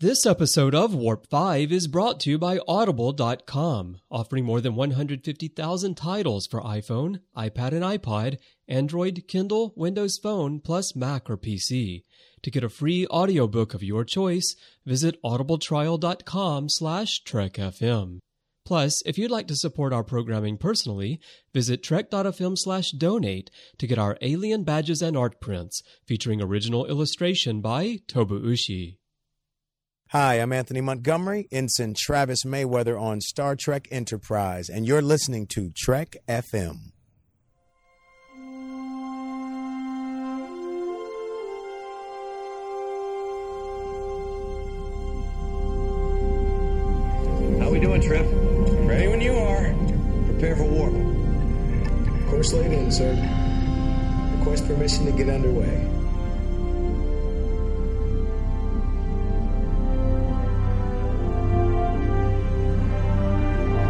This 0.00 0.24
episode 0.24 0.74
of 0.74 0.94
Warp 0.94 1.26
5 1.28 1.70
is 1.70 1.86
brought 1.86 2.20
to 2.20 2.30
you 2.30 2.38
by 2.38 2.58
Audible.com, 2.66 3.98
offering 4.10 4.46
more 4.46 4.62
than 4.62 4.74
150,000 4.74 5.94
titles 5.94 6.46
for 6.46 6.62
iPhone, 6.62 7.20
iPad 7.36 7.72
and 7.72 7.84
iPod, 7.84 8.38
Android, 8.66 9.24
Kindle, 9.28 9.74
Windows 9.76 10.16
Phone, 10.16 10.58
plus 10.60 10.96
Mac 10.96 11.28
or 11.28 11.36
PC. 11.36 12.04
To 12.40 12.50
get 12.50 12.64
a 12.64 12.70
free 12.70 13.06
audiobook 13.08 13.74
of 13.74 13.82
your 13.82 14.06
choice, 14.06 14.56
visit 14.86 15.22
audibletrial.com 15.22 16.70
slash 16.70 17.22
trekfm. 17.22 18.20
Plus, 18.64 19.02
if 19.04 19.18
you'd 19.18 19.30
like 19.30 19.48
to 19.48 19.54
support 19.54 19.92
our 19.92 20.04
programming 20.04 20.56
personally, 20.56 21.20
visit 21.52 21.82
trek.fm 21.82 22.56
slash 22.56 22.92
donate 22.92 23.50
to 23.76 23.86
get 23.86 23.98
our 23.98 24.16
alien 24.22 24.64
badges 24.64 25.02
and 25.02 25.14
art 25.14 25.42
prints, 25.42 25.82
featuring 26.06 26.40
original 26.40 26.86
illustration 26.86 27.60
by 27.60 27.98
Tobu 28.08 28.40
Ushi. 28.40 28.99
Hi, 30.12 30.40
I'm 30.40 30.52
Anthony 30.52 30.80
Montgomery, 30.80 31.46
Ensign 31.52 31.94
Travis 31.96 32.42
Mayweather 32.42 33.00
on 33.00 33.20
Star 33.20 33.54
Trek 33.54 33.86
Enterprise, 33.92 34.68
and 34.68 34.84
you're 34.84 35.00
listening 35.00 35.46
to 35.52 35.70
Trek 35.76 36.16
FM. 36.28 36.90
How 47.60 47.70
we 47.70 47.78
doing, 47.78 48.02
Trip? 48.02 48.26
Ready 48.88 49.06
when 49.06 49.20
you 49.20 49.34
are. 49.34 49.72
Prepare 50.24 50.56
for 50.56 50.64
warp. 50.64 50.92
Course 52.28 52.52
laid 52.52 52.72
in, 52.72 52.90
sir. 52.90 53.12
Request 54.38 54.66
permission 54.66 55.06
to 55.06 55.12
get 55.12 55.28
underway. 55.28 55.99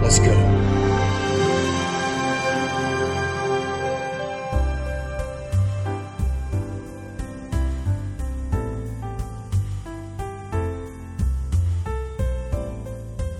Let's 0.02 0.18
go. 0.18 0.60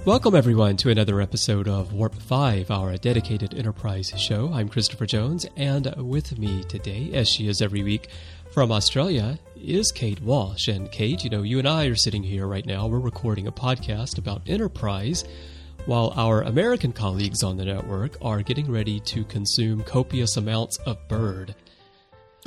Welcome, 0.06 0.34
everyone, 0.34 0.77
to 0.78 0.91
another 0.91 1.20
episode 1.20 1.69
of 1.69 1.92
Warp 1.92 2.14
5, 2.14 2.70
our 2.70 2.97
dedicated 2.97 3.55
Enterprise 3.55 4.12
show. 4.17 4.50
I'm 4.52 4.69
Christopher 4.69 5.06
Jones, 5.06 5.47
and 5.56 5.95
with 5.97 6.39
me 6.39 6.64
today, 6.64 7.11
as 7.14 7.28
she 7.28 7.48
is 7.48 7.62
every 7.62 7.83
week 7.83 8.08
from 8.50 8.72
Australia, 8.72 9.39
is 9.56 9.92
Kate 9.92 10.20
Walsh. 10.20 10.69
And 10.69 10.91
Kate, 10.91 11.22
you 11.22 11.30
know, 11.30 11.42
you 11.42 11.58
and 11.58 11.69
I 11.69 11.84
are 11.86 11.95
sitting 11.95 12.22
here 12.22 12.47
right 12.47 12.67
now. 12.67 12.86
We're 12.86 12.98
recording 12.98 13.47
a 13.47 13.52
podcast 13.52 14.19
about 14.19 14.42
Enterprise, 14.48 15.24
while 15.86 16.12
our 16.17 16.42
American 16.42 16.92
colleagues 16.92 17.42
on 17.42 17.56
the 17.56 17.64
network 17.64 18.17
are 18.23 18.42
getting 18.42 18.70
ready 18.70 19.00
to 19.00 19.25
consume 19.25 19.83
copious 19.83 20.36
amounts 20.36 20.77
of 20.86 20.97
bird. 21.09 21.55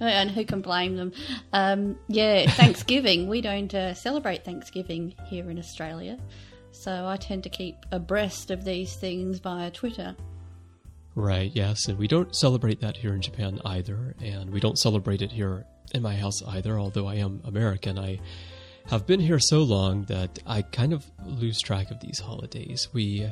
and 0.00 0.30
who 0.30 0.44
can 0.44 0.60
blame 0.60 0.96
them? 0.96 1.12
Um, 1.52 1.98
yeah, 2.08 2.50
Thanksgiving. 2.50 3.28
we 3.28 3.40
don't 3.40 3.74
uh, 3.74 3.94
celebrate 3.94 4.44
Thanksgiving 4.44 5.14
here 5.26 5.50
in 5.50 5.58
Australia, 5.58 6.18
so 6.72 7.06
I 7.06 7.16
tend 7.16 7.42
to 7.44 7.48
keep 7.48 7.76
abreast 7.92 8.50
of 8.50 8.64
these 8.64 8.94
things 8.94 9.38
via 9.38 9.70
Twitter. 9.70 10.14
Right, 11.14 11.50
yes, 11.54 11.88
and 11.88 11.98
we 11.98 12.08
don't 12.08 12.36
celebrate 12.36 12.80
that 12.82 12.98
here 12.98 13.14
in 13.14 13.22
Japan 13.22 13.60
either, 13.64 14.14
and 14.20 14.50
we 14.50 14.60
don't 14.60 14.78
celebrate 14.78 15.22
it 15.22 15.32
here 15.32 15.64
in 15.94 16.02
my 16.02 16.14
house 16.14 16.42
either, 16.46 16.78
although 16.78 17.06
I 17.06 17.14
am 17.14 17.40
American. 17.44 17.98
I 17.98 18.20
have 18.88 19.06
been 19.06 19.20
here 19.20 19.38
so 19.38 19.62
long 19.62 20.04
that 20.04 20.38
I 20.46 20.62
kind 20.62 20.92
of 20.92 21.04
lose 21.24 21.60
track 21.60 21.90
of 21.90 22.00
these 22.00 22.20
holidays. 22.20 22.88
We, 22.92 23.30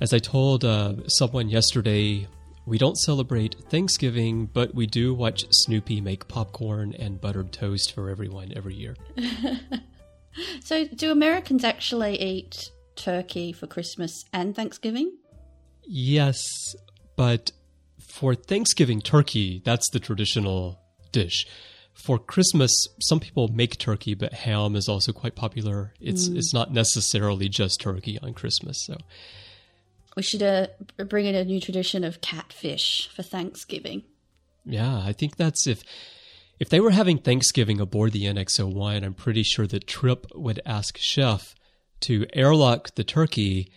as 0.00 0.12
I 0.12 0.18
told 0.18 0.64
uh, 0.64 0.94
someone 1.08 1.48
yesterday, 1.48 2.26
we 2.66 2.78
don't 2.78 2.96
celebrate 2.96 3.56
Thanksgiving, 3.68 4.46
but 4.46 4.74
we 4.74 4.86
do 4.86 5.14
watch 5.14 5.44
Snoopy 5.50 6.00
make 6.00 6.28
popcorn 6.28 6.94
and 6.98 7.20
buttered 7.20 7.52
toast 7.52 7.92
for 7.92 8.10
everyone 8.10 8.52
every 8.54 8.74
year. 8.74 8.96
So, 10.62 10.86
do 10.86 11.10
Americans 11.10 11.64
actually 11.64 12.20
eat 12.20 12.70
turkey 12.96 13.52
for 13.52 13.66
Christmas 13.66 14.24
and 14.32 14.54
Thanksgiving? 14.54 15.16
Yes, 15.82 16.40
but 17.16 17.52
for 17.98 18.34
Thanksgiving 18.34 19.00
turkey, 19.00 19.60
that's 19.64 19.90
the 19.90 19.98
traditional 19.98 20.78
dish. 21.12 21.46
For 22.00 22.18
Christmas, 22.18 22.72
some 23.00 23.20
people 23.20 23.48
make 23.48 23.78
turkey, 23.78 24.14
but 24.14 24.32
ham 24.32 24.74
is 24.74 24.88
also 24.88 25.12
quite 25.12 25.34
popular. 25.34 25.92
It's 26.00 26.28
it's 26.28 26.54
not 26.54 26.72
necessarily 26.72 27.48
just 27.48 27.80
turkey 27.80 28.18
on 28.22 28.32
Christmas. 28.32 28.78
So 28.86 28.96
We 30.16 30.22
should 30.22 30.42
uh, 30.42 30.68
bring 30.96 31.26
in 31.26 31.34
a 31.34 31.44
new 31.44 31.60
tradition 31.60 32.02
of 32.04 32.20
catfish 32.20 33.10
for 33.14 33.22
Thanksgiving. 33.22 34.04
yeah, 34.64 35.02
I 35.04 35.12
think 35.12 35.36
that's 35.36 35.66
if 35.66 35.82
if 36.58 36.68
they 36.68 36.80
were 36.80 36.90
having 36.90 37.18
Thanksgiving 37.18 37.80
aboard 37.80 38.12
the 38.12 38.24
NX-01, 38.24 39.04
I'm 39.04 39.14
pretty 39.14 39.42
sure 39.42 39.66
that 39.66 39.86
Trip 39.86 40.26
would 40.34 40.60
ask 40.66 40.98
Chef 40.98 41.54
to 42.00 42.26
airlock 42.34 42.94
the 42.94 43.04
turkey 43.04 43.70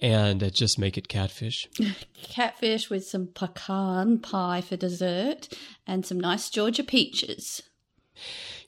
and 0.00 0.42
uh, 0.42 0.50
just 0.50 0.78
make 0.78 0.96
it 0.96 1.08
catfish. 1.08 1.68
Catfish 2.22 2.88
with 2.90 3.04
some 3.04 3.26
pecan 3.26 4.18
pie 4.18 4.60
for 4.60 4.76
dessert 4.76 5.48
and 5.86 6.06
some 6.06 6.20
nice 6.20 6.50
Georgia 6.50 6.84
peaches. 6.84 7.62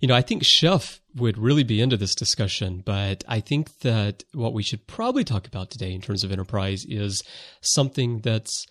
You 0.01 0.09
know, 0.09 0.15
I 0.15 0.23
think 0.23 0.43
Chef 0.45 1.01
would 1.15 1.37
really 1.37 1.65
be 1.65 1.81
into 1.81 1.97
this 1.97 2.15
discussion, 2.15 2.83
but 2.85 3.25
I 3.29 3.41
think 3.41 3.81
that 3.81 4.25
what 4.33 4.55
we 4.55 4.63
should 4.63 4.87
probably 4.87 5.25
talk 5.25 5.47
about 5.47 5.71
today 5.71 5.93
in 5.93 6.01
terms 6.01 6.25
of 6.25 6.33
enterprise 6.33 6.85
is 6.89 7.23
something 7.61 8.21
that's 8.21 8.67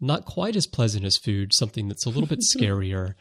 not 0.00 0.24
quite 0.24 0.56
as 0.56 0.66
pleasant 0.66 1.04
as 1.04 1.16
food, 1.16 1.52
something 1.54 1.88
that's 1.88 2.06
a 2.06 2.10
little 2.10 2.26
bit 2.26 2.40
scarier. 2.56 3.14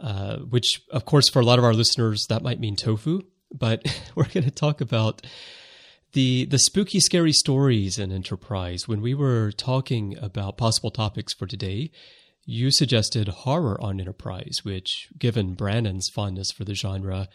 Uh, 0.00 0.38
which, 0.38 0.80
of 0.90 1.04
course, 1.04 1.28
for 1.28 1.40
a 1.40 1.44
lot 1.44 1.58
of 1.58 1.64
our 1.64 1.74
listeners, 1.74 2.24
that 2.30 2.42
might 2.42 2.58
mean 2.58 2.74
tofu. 2.74 3.20
But 3.52 3.82
we're 4.14 4.28
going 4.28 4.44
to 4.44 4.50
talk 4.50 4.80
about 4.80 5.22
the 6.12 6.46
the 6.46 6.58
spooky, 6.58 7.00
scary 7.00 7.32
stories 7.32 7.98
in 7.98 8.10
Enterprise. 8.10 8.88
When 8.88 9.00
we 9.00 9.14
were 9.14 9.52
talking 9.52 10.16
about 10.18 10.56
possible 10.56 10.90
topics 10.90 11.34
for 11.34 11.46
today, 11.46 11.90
you 12.50 12.72
suggested 12.72 13.28
horror 13.28 13.80
on 13.80 14.00
Enterprise, 14.00 14.60
which, 14.64 15.08
given 15.16 15.54
Brannon's 15.54 16.08
fondness 16.12 16.50
for 16.50 16.64
the 16.64 16.74
genre, 16.74 17.28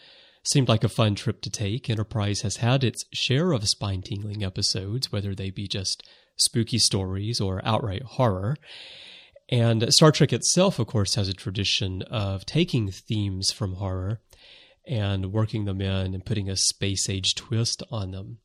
seemed 0.44 0.68
like 0.68 0.84
a 0.84 0.90
fun 0.90 1.14
trip 1.14 1.40
to 1.40 1.50
take. 1.50 1.88
Enterprise 1.88 2.42
has 2.42 2.56
had 2.56 2.84
its 2.84 3.02
share 3.14 3.52
of 3.52 3.66
spine 3.66 4.02
tingling 4.02 4.44
episodes, 4.44 5.10
whether 5.10 5.34
they 5.34 5.48
be 5.48 5.66
just 5.66 6.06
spooky 6.36 6.78
stories 6.78 7.40
or 7.40 7.64
outright 7.64 8.02
horror. 8.02 8.58
And 9.48 9.90
Star 9.90 10.12
Trek 10.12 10.34
itself, 10.34 10.78
of 10.78 10.86
course, 10.86 11.14
has 11.14 11.28
a 11.28 11.32
tradition 11.32 12.02
of 12.02 12.44
taking 12.44 12.90
themes 12.90 13.50
from 13.50 13.76
horror 13.76 14.20
and 14.86 15.32
working 15.32 15.64
them 15.64 15.80
in 15.80 16.14
and 16.14 16.26
putting 16.26 16.50
a 16.50 16.56
space 16.56 17.08
age 17.08 17.34
twist 17.34 17.82
on 17.90 18.10
them. 18.10 18.38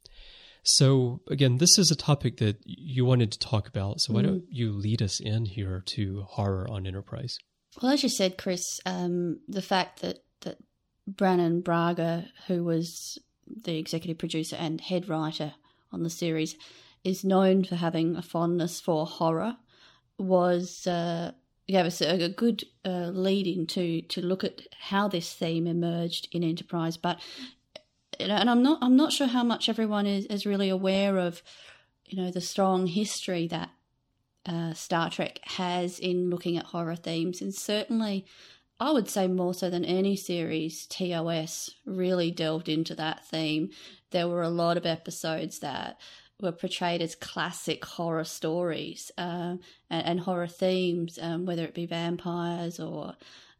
So, 0.63 1.21
again, 1.27 1.57
this 1.57 1.77
is 1.77 1.89
a 1.89 1.95
topic 1.95 2.37
that 2.37 2.57
you 2.65 3.03
wanted 3.03 3.31
to 3.31 3.39
talk 3.39 3.67
about. 3.67 3.99
So, 3.99 4.13
why 4.13 4.21
don't 4.21 4.43
you 4.49 4.71
lead 4.71 5.01
us 5.01 5.19
in 5.19 5.45
here 5.45 5.81
to 5.87 6.21
horror 6.29 6.67
on 6.69 6.85
Enterprise? 6.85 7.37
Well, 7.81 7.91
as 7.91 8.03
you 8.03 8.09
said, 8.09 8.37
Chris, 8.37 8.79
um, 8.85 9.39
the 9.47 9.61
fact 9.61 10.01
that, 10.01 10.19
that 10.41 10.57
Brannon 11.07 11.61
Braga, 11.61 12.27
who 12.47 12.63
was 12.63 13.17
the 13.47 13.77
executive 13.77 14.17
producer 14.17 14.55
and 14.55 14.79
head 14.79 15.09
writer 15.09 15.53
on 15.91 16.03
the 16.03 16.09
series, 16.09 16.55
is 17.03 17.23
known 17.23 17.63
for 17.63 17.75
having 17.75 18.15
a 18.15 18.21
fondness 18.21 18.79
for 18.79 19.05
horror, 19.07 19.57
was 20.19 20.85
uh, 20.85 21.31
gave 21.67 21.85
us 21.85 22.01
a, 22.01 22.25
a 22.25 22.29
good 22.29 22.65
uh, 22.85 23.09
lead 23.13 23.47
in 23.47 23.65
to, 23.67 24.01
to 24.03 24.21
look 24.21 24.43
at 24.43 24.61
how 24.79 25.07
this 25.07 25.33
theme 25.33 25.67
emerged 25.67 26.27
in 26.31 26.43
Enterprise. 26.43 26.97
But 26.97 27.19
and 28.19 28.49
I'm 28.49 28.63
not 28.63 28.79
I'm 28.81 28.95
not 28.95 29.11
sure 29.11 29.27
how 29.27 29.43
much 29.43 29.69
everyone 29.69 30.05
is, 30.05 30.25
is 30.25 30.45
really 30.45 30.69
aware 30.69 31.17
of, 31.17 31.41
you 32.05 32.21
know, 32.21 32.31
the 32.31 32.41
strong 32.41 32.87
history 32.87 33.47
that 33.47 33.69
uh, 34.45 34.73
Star 34.73 35.09
Trek 35.09 35.39
has 35.43 35.99
in 35.99 36.29
looking 36.29 36.57
at 36.57 36.65
horror 36.65 36.95
themes, 36.95 37.41
and 37.41 37.53
certainly, 37.53 38.25
I 38.79 38.91
would 38.91 39.09
say 39.09 39.27
more 39.27 39.53
so 39.53 39.69
than 39.69 39.85
any 39.85 40.15
series, 40.15 40.87
TOS 40.87 41.69
really 41.85 42.31
delved 42.31 42.67
into 42.67 42.95
that 42.95 43.25
theme. 43.27 43.69
There 44.09 44.27
were 44.27 44.41
a 44.41 44.49
lot 44.49 44.77
of 44.77 44.85
episodes 44.85 45.59
that 45.59 45.99
were 46.41 46.51
portrayed 46.51 47.01
as 47.01 47.13
classic 47.15 47.85
horror 47.85 48.23
stories 48.23 49.11
uh, 49.17 49.57
and, 49.89 50.05
and 50.05 50.19
horror 50.19 50.47
themes, 50.47 51.19
um, 51.21 51.45
whether 51.45 51.63
it 51.63 51.75
be 51.75 51.85
vampires 51.85 52.79
or, 52.79 53.13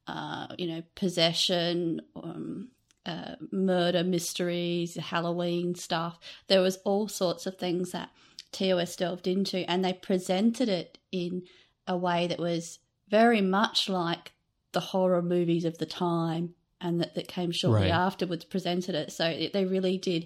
uh, 0.07 0.47
you 0.57 0.67
know, 0.67 0.81
possession. 0.95 2.01
Um, 2.15 2.69
uh, 3.05 3.35
murder 3.51 4.03
mysteries, 4.03 4.95
Halloween 4.95 5.75
stuff. 5.75 6.19
There 6.47 6.61
was 6.61 6.77
all 6.85 7.07
sorts 7.07 7.45
of 7.45 7.57
things 7.57 7.91
that 7.91 8.09
TOS 8.51 8.95
delved 8.95 9.27
into, 9.27 9.69
and 9.69 9.83
they 9.83 9.93
presented 9.93 10.69
it 10.69 10.97
in 11.11 11.43
a 11.87 11.97
way 11.97 12.27
that 12.27 12.39
was 12.39 12.79
very 13.09 13.41
much 13.41 13.89
like 13.89 14.31
the 14.71 14.79
horror 14.79 15.21
movies 15.21 15.65
of 15.65 15.77
the 15.77 15.85
time. 15.85 16.53
and 16.83 16.99
that, 16.99 17.13
that 17.13 17.27
came 17.27 17.51
shortly 17.51 17.89
Right. 17.89 17.91
afterwards 18.07 18.43
presented 18.43 18.95
it. 18.95 19.11
So 19.11 19.25
it, 19.27 19.53
they 19.53 19.65
really 19.65 19.99
did. 19.99 20.25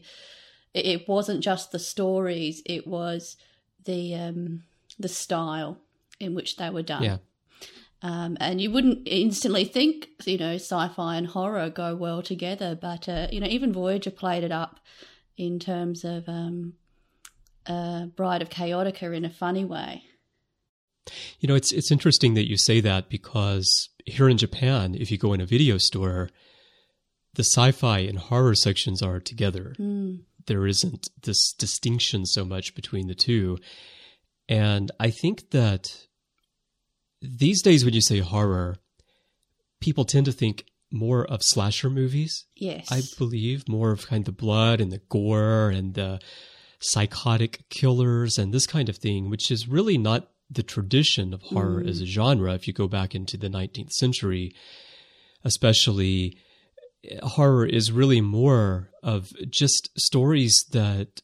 It, 0.73 0.85
it 0.85 1.07
wasn't 1.07 1.43
just 1.43 1.71
the 1.73 1.79
stories; 1.79 2.61
it 2.65 2.87
was 2.87 3.35
the 3.83 4.15
um, 4.15 4.63
the 4.97 5.09
style 5.09 5.79
in 6.19 6.33
which 6.33 6.55
they 6.55 6.69
were 6.69 6.81
done. 6.81 7.03
Yeah. 7.03 7.17
Um, 8.01 8.37
and 8.39 8.61
you 8.61 8.71
wouldn't 8.71 9.07
instantly 9.07 9.65
think, 9.65 10.09
you 10.25 10.37
know, 10.37 10.55
sci-fi 10.55 11.15
and 11.15 11.27
horror 11.27 11.69
go 11.69 11.95
well 11.95 12.21
together, 12.21 12.77
but 12.79 13.09
uh, 13.09 13.27
you 13.31 13.39
know, 13.39 13.47
even 13.47 13.73
Voyager 13.73 14.11
played 14.11 14.43
it 14.43 14.51
up 14.51 14.79
in 15.37 15.59
terms 15.59 16.03
of 16.03 16.27
um, 16.27 16.73
uh, 17.65 18.05
Bride 18.05 18.41
of 18.41 18.49
Chaotica 18.49 19.15
in 19.15 19.25
a 19.25 19.29
funny 19.29 19.65
way. 19.65 20.03
You 21.39 21.47
know, 21.47 21.55
it's 21.55 21.71
it's 21.71 21.91
interesting 21.91 22.33
that 22.33 22.47
you 22.47 22.57
say 22.57 22.79
that 22.81 23.09
because 23.09 23.89
here 24.05 24.29
in 24.29 24.37
Japan, 24.37 24.95
if 24.95 25.09
you 25.11 25.17
go 25.17 25.33
in 25.33 25.41
a 25.41 25.45
video 25.45 25.77
store, 25.77 26.29
the 27.35 27.43
sci-fi 27.43 27.99
and 27.99 28.17
horror 28.17 28.55
sections 28.55 29.01
are 29.01 29.19
together. 29.19 29.75
There 30.47 30.67
isn't 30.67 31.09
this 31.23 31.53
distinction 31.53 32.25
so 32.25 32.45
much 32.45 32.75
between 32.75 33.07
the 33.07 33.15
two. 33.15 33.57
And 34.47 34.91
I 34.99 35.09
think 35.09 35.49
that 35.51 36.05
these 37.27 37.61
days 37.61 37.83
when 37.83 37.93
you 37.93 38.01
say 38.01 38.19
horror, 38.19 38.77
people 39.81 40.05
tend 40.05 40.25
to 40.25 40.31
think 40.31 40.65
more 40.91 41.25
of 41.25 41.43
slasher 41.43 41.89
movies. 41.89 42.45
Yes, 42.55 42.91
I 42.91 43.01
believe 43.17 43.67
more 43.67 43.91
of 43.91 44.07
kind 44.07 44.21
of 44.21 44.25
the 44.25 44.31
blood 44.31 44.81
and 44.81 44.91
the 44.91 45.01
gore 45.09 45.69
and 45.69 45.93
the 45.93 46.19
psychotic 46.79 47.63
killers 47.69 48.37
and 48.37 48.53
this 48.53 48.67
kind 48.67 48.89
of 48.89 48.97
thing, 48.97 49.29
which 49.29 49.51
is 49.51 49.67
really 49.67 49.97
not 49.97 50.29
the 50.49 50.63
tradition 50.63 51.33
of 51.33 51.41
horror 51.41 51.83
as 51.85 52.01
a 52.01 52.05
genre. 52.05 52.53
If 52.53 52.67
you 52.67 52.73
go 52.73 52.87
back 52.87 53.15
into 53.15 53.37
the 53.37 53.49
19th 53.49 53.91
century, 53.91 54.53
especially, 55.43 56.37
eh, 57.09 57.17
horror 57.23 57.65
is 57.65 57.91
really 57.91 58.21
more 58.21 58.91
of 59.01 59.31
just 59.49 59.89
stories 59.97 60.65
that 60.71 61.21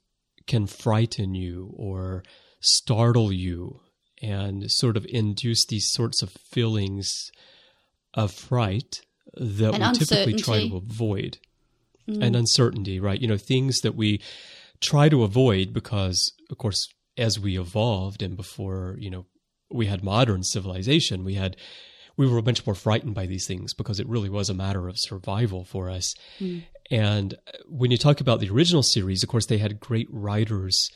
can 0.47 0.65
frighten 0.65 1.35
you 1.35 1.73
or 1.77 2.23
startle 2.59 3.31
you 3.31 3.79
and 4.21 4.69
sort 4.71 4.97
of 4.97 5.05
induce 5.09 5.65
these 5.65 5.89
sorts 5.91 6.21
of 6.21 6.31
feelings 6.31 7.31
of 8.13 8.31
fright 8.31 9.01
that 9.33 9.73
And 9.73 9.97
we 9.97 10.05
typically 10.05 10.33
try 10.33 10.67
to 10.67 10.75
avoid 10.75 11.37
mm. 12.07 12.23
and 12.23 12.35
uncertainty, 12.35 12.99
right? 12.99 13.19
You 13.19 13.27
know, 13.27 13.37
things 13.37 13.79
that 13.81 13.95
we 13.95 14.21
try 14.79 15.09
to 15.09 15.23
avoid 15.23 15.73
because, 15.73 16.33
of 16.49 16.57
course, 16.57 16.87
as 17.17 17.39
we 17.39 17.59
evolved 17.59 18.21
and 18.21 18.35
before, 18.35 18.95
you 18.99 19.09
know, 19.09 19.25
we 19.71 19.85
had 19.85 20.03
modern 20.03 20.43
civilization, 20.43 21.23
we 21.23 21.35
had, 21.35 21.55
we 22.17 22.27
were 22.27 22.41
much 22.41 22.65
more 22.65 22.75
frightened 22.75 23.15
by 23.15 23.25
these 23.25 23.47
things 23.47 23.73
because 23.73 23.99
it 23.99 24.07
really 24.07 24.29
was 24.29 24.49
a 24.49 24.53
matter 24.53 24.89
of 24.89 24.95
survival 24.97 25.63
for 25.63 25.89
us. 25.89 26.13
Mm. 26.39 26.63
And 26.89 27.35
when 27.67 27.89
you 27.89 27.97
talk 27.97 28.19
about 28.19 28.41
the 28.41 28.49
original 28.49 28.83
series, 28.83 29.23
of 29.23 29.29
course, 29.29 29.45
they 29.45 29.59
had 29.59 29.79
great 29.79 30.07
writers. 30.11 30.89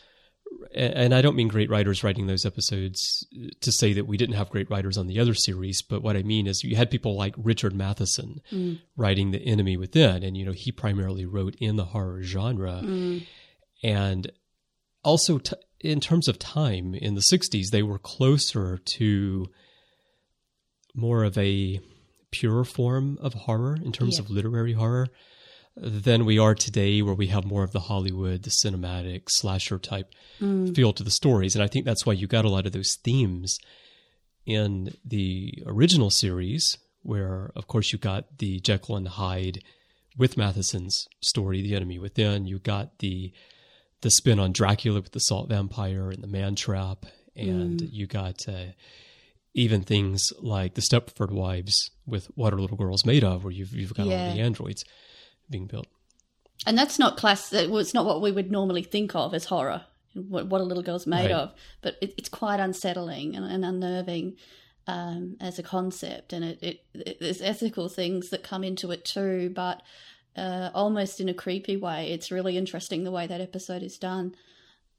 And 0.74 1.14
I 1.14 1.22
don't 1.22 1.36
mean 1.38 1.48
great 1.48 1.70
writers 1.70 2.04
writing 2.04 2.28
those 2.28 2.46
episodes 2.46 3.26
uh, 3.34 3.50
to 3.62 3.72
say 3.72 3.94
that 3.94 4.08
we 4.08 4.18
didn't 4.18 4.36
have 4.36 4.50
great 4.50 4.70
writers 4.70 4.98
on 4.98 5.08
the 5.08 5.20
other 5.20 5.34
series, 5.34 5.82
but 5.82 6.02
what 6.02 6.18
I 6.18 6.24
mean 6.24 6.48
is 6.48 6.64
you 6.64 6.76
had 6.76 6.92
people 6.92 7.16
like 7.16 7.34
Richard 7.38 7.74
Matheson 7.74 8.42
mm. 8.52 8.80
writing 8.98 9.32
The 9.32 9.42
Enemy 9.42 9.78
Within, 9.78 10.22
and 10.24 10.36
you 10.36 10.46
know 10.46 10.52
he 10.52 10.72
primarily 10.74 11.26
wrote 11.26 11.56
in 11.62 11.78
the 11.78 11.86
horror 11.86 12.22
genre, 12.24 12.82
mm. 12.84 13.26
and 13.84 14.32
also 15.04 15.38
t- 15.38 15.56
in 15.80 16.02
terms 16.02 16.28
of 16.28 16.40
time 16.40 16.94
in 16.94 17.16
the 17.16 17.24
'60s, 17.32 17.70
they 17.72 17.84
were 17.84 18.00
closer 18.00 18.78
to 18.98 19.48
more 20.94 21.24
of 21.24 21.38
a 21.38 21.80
pure 22.32 22.66
form 22.66 23.18
of 23.22 23.34
horror 23.34 23.78
in 23.82 23.92
terms 23.94 24.18
Yeah. 24.18 24.24
of 24.24 24.30
literary 24.30 24.74
horror 24.74 25.08
than 25.78 26.26
we 26.26 26.40
are 26.40 26.56
today, 26.56 27.02
where 27.02 27.14
we 27.14 27.28
have 27.28 27.46
more 27.46 27.64
of 27.64 27.72
the 27.72 27.82
Hollywood, 27.82 28.44
the 28.44 28.50
cinematic 28.50 29.24
slasher 29.28 29.78
type 29.78 30.14
feel 30.74 30.94
to 30.94 31.04
the 31.04 31.12
stories. 31.12 31.56
And 31.56 31.64
I 31.64 31.68
think 31.68 31.86
that's 31.86 32.06
why 32.06 32.14
you 32.14 32.28
got 32.28 32.46
a 32.46 32.50
lot 32.50 32.66
of 32.66 32.72
those 32.72 32.98
themes 33.04 33.58
in 34.46 34.94
the 35.04 35.64
original 35.66 36.10
series, 36.10 36.78
where, 37.02 37.52
of 37.56 37.68
course, 37.68 37.92
you 37.92 38.00
got 38.00 38.38
the 38.38 38.60
Jekyll 38.60 38.96
and 38.96 39.08
Hyde 39.08 39.60
with 40.18 40.38
Matheson's 40.38 41.08
story, 41.22 41.62
The 41.62 41.76
Enemy 41.76 42.00
Within. 42.00 42.46
You 42.46 42.60
got 42.60 43.00
the 43.00 43.34
the 44.02 44.12
spin 44.12 44.40
on 44.40 44.52
Dracula 44.52 45.02
with 45.02 45.14
the 45.14 45.20
Salt 45.20 45.50
Vampire 45.50 46.12
and 46.12 46.22
the 46.22 46.28
Man 46.28 46.56
Trap, 46.56 47.06
and 47.36 47.82
you 47.82 48.06
got 48.08 48.48
uh, 48.48 48.72
even 49.54 49.82
things 49.82 50.32
like 50.40 50.76
the 50.76 50.82
Stepford 50.82 51.32
Wives 51.32 51.90
with 52.06 52.28
What 52.36 52.54
Are 52.54 52.60
Little 52.60 52.78
Girls 52.78 53.06
Made 53.06 53.24
Of, 53.24 53.44
where 53.44 53.52
you've 53.52 53.74
you've 53.74 53.94
got 53.94 54.04
all 54.04 54.10
the 54.10 54.42
androids 54.42 54.86
being 55.50 55.68
built. 55.68 55.88
and 56.68 56.78
that's 56.78 56.98
not 56.98 57.18
class. 57.18 57.52
It's 57.54 57.94
not 57.94 58.06
what 58.06 58.22
we 58.22 58.32
would 58.32 58.52
normally 58.52 58.84
think 58.84 59.16
of 59.16 59.34
as 59.34 59.46
horror. 59.46 59.86
What, 60.14 60.48
what 60.48 60.62
a 60.62 60.64
little 60.64 60.82
girl's 60.84 61.06
made 61.06 61.26
Right. 61.26 61.32
of, 61.32 61.54
but 61.82 61.96
it, 62.02 62.14
it's 62.18 62.30
quite 62.30 62.60
unsettling 62.62 63.36
and, 63.36 63.46
and 63.46 63.66
unnerving 63.66 64.38
um, 64.88 65.36
as 65.42 65.60
a 65.60 65.64
concept, 65.64 66.32
and 66.32 66.46
it, 66.46 66.60
it, 66.62 66.86
it 66.94 67.18
there's 67.20 67.42
ethical 67.42 67.90
things 67.90 68.30
that 68.30 68.42
come 68.44 68.64
into 68.64 68.92
it 68.92 69.04
too, 69.04 69.52
but 69.54 69.82
uh, 70.38 70.70
almost 70.74 71.20
in 71.20 71.28
a 71.28 71.34
creepy 71.34 71.76
way. 71.76 72.12
It's 72.12 72.32
really 72.32 72.58
interesting 72.58 73.04
the 73.04 73.12
way 73.12 73.28
that 73.28 73.42
episode 73.42 73.84
is 73.84 73.98
done. 73.98 74.36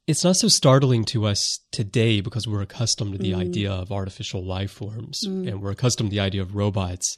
it's 0.07 0.23
not 0.23 0.35
so 0.35 0.47
startling 0.47 1.03
to 1.05 1.25
us 1.25 1.59
today 1.71 2.21
because 2.21 2.47
we're 2.47 2.61
accustomed 2.61 3.13
to 3.13 3.17
the 3.17 3.33
idea 3.33 3.71
of 3.71 3.91
artificial 3.91 4.43
life 4.45 4.71
forms 4.71 5.19
and 5.25 5.61
we're 5.61 5.71
accustomed 5.71 6.09
to 6.11 6.15
the 6.15 6.21
idea 6.21 6.41
of 6.41 6.55
robots 6.55 7.15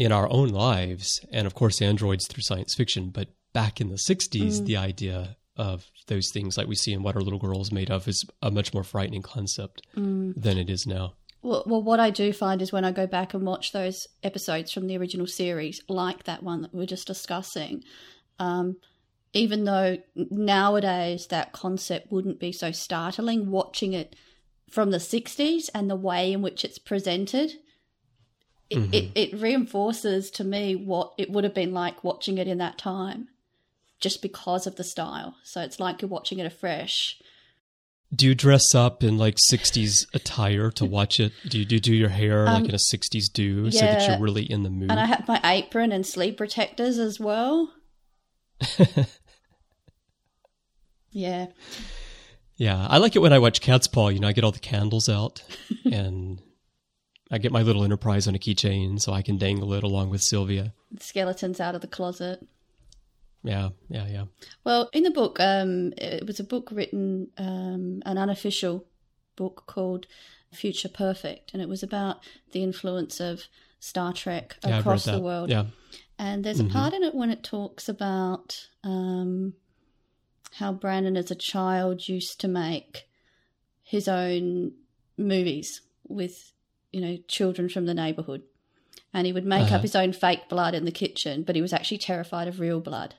in 0.00 0.12
our 0.12 0.28
own 0.32 0.48
lives 0.48 1.20
and 1.30 1.46
of 1.46 1.54
course 1.54 1.80
androids 1.82 2.26
through 2.26 2.42
science 2.42 2.74
fiction 2.74 3.10
but 3.10 3.28
back 3.52 3.80
in 3.80 3.88
the 3.88 3.96
60s 3.96 4.64
the 4.64 4.76
idea 4.76 5.36
of 5.60 5.90
those 6.06 6.30
things 6.30 6.56
like 6.56 6.66
we 6.66 6.74
see 6.74 6.92
in 6.92 7.02
what 7.02 7.14
are 7.16 7.20
little 7.20 7.38
girls 7.38 7.70
made 7.70 7.90
of 7.90 8.08
is 8.08 8.24
a 8.40 8.50
much 8.50 8.72
more 8.72 8.82
frightening 8.82 9.20
concept 9.22 9.82
than 9.94 10.56
it 10.56 10.70
is 10.70 10.86
now. 10.86 11.12
Well, 11.42 11.64
well, 11.66 11.82
what 11.82 12.00
I 12.00 12.10
do 12.10 12.32
find 12.32 12.62
is 12.62 12.72
when 12.72 12.84
I 12.84 12.92
go 12.92 13.06
back 13.06 13.34
and 13.34 13.46
watch 13.46 13.72
those 13.72 14.06
episodes 14.22 14.72
from 14.72 14.86
the 14.86 14.96
original 14.96 15.26
series, 15.26 15.80
like 15.88 16.24
that 16.24 16.42
one 16.42 16.62
that 16.62 16.72
we 16.72 16.80
were 16.80 16.86
just 16.86 17.06
discussing, 17.06 17.82
um, 18.38 18.76
even 19.32 19.64
though 19.64 19.98
nowadays 20.14 21.26
that 21.28 21.52
concept 21.52 22.10
wouldn't 22.10 22.40
be 22.40 22.52
so 22.52 22.72
startling, 22.72 23.50
watching 23.50 23.92
it 23.92 24.16
from 24.70 24.90
the 24.90 24.98
60s 24.98 25.70
and 25.74 25.90
the 25.90 25.96
way 25.96 26.32
in 26.32 26.42
which 26.42 26.64
it's 26.64 26.78
presented, 26.78 27.52
it, 28.70 28.94
it, 28.94 29.10
it 29.14 29.40
reinforces 29.40 30.30
to 30.32 30.44
me 30.44 30.74
what 30.76 31.12
it 31.18 31.30
would 31.30 31.44
have 31.44 31.54
been 31.54 31.72
like 31.74 32.02
watching 32.04 32.38
it 32.38 32.46
in 32.48 32.58
that 32.58 32.78
time, 32.78 33.28
just 33.98 34.22
because 34.22 34.66
of 34.66 34.76
the 34.76 34.84
style. 34.84 35.34
So 35.42 35.60
it's 35.60 35.78
like 35.80 36.00
you're 36.00 36.08
watching 36.08 36.38
it 36.38 36.46
afresh. 36.46 37.20
do 38.14 38.26
you 38.26 38.34
dress 38.34 38.74
up 38.74 39.02
in 39.04 39.18
like 39.18 39.36
60s 39.52 40.06
attire 40.14 40.70
to 40.72 40.84
watch 40.96 41.20
it 41.20 41.32
do 41.48 41.58
you 41.60 41.64
do, 41.64 41.78
do 41.78 41.94
your 41.94 42.08
hair 42.08 42.44
like 42.46 42.64
Um, 42.64 42.70
in 42.70 42.74
a 42.74 42.78
60s 42.94 43.32
do 43.32 43.70
so 43.70 43.86
that 43.86 44.08
you're 44.08 44.18
really 44.18 44.42
in 44.50 44.62
the 44.64 44.70
mood 44.70 44.90
And 44.90 44.98
I 44.98 45.06
have 45.06 45.28
my 45.28 45.40
apron 45.44 45.92
and 45.92 46.04
sleep 46.06 46.36
protectors 46.36 46.98
as 46.98 47.20
well. 47.20 47.72
yeah. 51.10 51.46
Yeah, 52.56 52.86
I 52.88 52.98
like 52.98 53.16
it 53.16 53.20
when 53.20 53.32
I 53.32 53.38
watch 53.38 53.60
Catspaw. 53.62 54.12
You 54.12 54.20
know, 54.20 54.28
I 54.28 54.32
get 54.32 54.44
all 54.44 54.52
the 54.52 54.58
candles 54.58 55.08
out 55.08 55.42
and 55.90 56.40
I 57.30 57.38
get 57.38 57.52
my 57.52 57.62
little 57.62 57.84
Enterprise 57.84 58.26
on 58.26 58.34
a 58.34 58.38
keychain 58.38 59.00
so 59.00 59.12
I 59.12 59.22
can 59.22 59.38
dangle 59.38 59.72
it 59.74 59.84
along 59.84 60.10
with 60.10 60.22
Sylvia. 60.22 60.72
Skeletons 60.98 61.60
out 61.60 61.74
of 61.74 61.80
the 61.80 61.86
closet. 61.86 62.46
Yeah, 63.42 63.70
yeah, 63.88 64.06
yeah. 64.06 64.24
Well, 64.64 64.90
in 64.92 65.04
the 65.04 65.10
book, 65.10 65.38
um, 65.40 65.92
it 65.96 66.26
was 66.26 66.40
a 66.40 66.44
book 66.44 66.68
written, 66.70 67.28
um, 67.38 68.02
an 68.04 68.18
unofficial 68.18 68.86
book 69.36 69.64
called 69.66 70.06
Future 70.52 70.88
Perfect, 70.88 71.52
and 71.52 71.62
it 71.62 71.68
was 71.68 71.82
about 71.82 72.18
the 72.52 72.62
influence 72.62 73.20
of 73.20 73.44
Star 73.78 74.12
Trek 74.12 74.56
Yeah, 74.66 74.80
across 74.80 75.04
the 75.04 75.20
world. 75.20 75.48
Yeah. 75.48 75.66
And 76.18 76.44
there's 76.44 76.60
a 76.60 76.64
part 76.64 76.92
in 76.92 77.02
it 77.02 77.14
when 77.14 77.30
it 77.30 77.42
talks 77.42 77.88
about 77.88 78.68
um, 78.84 79.54
how 80.56 80.70
Brannon, 80.70 81.16
as 81.16 81.30
a 81.30 81.34
child, 81.34 82.08
used 82.08 82.38
to 82.40 82.48
make 82.48 83.08
his 83.82 84.06
own 84.06 84.72
movies 85.16 85.80
with, 86.06 86.52
you 86.92 87.00
know, 87.00 87.18
children 87.28 87.68
from 87.68 87.86
the 87.86 87.94
neighborhood. 87.94 88.42
And 89.12 89.26
he 89.26 89.32
would 89.32 89.44
make 89.44 89.64
Uh-huh. 89.64 89.76
up 89.76 89.82
his 89.82 89.96
own 89.96 90.12
fake 90.12 90.48
blood 90.48 90.74
in 90.74 90.84
the 90.84 90.92
kitchen, 90.92 91.42
but 91.42 91.56
he 91.56 91.62
was 91.62 91.72
actually 91.72 91.98
terrified 91.98 92.46
of 92.48 92.60
real 92.60 92.80
blood. 92.80 93.14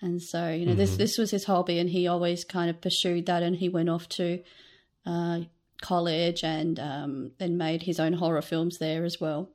And 0.00 0.22
so, 0.22 0.48
you 0.50 0.64
know, 0.64 0.74
this 0.74 0.96
this 0.96 1.18
was 1.18 1.30
his 1.30 1.44
hobby, 1.44 1.78
and 1.78 1.90
he 1.90 2.06
always 2.06 2.42
kind 2.44 2.70
of 2.70 2.80
pursued 2.80 3.26
that. 3.26 3.42
And 3.42 3.56
he 3.56 3.68
went 3.68 3.90
off 3.90 4.08
to 4.10 4.42
uh, 5.04 5.40
college 5.82 6.42
and 6.42 6.80
um, 6.80 7.32
and 7.38 7.58
made 7.58 7.82
his 7.82 8.00
own 8.00 8.14
horror 8.14 8.40
films 8.42 8.78
there 8.78 9.04
as 9.04 9.20
well. 9.20 9.50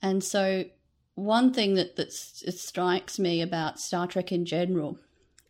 And 0.00 0.24
so, 0.24 0.64
one 1.14 1.52
thing 1.52 1.74
that 1.74 1.96
that 1.96 2.12
strikes 2.12 3.18
me 3.18 3.42
about 3.42 3.78
Star 3.80 4.06
Trek 4.06 4.32
in 4.32 4.46
general 4.46 4.98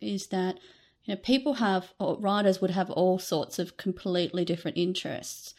is 0.00 0.26
that 0.28 0.58
you 1.04 1.14
know 1.14 1.20
people 1.20 1.54
have 1.54 1.92
or 2.00 2.18
writers 2.18 2.60
would 2.60 2.70
have 2.72 2.90
all 2.90 3.20
sorts 3.20 3.60
of 3.60 3.76
completely 3.76 4.44
different 4.44 4.76
interests, 4.76 5.54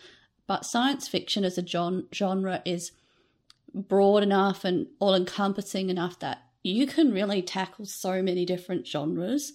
but 0.48 0.66
science 0.66 1.08
fiction 1.08 1.44
as 1.44 1.58
a 1.58 1.62
gen- 1.62 2.08
genre 2.14 2.62
is 2.66 2.92
broad 3.74 4.24
enough 4.24 4.64
and 4.64 4.88
all 5.00 5.14
encompassing 5.14 5.90
enough 5.90 6.20
that 6.20 6.44
you 6.64 6.88
can 6.88 7.12
really 7.12 7.42
tackle 7.42 7.86
so 7.86 8.22
many 8.22 8.46
different 8.46 8.88
genres 8.88 9.54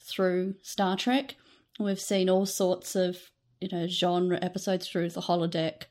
through 0.00 0.54
Star 0.62 0.96
Trek. 0.96 1.36
We've 1.80 2.00
seen 2.00 2.28
all 2.28 2.46
sorts 2.46 2.94
of 2.94 3.18
you 3.60 3.68
know 3.72 3.86
genre 3.86 4.38
episodes 4.42 4.88
through 4.88 5.10
the 5.10 5.22
holodeck, 5.22 5.84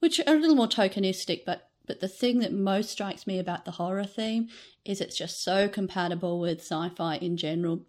which 0.00 0.18
are 0.20 0.34
a 0.34 0.38
little 0.38 0.56
more 0.56 0.66
tokenistic, 0.68 1.44
but 1.46 1.68
but 1.86 2.00
the 2.00 2.08
thing 2.08 2.38
that 2.40 2.52
most 2.52 2.90
strikes 2.90 3.26
me 3.26 3.38
about 3.38 3.64
the 3.64 3.72
horror 3.72 4.04
theme 4.04 4.48
is 4.84 5.00
it's 5.00 5.16
just 5.18 5.42
so 5.42 5.68
compatible 5.68 6.38
with 6.38 6.60
sci-fi 6.60 7.16
in 7.16 7.36
general. 7.36 7.86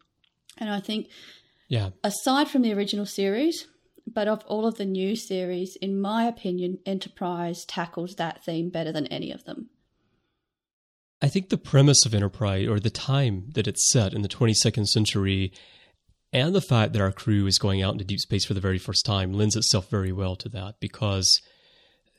And 0.58 0.70
I 0.70 0.80
think 0.80 1.10
Yeah. 1.68 1.90
aside 2.04 2.48
from 2.48 2.64
the 2.64 2.74
original 2.74 3.06
series, 3.06 3.68
but 4.08 4.28
of 4.28 4.44
all 4.46 4.66
of 4.66 4.76
the 4.76 4.86
new 4.86 5.16
series, 5.16 5.76
in 5.78 6.00
my 6.00 6.26
opinion, 6.26 6.80
Enterprise 6.86 7.66
tackles 7.66 8.16
that 8.16 8.44
theme 8.44 8.70
better 8.70 8.92
than 8.92 9.08
any 9.08 9.32
of 9.32 9.46
them. 9.46 9.70
I 11.22 11.28
think 11.28 11.50
the 11.50 11.58
premise 11.58 12.06
of 12.06 12.14
Enterprise, 12.14 12.68
or 12.68 12.80
the 12.80 12.90
time 12.90 13.50
that 13.54 13.68
it's 13.68 13.92
set 13.92 14.14
in 14.14 14.22
the 14.22 14.30
22nd 14.30 14.88
century, 14.88 15.54
and 16.34 16.56
the 16.56 16.62
fact 16.62 16.94
that 16.94 17.02
our 17.02 17.12
crew 17.12 17.46
is 17.46 17.60
going 17.60 17.82
out 17.82 17.94
into 17.94 18.06
deep 18.06 18.20
space 18.20 18.46
for 18.46 18.54
the 18.54 18.62
very 18.62 18.80
first 18.80 19.06
time 19.06 19.34
lends 19.34 19.56
itself 19.56 19.90
very 19.90 20.12
well 20.12 20.36
to 20.38 20.50
that 20.50 20.76
because 20.80 21.42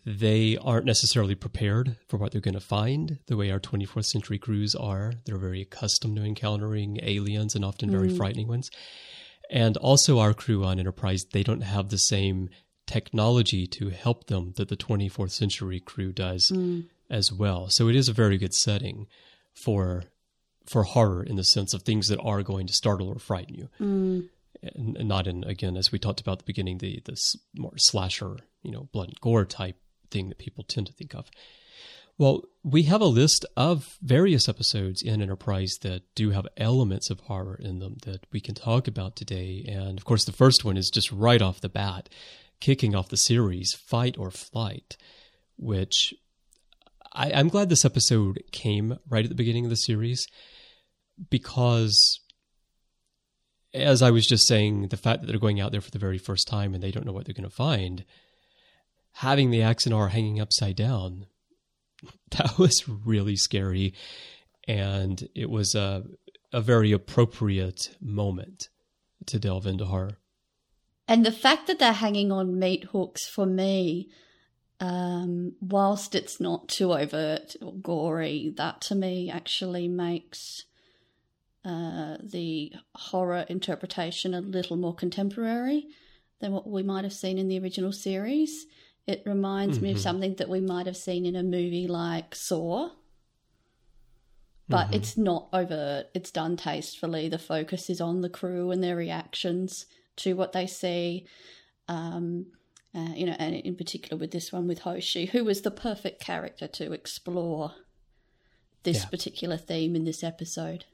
they 0.05 0.57
aren't 0.59 0.87
necessarily 0.87 1.35
prepared 1.35 1.97
for 2.09 2.17
what 2.17 2.33
they're 2.33 2.41
going 2.41 2.55
to 2.55 2.61
find 2.61 3.19
the 3.27 3.37
way 3.37 3.51
our 3.51 3.61
24th 3.61 4.07
century 4.07 4.39
crews 4.39 4.75
are. 4.75 5.15
They're 5.25 5.39
very 5.39 5.63
accustomed 5.63 6.17
to 6.17 6.25
encountering 6.25 6.99
aliens 7.03 7.55
and 7.55 7.65
often 7.65 7.91
very 7.91 8.11
mm. 8.11 8.17
frightening 8.17 8.49
ones. 8.49 8.69
And 9.53 9.77
also, 9.77 10.19
our 10.19 10.33
crew 10.33 10.65
on 10.65 10.81
Enterprise, 10.81 11.27
they 11.31 11.43
don't 11.43 11.61
have 11.61 11.91
the 11.91 11.99
same 11.99 12.49
technology 12.87 13.67
to 13.67 13.91
help 13.91 14.27
them 14.27 14.55
that 14.57 14.69
the 14.69 14.77
24th 14.77 15.33
century 15.33 15.79
crew 15.79 16.11
does 16.11 16.51
mm. 16.53 16.87
as 17.11 17.31
well. 17.31 17.69
So 17.69 17.89
it 17.89 17.95
is 17.95 18.09
a 18.09 18.15
very 18.15 18.39
good 18.39 18.55
setting 18.55 19.07
for 19.55 20.05
for 20.65 20.85
horror 20.85 21.23
in 21.23 21.37
the 21.37 21.45
sense 21.45 21.75
of 21.75 21.83
things 21.83 22.09
that 22.09 22.21
are 22.21 22.43
going 22.43 22.67
to 22.69 22.73
startle 22.73 23.09
or 23.09 23.19
frighten 23.19 23.55
you, 23.55 23.69
mm. 23.81 24.29
and, 24.63 24.97
and 24.97 25.09
not 25.09 25.27
in 25.27 25.45
again 25.45 25.77
as 25.77 25.93
we 25.93 25.99
talked 25.99 26.21
about 26.21 26.33
at 26.33 26.39
the 26.39 26.45
beginning 26.45 26.79
the 26.79 27.03
the 27.05 27.17
more 27.55 27.75
slasher 27.77 28.39
you 28.63 28.71
know 28.71 28.89
blood 28.93 29.09
and 29.09 29.21
gore 29.21 29.45
type 29.45 29.77
thing 30.11 30.31
that 30.31 30.39
people 30.39 30.65
tend 30.65 30.87
to 30.87 30.93
think 30.95 31.15
of. 31.15 31.31
Well, 32.23 32.45
we 32.63 32.85
have 32.85 33.01
a 33.01 33.07
list 33.07 33.45
of 33.57 33.99
various 34.01 34.49
episodes 34.49 35.03
in 35.03 35.21
Enterprise 35.21 35.79
that 35.83 36.03
do 36.15 36.31
have 36.31 36.47
elements 36.57 37.11
of 37.11 37.19
horror 37.19 37.59
in 37.61 37.81
them 37.81 37.97
that 38.05 38.29
we 38.31 38.39
can 38.39 38.55
talk 38.55 38.87
about 38.87 39.17
today. 39.17 39.65
And 39.69 39.99
of 39.99 40.05
course, 40.05 40.25
the 40.25 40.31
first 40.31 40.65
one 40.65 40.77
is 40.77 40.89
just 40.89 41.11
right 41.11 41.43
off 41.43 41.61
the 41.61 41.69
bat, 41.69 42.09
kicking 42.61 42.95
off 42.95 43.09
the 43.09 43.17
series, 43.17 43.73
Fight 43.73 44.17
or 44.17 44.31
Flight, 44.31 44.97
which 45.57 46.15
I, 47.13 47.33
I'm 47.33 47.49
glad 47.49 47.69
this 47.69 47.85
episode 47.85 48.41
came 48.53 49.01
right 49.09 49.25
at 49.25 49.29
the 49.29 49.35
beginning 49.35 49.65
of 49.65 49.71
the 49.71 49.77
series 49.77 50.25
because, 51.29 52.21
as 53.75 54.01
I 54.01 54.13
was 54.13 54.29
just 54.29 54.47
saying, 54.47 54.91
the 54.91 54.97
fact 54.97 55.23
that 55.23 55.27
they're 55.27 55.41
going 55.41 55.61
out 55.61 55.73
there 55.73 55.81
for 55.81 55.91
the 55.91 55.99
very 55.99 56.19
first 56.19 56.47
time 56.47 56.73
and 56.73 56.81
they 56.81 56.93
don't 56.93 57.05
know 57.05 57.13
what 57.13 57.25
they're 57.25 57.35
going 57.35 57.51
to 57.51 57.57
find, 57.57 58.05
having 59.15 59.51
the 59.51 59.59
Axanar 59.59 60.11
hanging 60.11 60.41
upside 60.41 60.77
down, 60.77 61.27
that 62.33 62.59
was 62.59 62.85
really 62.89 63.37
scary. 63.37 63.95
And 64.69 65.29
it 65.35 65.51
was 65.51 65.75
a, 65.75 66.05
a 66.53 66.61
very 66.61 66.93
appropriate 66.93 67.97
moment 68.01 68.69
to 69.27 69.39
delve 69.39 69.67
into 69.67 69.87
horror. 69.87 70.19
And 71.09 71.27
the 71.27 71.33
fact 71.33 71.67
that 71.67 71.79
they're 71.79 71.93
hanging 71.93 72.31
on 72.31 72.59
meat 72.59 72.85
hooks 72.85 73.29
for 73.29 73.45
me, 73.45 74.09
um, 74.81 75.55
whilst 75.61 76.15
it's 76.15 76.41
not 76.41 76.69
too 76.69 76.93
overt 76.93 77.57
or 77.61 77.75
gory, 77.75 78.53
that 78.57 78.81
to 78.83 78.95
me 78.95 79.31
actually 79.31 79.89
makes 79.89 80.65
uh, 81.65 82.17
the 82.23 82.73
horror 82.95 83.45
interpretation 83.49 84.35
a 84.35 84.41
little 84.41 84.77
more 84.77 84.95
contemporary 84.95 85.87
than 86.41 86.53
what 86.53 86.69
we 86.69 86.83
might 86.83 87.05
have 87.05 87.13
seen 87.13 87.39
in 87.39 87.49
the 87.49 87.59
original 87.59 87.93
series. 87.93 88.67
It 89.07 89.23
reminds 89.27 89.81
me 89.81 89.91
of 89.93 90.01
something 90.01 90.37
that 90.37 90.49
we 90.49 90.61
might 90.61 90.87
have 90.87 90.97
seen 90.97 91.27
in 91.27 91.35
a 91.35 91.43
movie 91.43 91.89
like 91.89 92.35
Saw. 92.35 92.91
But 94.69 94.95
it's 94.95 95.19
not 95.19 95.49
overt. 95.53 96.07
It's 96.15 96.31
done 96.31 96.57
tastefully. 96.57 97.29
The 97.29 97.39
focus 97.39 97.91
is 97.91 98.01
on 98.01 98.23
the 98.23 98.31
crew 98.31 98.71
and 98.71 98.83
their 98.83 98.97
reactions 98.97 99.85
to 100.17 100.35
what 100.35 100.53
they 100.53 100.67
see. 100.67 101.27
Um, 101.89 102.47
uh, 102.95 103.13
you 103.15 103.27
know, 103.27 103.37
and 103.39 103.55
in 103.55 103.75
particular 103.75 104.19
with 104.19 104.31
this 104.31 104.51
one 104.53 104.67
with 104.69 104.79
Hoshi, 104.81 105.27
who 105.27 105.45
was 105.45 105.61
the 105.61 105.71
perfect 105.71 106.23
character 106.23 106.67
to 106.69 106.93
explore 106.93 107.73
this 108.85 109.03
Yeah. 109.03 109.09
particular 109.09 109.57
theme 109.59 109.95
in 109.95 110.05
this 110.05 110.23
episode. 110.25 110.85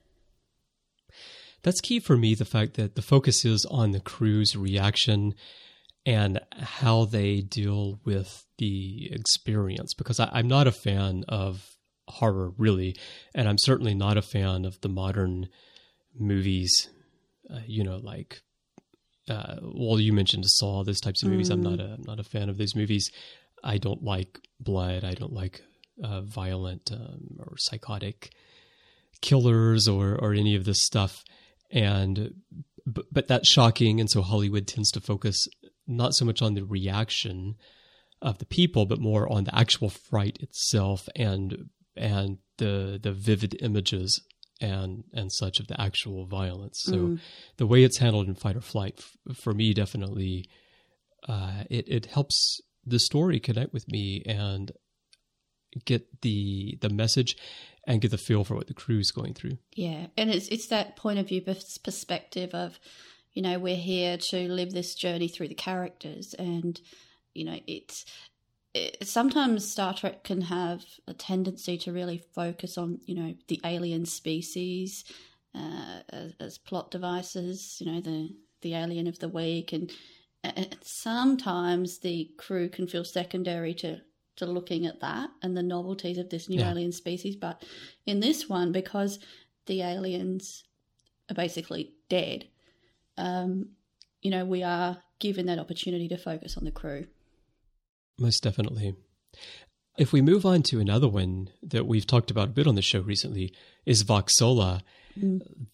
That's 1.62 1.80
key 1.80 2.00
for 2.00 2.16
me, 2.16 2.34
the 2.34 2.44
fact 2.44 2.74
that 2.74 2.94
the 2.94 3.02
focus 3.02 3.44
is 3.44 3.64
on 3.70 3.92
the 3.92 4.00
crew's 4.00 4.56
reaction 4.56 5.34
and 6.08 6.40
how 6.58 7.04
they 7.04 7.42
deal 7.42 8.00
with 8.06 8.46
the 8.56 9.10
experience. 9.12 9.92
Because 9.92 10.18
I, 10.18 10.30
I'm 10.32 10.48
not 10.48 10.66
a 10.66 10.72
fan 10.72 11.24
of 11.28 11.62
horror, 12.08 12.52
really, 12.56 12.96
and 13.34 13.46
I'm 13.46 13.58
certainly 13.58 13.94
not 13.94 14.16
a 14.16 14.22
fan 14.22 14.64
of 14.64 14.80
the 14.80 14.88
modern 14.88 15.48
movies, 16.18 16.88
uh, 17.52 17.60
you 17.66 17.84
know, 17.84 17.98
like. 17.98 18.40
Uh, 19.28 19.56
well, 19.60 20.00
you 20.00 20.14
mentioned 20.14 20.44
Saw, 20.46 20.82
those 20.84 21.02
types 21.02 21.22
of 21.22 21.28
movies. 21.28 21.50
I'm 21.50 21.60
not 21.60 21.80
a 21.80 21.96
I'm 21.98 22.02
not 22.06 22.18
a 22.18 22.24
fan 22.24 22.48
of 22.48 22.56
those 22.56 22.74
movies. 22.74 23.10
I 23.62 23.76
don't 23.76 24.02
like 24.02 24.38
blood. 24.58 25.04
I 25.04 25.12
don't 25.12 25.34
like 25.34 25.60
uh, 26.02 26.22
violent 26.22 26.90
um, 26.90 27.36
or 27.38 27.56
psychotic 27.58 28.30
killers 29.20 29.86
or 29.86 30.14
or 30.14 30.32
any 30.32 30.54
of 30.54 30.64
this 30.64 30.80
stuff 30.82 31.24
and 31.70 32.34
but, 32.86 33.06
but 33.12 33.28
that's 33.28 33.48
shocking 33.48 34.00
and 34.00 34.08
so 34.08 34.22
hollywood 34.22 34.66
tends 34.66 34.90
to 34.90 35.00
focus 35.00 35.46
not 35.88 36.14
so 36.14 36.24
much 36.24 36.42
on 36.42 36.54
the 36.54 36.64
reaction 36.64 37.56
of 38.20 38.38
the 38.38 38.44
people 38.44 38.84
but 38.84 39.00
more 39.00 39.30
on 39.32 39.44
the 39.44 39.54
actual 39.54 39.88
fright 39.88 40.38
itself 40.40 41.08
and 41.16 41.68
and 41.96 42.38
the 42.58 42.98
the 43.02 43.12
vivid 43.12 43.56
images 43.62 44.20
and 44.60 45.04
and 45.12 45.32
such 45.32 45.60
of 45.60 45.68
the 45.68 45.80
actual 45.80 46.26
violence. 46.26 46.80
So 46.82 47.18
the 47.58 47.66
way 47.66 47.84
it's 47.84 47.98
handled 47.98 48.26
in 48.26 48.34
fight 48.34 48.56
or 48.56 48.60
flight 48.60 48.94
f- 48.98 49.36
for 49.36 49.54
me 49.54 49.72
definitely 49.72 50.48
uh 51.28 51.64
it 51.70 51.88
it 51.88 52.06
helps 52.06 52.60
the 52.84 52.98
story 52.98 53.38
connect 53.38 53.72
with 53.72 53.86
me 53.88 54.22
and 54.26 54.72
get 55.84 56.22
the 56.22 56.78
the 56.80 56.88
message 56.88 57.36
and 57.86 58.00
get 58.00 58.10
the 58.10 58.18
feel 58.18 58.44
for 58.44 58.54
what 58.54 58.66
the 58.66 58.74
crew 58.74 58.98
is 58.98 59.10
going 59.10 59.34
through. 59.34 59.58
Yeah, 59.74 60.06
and 60.16 60.30
it's 60.30 60.48
it's 60.48 60.66
that 60.68 60.96
point 60.96 61.18
of 61.18 61.28
view 61.28 61.40
perspective 61.42 62.54
of, 62.54 62.78
you 63.34 63.42
know, 63.42 63.58
we're 63.58 63.76
here 63.76 64.16
to 64.30 64.48
live 64.48 64.72
this 64.72 64.94
journey 64.94 65.28
through 65.28 65.48
the 65.48 65.54
characters, 65.54 66.34
and 66.34 66.80
you 67.34 67.44
know, 67.44 67.58
it's 67.66 68.04
it, 68.74 69.06
sometimes 69.06 69.70
Star 69.70 69.94
Trek 69.94 70.24
can 70.24 70.42
have 70.42 70.84
a 71.06 71.14
tendency 71.14 71.78
to 71.78 71.92
really 71.92 72.22
focus 72.34 72.76
on 72.78 73.00
you 73.06 73.14
know 73.14 73.34
the 73.48 73.60
alien 73.64 74.04
species 74.06 75.04
uh, 75.54 76.00
as, 76.10 76.32
as 76.40 76.58
plot 76.58 76.90
devices, 76.90 77.78
you 77.80 77.90
know, 77.92 78.00
the 78.00 78.34
the 78.60 78.74
alien 78.74 79.06
of 79.06 79.18
the 79.20 79.28
week, 79.28 79.72
and, 79.72 79.90
and 80.42 80.76
sometimes 80.82 81.98
the 82.00 82.30
crew 82.38 82.68
can 82.68 82.86
feel 82.88 83.04
secondary 83.04 83.74
to 83.74 84.00
to 84.36 84.46
looking 84.46 84.86
at 84.86 85.00
that 85.00 85.30
and 85.42 85.56
the 85.56 85.62
novelties 85.62 86.18
of 86.18 86.30
this 86.30 86.48
new 86.48 86.60
Yeah. 86.60 86.70
alien 86.70 86.92
species. 86.92 87.34
But 87.36 87.64
in 88.06 88.20
this 88.20 88.48
one, 88.48 88.70
because 88.70 89.18
the 89.66 89.82
aliens 89.82 90.64
are 91.28 91.34
basically 91.34 91.94
dead, 92.08 92.46
um, 93.18 93.68
you 94.22 94.30
know, 94.30 94.44
we 94.44 94.62
are 94.62 94.98
given 95.18 95.46
that 95.46 95.58
opportunity 95.58 96.08
to 96.08 96.16
focus 96.16 96.56
on 96.56 96.64
the 96.64 96.70
crew. 96.70 97.06
Most 98.18 98.42
definitely. 98.42 98.94
If 99.98 100.12
we 100.12 100.22
move 100.22 100.46
on 100.46 100.62
to 100.64 100.78
another 100.80 101.08
one 101.08 101.50
that 101.62 101.86
we've 101.86 102.06
talked 102.06 102.30
about 102.30 102.48
a 102.48 102.52
bit 102.52 102.66
on 102.66 102.74
the 102.76 102.82
show 102.82 103.00
recently, 103.00 103.52
is 103.84 104.02
Vox 104.02 104.36
Sola. 104.36 104.82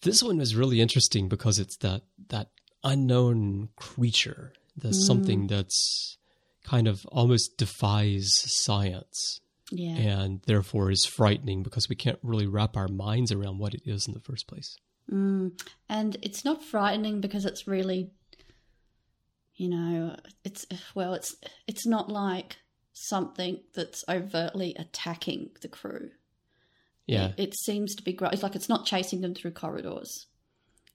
This 0.01 0.23
one 0.23 0.37
was 0.37 0.55
really 0.55 0.81
interesting 0.81 1.27
because 1.29 1.59
it's 1.59 1.77
that 1.77 2.01
that 2.29 2.49
unknown 2.83 3.69
creature. 3.75 4.53
That's 4.77 5.05
something 5.05 5.47
that's 5.47 6.17
kind 6.63 6.87
of 6.87 7.05
almost 7.07 7.57
defies 7.57 8.27
science 8.63 9.39
Yeah. 9.71 9.95
and 9.95 10.41
therefore 10.47 10.89
is 10.91 11.05
frightening 11.05 11.61
because 11.63 11.87
we 11.87 11.95
can't 11.95 12.19
really 12.23 12.47
wrap 12.47 12.75
our 12.75 12.87
minds 12.87 13.31
around 13.31 13.59
what 13.59 13.73
it 13.75 13.81
is 13.85 14.07
in 14.07 14.13
the 14.15 14.19
first 14.19 14.47
place. 14.47 14.75
Mm. 15.11 15.59
And 15.89 16.17
it's 16.21 16.43
not 16.43 16.63
frightening 16.63 17.21
because 17.21 17.45
it's 17.45 17.67
really, 17.67 18.11
you 19.55 19.69
know, 19.69 20.15
it's 20.43 20.65
well, 20.93 21.13
it's 21.13 21.35
it's 21.67 21.85
not 21.85 22.09
like 22.09 22.57
something 22.93 23.59
that's 23.73 24.03
overtly 24.09 24.75
attacking 24.77 25.51
the 25.61 25.67
crew. 25.67 26.09
Yeah. 27.05 27.27
It, 27.37 27.49
it 27.49 27.55
seems 27.55 27.95
to 27.95 28.03
be 28.03 28.17
it's 28.31 28.43
like 28.43 28.55
it's 28.55 28.69
not 28.69 28.85
chasing 28.85 29.21
them 29.21 29.35
through 29.35 29.51
corridors. 29.51 30.27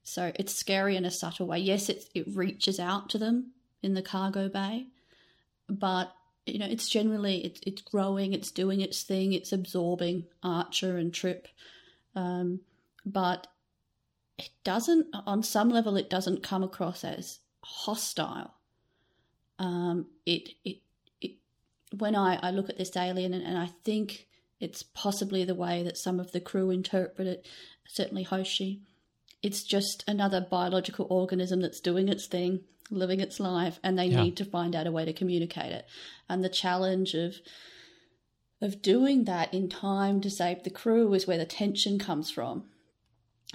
So 0.03 0.33
it's 0.35 0.59
scary 0.59 0.97
in 0.97 1.05
a 1.05 1.11
subtle 1.11 1.47
way. 1.47 1.59
Yes, 1.59 1.89
it 1.89 2.05
it 2.15 2.27
reaches 2.35 2.81
out 2.81 3.11
to 3.11 3.19
them 3.19 3.53
in 3.83 3.95
the 3.95 4.03
cargo 4.03 4.49
bay, 4.49 4.87
but 5.69 6.13
you 6.47 6.59
know, 6.59 6.67
it's 6.67 6.89
generally 6.89 7.45
it's 7.45 7.61
it's 7.65 7.83
growing, 7.83 8.33
it's 8.33 8.51
doing 8.51 8.81
its 8.81 9.03
thing, 9.03 9.33
it's 9.33 9.53
absorbing 9.53 10.25
Archer 10.43 10.97
and 10.97 11.13
Trip, 11.15 11.47
um, 12.17 12.61
but 13.07 13.47
it 14.41 14.51
doesn't. 14.65 15.07
On 15.27 15.43
some 15.43 15.69
level, 15.69 15.97
it 15.97 16.11
doesn't 16.11 16.43
come 16.43 16.63
across 16.63 17.05
as 17.05 17.41
hostile. 17.63 18.55
Um, 19.59 20.07
it 20.25 20.51
it 20.65 20.79
it 21.21 21.33
when 21.97 22.17
I 22.17 22.39
I 22.43 22.51
look 22.51 22.71
at 22.71 22.79
this 22.79 22.97
alien 22.97 23.35
and, 23.35 23.45
and 23.45 23.59
I 23.59 23.71
think 23.85 24.27
it's 24.59 24.83
possibly 24.83 25.45
the 25.45 25.55
way 25.55 25.83
that 25.83 25.99
some 25.99 26.19
of 26.19 26.33
the 26.33 26.41
crew 26.41 26.71
interpret 26.71 27.29
it. 27.29 27.47
Certainly, 27.87 28.25
Hoshi. 28.25 28.81
It's 29.43 29.63
just 29.63 30.05
another 30.07 30.41
biological 30.41 31.07
organism 31.09 31.63
that's 31.63 31.81
doing 31.81 32.09
its 32.09 32.27
thing 32.27 32.61
living 32.91 33.21
its 33.21 33.39
life 33.39 33.79
and 33.83 33.99
they 33.99 34.07
yeah. 34.07 34.23
need 34.23 34.37
to 34.37 34.45
find 34.45 34.75
out 34.75 34.87
a 34.87 34.91
way 34.91 35.05
to 35.05 35.13
communicate 35.13 35.71
it 35.73 35.87
and 36.29 36.43
the 36.43 36.49
challenge 36.49 37.15
of 37.15 37.37
of 38.61 38.83
doing 38.83 39.25
that 39.25 39.55
in 39.55 39.69
time 39.69 40.21
to 40.21 40.29
save 40.29 40.65
the 40.65 40.71
crew 40.71 41.15
is 41.15 41.25
where 41.27 41.39
the 41.39 41.47
tension 41.47 42.01
comes 42.01 42.33
from 42.33 42.65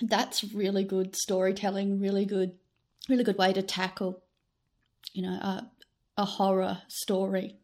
that's 0.01 0.43
really 0.53 0.83
good 0.83 1.15
storytelling 1.15 1.99
really 1.99 2.25
good 2.25 2.53
really 3.07 3.23
good 3.23 3.37
way 3.37 3.53
to 3.53 3.61
tackle 3.61 4.23
you 5.13 5.21
know 5.21 5.29
a, 5.29 5.71
a 6.17 6.25
horror 6.25 6.79
story. 6.87 7.57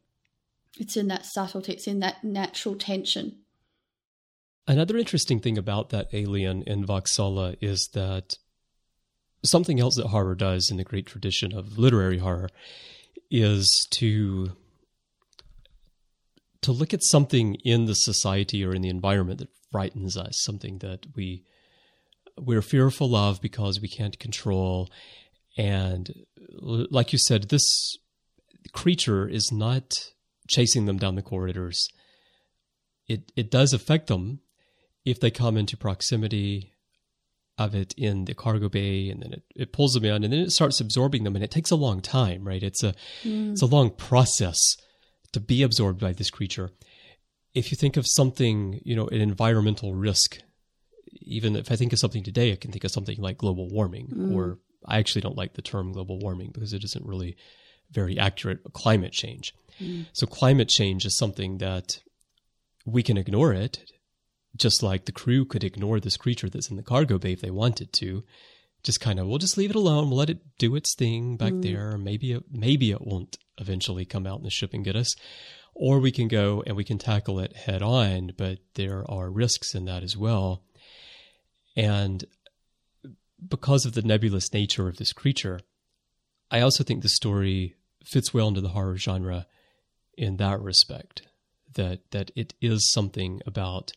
It's 0.78 0.96
in 0.96 1.08
that 1.10 1.26
subtlety 1.26 1.74
it's 1.74 1.88
in 1.88 2.00
that 2.00 2.24
natural 2.24 2.76
tension. 2.76 3.38
Another 4.68 4.98
interesting 4.98 5.40
thing 5.40 5.58
about 5.58 5.90
that 5.90 6.08
alien 6.14 6.64
in 6.64 6.86
Vox 6.86 7.12
Sola 7.12 7.56
is 7.62 7.90
that 7.94 8.38
something 9.44 9.80
else 9.80 9.96
that 9.96 10.08
horror 10.08 10.36
does 10.36 10.70
in 10.70 10.78
the 10.78 10.84
great 10.84 11.08
tradition 11.08 11.52
of 11.54 11.78
literary 11.78 12.20
horror 12.20 12.50
is 13.30 13.68
to 13.92 14.52
to 16.62 16.72
look 16.72 16.94
at 16.94 17.04
something 17.04 17.56
in 17.66 17.86
the 17.86 17.96
society 17.96 18.64
or 18.64 18.74
in 18.74 18.84
the 18.84 18.90
environment 18.90 19.40
that 19.40 19.50
frightens 19.72 20.16
us, 20.16 20.40
something 20.44 20.78
that 20.78 21.08
we 21.16 21.44
we're 22.42 22.62
fearful 22.62 23.16
of 23.16 23.42
because 23.42 23.80
we 23.80 23.88
can't 23.88 24.20
control. 24.20 24.90
And 25.58 26.10
like 26.50 27.14
you 27.14 27.20
said, 27.20 27.50
this 27.50 27.98
creature 28.74 29.28
is 29.28 29.52
not 29.52 29.92
chasing 30.50 30.86
them 30.86 30.98
down 30.98 31.16
the 31.16 31.22
corridors. 31.22 31.88
It 33.08 33.32
it 33.36 33.52
does 33.52 33.74
affect 33.74 34.08
them 34.08 34.40
if 35.06 35.20
they 35.20 35.32
come 35.32 35.58
into 35.58 35.78
proximity 35.78 36.74
of 37.58 37.76
it 37.76 37.94
in 37.98 38.26
the 38.26 38.34
cargo 38.34 38.70
bay 38.70 39.10
and 39.10 39.22
then 39.22 39.34
it, 39.34 39.44
it 39.56 39.74
pulls 39.74 39.94
them 39.94 40.06
in 40.06 40.24
and 40.24 40.34
then 40.34 40.40
it 40.40 40.52
starts 40.52 40.80
absorbing 40.80 41.24
them 41.24 41.36
and 41.36 41.44
it 41.44 41.52
takes 41.52 41.70
a 41.70 41.76
long 41.76 42.00
time 42.02 42.48
right 42.48 42.64
it's 42.64 42.82
a 42.82 42.96
mm. 43.24 43.52
it's 43.52 43.62
a 43.62 43.68
long 43.68 43.92
process 43.92 44.58
to 45.34 45.40
be 45.40 45.62
absorbed 45.62 46.00
by 46.00 46.14
this 46.14 46.30
creature 46.30 46.72
if 47.54 47.70
you 47.70 47.76
think 47.76 47.98
of 47.98 48.06
something 48.08 48.80
you 48.84 48.96
know 48.96 49.08
an 49.10 49.22
environmental 49.22 49.94
risk 49.94 50.40
even 51.22 51.56
if 51.56 51.72
i 51.72 51.76
think 51.76 51.94
of 51.94 52.00
something 52.00 52.24
today 52.24 52.52
i 52.52 52.56
can 52.56 52.72
think 52.72 52.84
of 52.84 52.92
something 52.92 53.18
like 53.20 53.38
global 53.38 53.68
warming 53.70 54.08
mm. 54.08 54.36
or 54.36 54.58
i 54.86 54.98
actually 54.98 55.22
don't 55.22 55.38
like 55.38 55.54
the 55.54 55.62
term 55.62 55.92
global 55.92 56.20
warming 56.20 56.52
because 56.52 56.74
it 56.74 56.84
isn't 56.84 57.06
really 57.06 57.36
very 57.92 58.18
accurate 58.18 58.60
climate 58.74 59.12
change 59.12 59.54
mm. 59.80 60.06
so 60.14 60.26
climate 60.26 60.70
change 60.70 61.06
is 61.06 61.18
something 61.18 61.58
that 61.58 62.00
we 62.86 63.04
can 63.04 63.18
ignore 63.18 63.54
it 63.54 63.80
just 64.56 64.84
like 64.84 65.06
the 65.06 65.12
crew 65.12 65.46
could 65.46 65.64
ignore 65.64 66.00
this 66.00 66.18
creature 66.18 66.50
that's 66.50 66.70
in 66.70 66.78
the 66.78 66.84
cargo 66.84 67.18
bay 67.18 67.34
if 67.34 67.42
they 67.42 67.52
wanted 67.52 67.92
to 67.94 68.24
just 68.84 69.00
kind 69.00 69.20
of 69.20 69.28
we'll 69.28 69.38
just 69.38 69.58
leave 69.58 69.70
it 69.70 69.76
alone 69.76 70.10
we'll 70.10 70.18
let 70.18 70.30
it 70.30 70.40
do 70.58 70.76
its 70.76 70.96
thing 70.96 71.38
back 71.38 71.54
mm. 71.54 71.62
there 71.62 71.98
maybe 71.98 72.34
it 72.34 72.44
maybe 72.52 72.92
it 72.92 73.02
won't 73.02 73.38
eventually 73.58 74.06
come 74.06 74.26
out 74.26 74.38
in 74.38 74.44
the 74.44 74.50
ship 74.50 74.72
and 74.74 74.86
get 74.86 74.96
us 74.96 75.14
or 75.74 76.00
we 76.00 76.12
can 76.12 76.28
go 76.28 76.64
and 76.66 76.76
we 76.76 76.84
can 76.84 76.98
tackle 76.98 77.40
it 77.40 77.56
head 77.56 77.82
on 77.82 78.32
but 78.38 78.60
there 78.76 79.10
are 79.10 79.30
risks 79.30 79.76
in 79.76 79.86
that 79.86 80.04
as 80.04 80.18
well 80.18 80.64
and 81.76 82.26
because 83.48 83.86
of 83.86 83.94
the 83.94 84.02
nebulous 84.02 84.54
nature 84.54 84.88
of 84.88 84.98
this 84.98 85.14
creature 85.14 85.60
i 86.50 86.62
also 86.62 86.84
think 86.84 87.02
the 87.02 87.10
story 87.10 87.76
fits 88.04 88.34
well 88.34 88.48
into 88.48 88.62
the 88.62 88.70
horror 88.70 88.98
genre 88.98 89.46
in 90.18 90.38
that 90.38 90.60
respect 90.62 91.24
that 91.74 92.12
that 92.12 92.32
it 92.36 92.54
is 92.62 92.92
something 92.92 93.42
about 93.46 93.92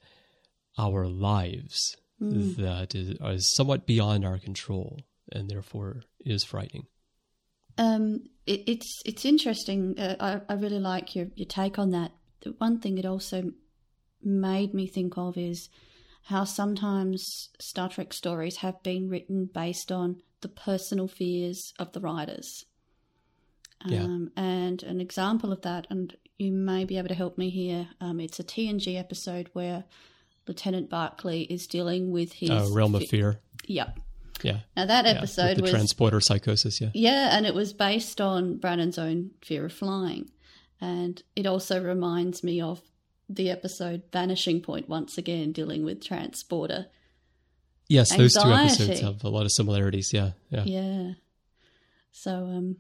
our 0.79 1.07
lives 1.07 1.97
mm. 2.21 2.57
that 2.57 2.95
is, 2.95 3.17
is, 3.21 3.55
somewhat 3.55 3.87
beyond 3.87 4.25
our 4.25 4.39
control 4.39 5.01
and 5.33 5.49
therefore 5.49 6.03
is 6.21 6.45
frightening. 6.45 6.87
Um, 7.79 8.25
it, 8.47 8.63
it's 8.67 9.03
it's 9.05 9.25
interesting. 9.25 9.99
Uh, 9.99 10.17
I, 10.21 10.53
I 10.53 10.57
really 10.57 10.79
like 10.79 11.17
your, 11.17 11.27
your 11.35 11.47
take 11.47 11.79
on 11.79 11.91
that. 11.91 12.13
The 12.43 12.55
one 12.59 12.79
thing 12.79 12.99
it 12.99 13.07
also 13.07 13.53
made 14.23 14.75
me 14.75 14.87
think 14.87 15.19
of 15.19 15.37
is 15.37 15.69
how 16.25 16.45
sometimes 16.45 17.51
Star 17.59 17.89
Trek 17.89 18.13
stories 18.13 18.57
have 18.57 18.83
been 18.83 19.09
written 19.09 19.47
based 19.47 19.93
on 19.93 20.23
the 20.41 20.49
personal 20.49 21.09
fears 21.09 21.75
of 21.79 21.93
the 21.93 22.01
writers. 22.01 22.65
Um, 23.85 23.93
yeah. 24.37 24.43
And 24.43 24.83
an 24.83 25.01
example 25.01 25.53
of 25.53 25.63
that, 25.63 25.87
and 25.91 26.17
you 26.39 26.51
may 26.53 26.85
be 26.85 26.97
able 26.97 27.09
to 27.09 27.15
help 27.15 27.37
me 27.37 27.51
here, 27.51 27.89
um, 28.01 28.21
it's 28.21 28.41
a 28.41 28.45
TNG 28.45 28.99
episode 28.99 29.51
where 29.53 29.85
Lieutenant 30.47 30.89
Barclay 30.89 31.43
is 31.43 31.67
dealing 31.67 32.11
with 32.11 32.33
his 32.33 32.51
uh, 32.51 32.69
realm 32.73 32.95
of 32.95 33.07
fear. 33.07 33.41
Yep. 33.67 33.99
Yeah. 34.43 34.61
Now 34.77 34.87
that 34.87 35.07
episode 35.07 35.49
yeah, 35.49 35.55
the 35.55 35.63
was 35.63 35.71
transporter 35.71 36.21
psychosis. 36.21 36.81
Yeah. 36.81 36.91
Yeah, 36.95 37.37
and 37.37 37.47
it 37.47 37.55
was 37.55 37.73
based 37.73 38.21
on 38.21 38.57
Brannon's 38.57 38.99
own 38.99 39.31
fear 39.43 39.67
of 39.67 39.73
flying, 39.73 40.31
and 40.81 41.23
it 41.37 41.47
also 41.47 41.83
reminds 41.83 42.43
me 42.43 42.61
of 42.61 42.83
the 43.29 43.51
episode 43.51 44.03
Vanishing 44.13 44.61
Point 44.61 44.89
once 44.89 45.19
again, 45.19 45.53
dealing 45.53 45.85
with 45.85 46.05
transporter. 46.05 46.87
Yes, 47.89 48.13
anxiety. 48.13 48.23
those 48.23 48.43
two 48.43 48.53
episodes 48.53 49.01
have 49.01 49.25
a 49.25 49.29
lot 49.29 49.45
of 49.45 49.53
similarities. 49.53 50.11
Yeah. 50.13 50.33
Yeah. 50.51 50.65
Yeah. 50.65 51.13
So, 52.13 52.33
um, 52.33 52.77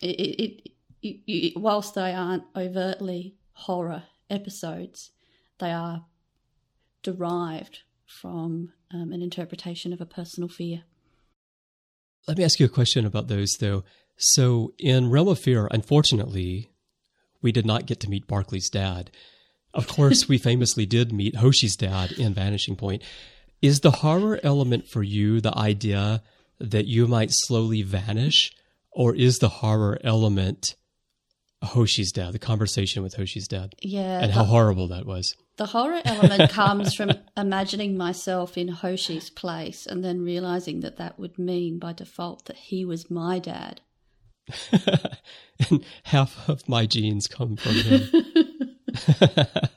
it, 0.00 0.20
it, 0.20 0.70
it, 1.02 1.20
it 1.26 1.56
whilst 1.56 1.94
they 1.94 2.12
aren't 2.12 2.44
overtly 2.56 3.36
horror 3.52 4.04
episodes, 4.30 5.10
they 5.58 5.72
are 5.72 6.06
derived 7.02 7.80
from 8.06 8.72
um, 8.92 9.12
an 9.12 9.22
interpretation 9.22 9.92
of 9.92 10.00
a 10.00 10.06
personal 10.06 10.48
fear. 10.48 10.82
Let 12.26 12.38
me 12.38 12.44
ask 12.44 12.58
you 12.60 12.66
a 12.66 12.70
question 12.70 13.06
about 13.06 13.28
those, 13.28 13.56
though. 13.60 13.84
So, 14.16 14.74
in 14.78 15.10
Realm 15.10 15.28
of 15.28 15.38
Fear, 15.38 15.68
unfortunately, 15.70 16.70
we 17.40 17.52
did 17.52 17.64
not 17.64 17.86
get 17.86 18.00
to 18.00 18.10
meet 18.10 18.26
Barclay's 18.26 18.68
dad. 18.68 19.10
Of 19.78 19.86
course, 19.86 20.28
we 20.28 20.38
famously 20.38 20.86
did 20.86 21.12
meet 21.12 21.36
Hoshi's 21.36 21.76
dad 21.76 22.10
in 22.10 22.34
Vanishing 22.34 22.74
Point. 22.74 23.00
Is 23.62 23.78
the 23.78 23.92
horror 23.92 24.40
element 24.42 24.88
for 24.88 25.04
you 25.04 25.40
the 25.40 25.56
idea 25.56 26.20
that 26.58 26.86
you 26.86 27.06
might 27.06 27.30
slowly 27.30 27.82
vanish, 27.82 28.52
or 28.90 29.14
is 29.14 29.38
the 29.38 29.48
horror 29.48 29.96
element 30.02 30.74
Hoshi's 31.62 32.10
dad, 32.10 32.32
the 32.32 32.40
conversation 32.40 33.04
with 33.04 33.14
Hoshi's 33.14 33.46
dad? 33.46 33.76
Yeah. 33.80 34.18
And 34.20 34.32
how 34.32 34.42
horrible 34.42 34.88
that 34.88 35.06
was. 35.06 35.36
The 35.58 35.66
horror 35.66 36.00
element 36.04 36.50
comes 36.50 36.92
from 36.94 37.12
imagining 37.36 37.96
myself 37.96 38.58
in 38.58 38.66
Hoshi's 38.66 39.30
place 39.30 39.86
and 39.86 40.04
then 40.04 40.22
realizing 40.22 40.80
that 40.80 40.96
that 40.96 41.20
would 41.20 41.38
mean 41.38 41.78
by 41.78 41.92
default 41.92 42.46
that 42.46 42.56
he 42.56 42.84
was 42.84 43.12
my 43.12 43.38
dad. 43.38 43.80
and 45.70 45.84
half 46.02 46.48
of 46.48 46.68
my 46.68 46.84
genes 46.84 47.28
come 47.28 47.56
from 47.56 47.74
him. 47.74 48.08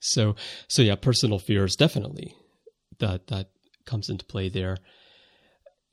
so 0.00 0.34
so 0.68 0.82
yeah, 0.82 0.96
personal 0.96 1.38
fears 1.38 1.76
definitely 1.76 2.34
that 2.98 3.28
that 3.28 3.50
comes 3.86 4.08
into 4.08 4.24
play 4.24 4.48
there. 4.48 4.76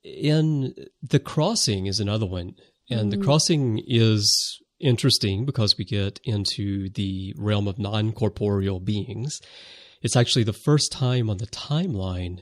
In 0.03 0.73
the 1.01 1.19
crossing 1.19 1.87
is 1.87 1.99
another 1.99 2.25
one. 2.25 2.55
And 2.89 3.11
mm. 3.11 3.17
the 3.17 3.25
crossing 3.25 3.81
is 3.87 4.59
interesting 4.79 5.45
because 5.45 5.75
we 5.77 5.85
get 5.85 6.19
into 6.23 6.89
the 6.89 7.33
realm 7.37 7.67
of 7.67 7.79
non 7.79 8.11
corporeal 8.11 8.79
beings. 8.79 9.39
It's 10.01 10.15
actually 10.15 10.43
the 10.43 10.53
first 10.53 10.91
time 10.91 11.29
on 11.29 11.37
the 11.37 11.47
timeline 11.47 12.41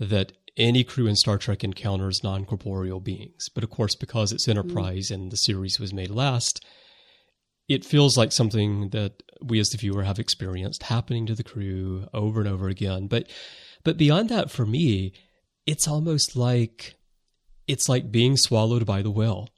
that 0.00 0.32
any 0.60 0.84
crew 0.84 1.06
in 1.06 1.16
Star 1.16 1.38
Trek 1.38 1.64
encounters 1.64 2.22
non 2.22 2.44
corporeal 2.44 3.00
beings. 3.00 3.48
But 3.54 3.64
of 3.64 3.70
course, 3.70 3.94
because 3.94 4.32
it's 4.32 4.48
Enterprise 4.48 5.08
mm. 5.10 5.14
and 5.14 5.32
the 5.32 5.36
series 5.36 5.80
was 5.80 5.92
made 5.92 6.10
last, 6.10 6.64
it 7.68 7.84
feels 7.84 8.16
like 8.16 8.32
something 8.32 8.90
that 8.90 9.22
we 9.42 9.58
as 9.58 9.68
the 9.68 9.78
viewer 9.78 10.02
have 10.02 10.18
experienced 10.18 10.84
happening 10.84 11.26
to 11.26 11.34
the 11.34 11.44
crew 11.44 12.06
over 12.12 12.40
and 12.40 12.48
over 12.48 12.68
again. 12.68 13.06
But 13.06 13.28
but 13.82 13.96
beyond 13.96 14.28
that, 14.28 14.50
for 14.50 14.66
me, 14.66 15.12
it's 15.66 15.88
almost 15.88 16.36
like 16.36 16.94
it's 17.66 17.88
like 17.88 18.12
being 18.12 18.36
swallowed 18.36 18.86
by 18.86 19.02
the 19.02 19.10
whale. 19.10 19.48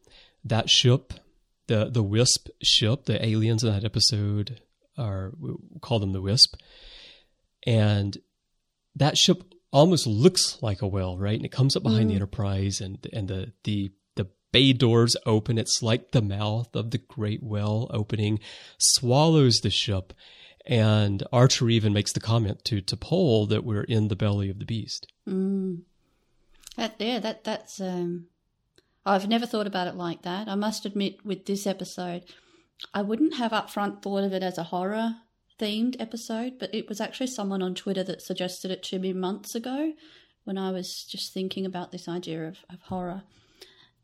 That 0.45 0.71
ship 0.71 1.15
the 1.67 1.91
the 1.91 2.03
Wisp 2.03 2.49
ship, 2.62 3.05
the 3.05 3.25
aliens 3.25 3.65
in 3.65 3.73
that 3.73 3.85
episode 3.85 4.61
are 4.99 5.33
we 5.41 5.55
call 5.81 5.99
them 5.99 6.12
the 6.12 6.21
Wisp, 6.21 6.57
and 7.67 8.19
that 8.95 9.17
ship 9.17 9.52
almost 9.73 10.07
looks 10.07 10.59
like 10.63 10.83
a 10.83 10.87
whale, 10.87 11.19
right? 11.19 11.35
And 11.37 11.45
it 11.45 11.53
comes 11.53 11.75
up 11.77 11.83
behind 11.83 12.07
mm. 12.07 12.09
the 12.09 12.15
Enterprise, 12.17 12.81
and 12.81 13.07
and 13.13 13.29
the 13.29 13.53
the 13.65 13.93
the 14.15 14.29
bay 14.53 14.73
doors 14.73 15.17
open. 15.27 15.59
It's 15.59 15.83
like 15.83 16.13
the 16.13 16.23
mouth 16.23 16.75
of 16.77 16.91
the 16.91 16.99
great 16.99 17.43
whale 17.43 17.89
opening, 17.91 18.39
swallows 18.79 19.61
the 19.61 19.71
ship. 19.71 20.13
And 20.65 21.25
Archer 21.33 21.69
even 21.69 21.93
makes 21.93 22.13
the 22.13 22.21
comment 22.21 22.65
to 22.67 22.81
T'Pol 22.81 23.49
that 23.49 23.65
we're 23.65 23.83
in 23.83 24.07
the 24.07 24.15
belly 24.15 24.49
of 24.49 24.61
the 24.61 24.65
beast. 24.65 25.09
Mm. 25.29 25.81
That 26.77 26.95
yeah, 26.99 27.19
that 27.19 27.43
that's 27.43 27.81
um 27.81 28.27
I've 29.05 29.29
never 29.29 29.47
thought 29.47 29.67
about 29.67 29.89
it 29.89 29.97
like 29.97 30.23
that. 30.23 30.47
I 30.49 30.55
must 30.55 30.87
admit 30.87 31.27
with 31.27 31.47
this 31.47 31.67
episode, 31.67 32.25
I 32.95 33.03
wouldn't 33.03 33.35
have 33.35 33.51
upfront 33.51 34.03
thought 34.03 34.23
of 34.23 34.33
it 34.33 34.45
as 34.45 34.59
a 34.59 34.65
horror 34.65 35.17
themed 35.59 35.97
episode, 36.01 36.59
but 36.59 36.75
it 36.75 36.88
was 36.88 37.01
actually 37.01 37.29
someone 37.29 37.62
on 37.62 37.75
Twitter 37.75 38.05
that 38.05 38.23
suggested 38.23 38.71
it 38.71 38.83
to 38.85 38.99
me 38.99 39.12
months 39.12 39.55
ago 39.55 39.93
when 40.45 40.59
I 40.59 40.71
was 40.73 41.05
just 41.05 41.33
thinking 41.33 41.67
about 41.67 41.93
this 41.93 42.09
idea 42.09 42.49
of, 42.49 42.59
of 42.71 42.81
horror. 42.83 43.23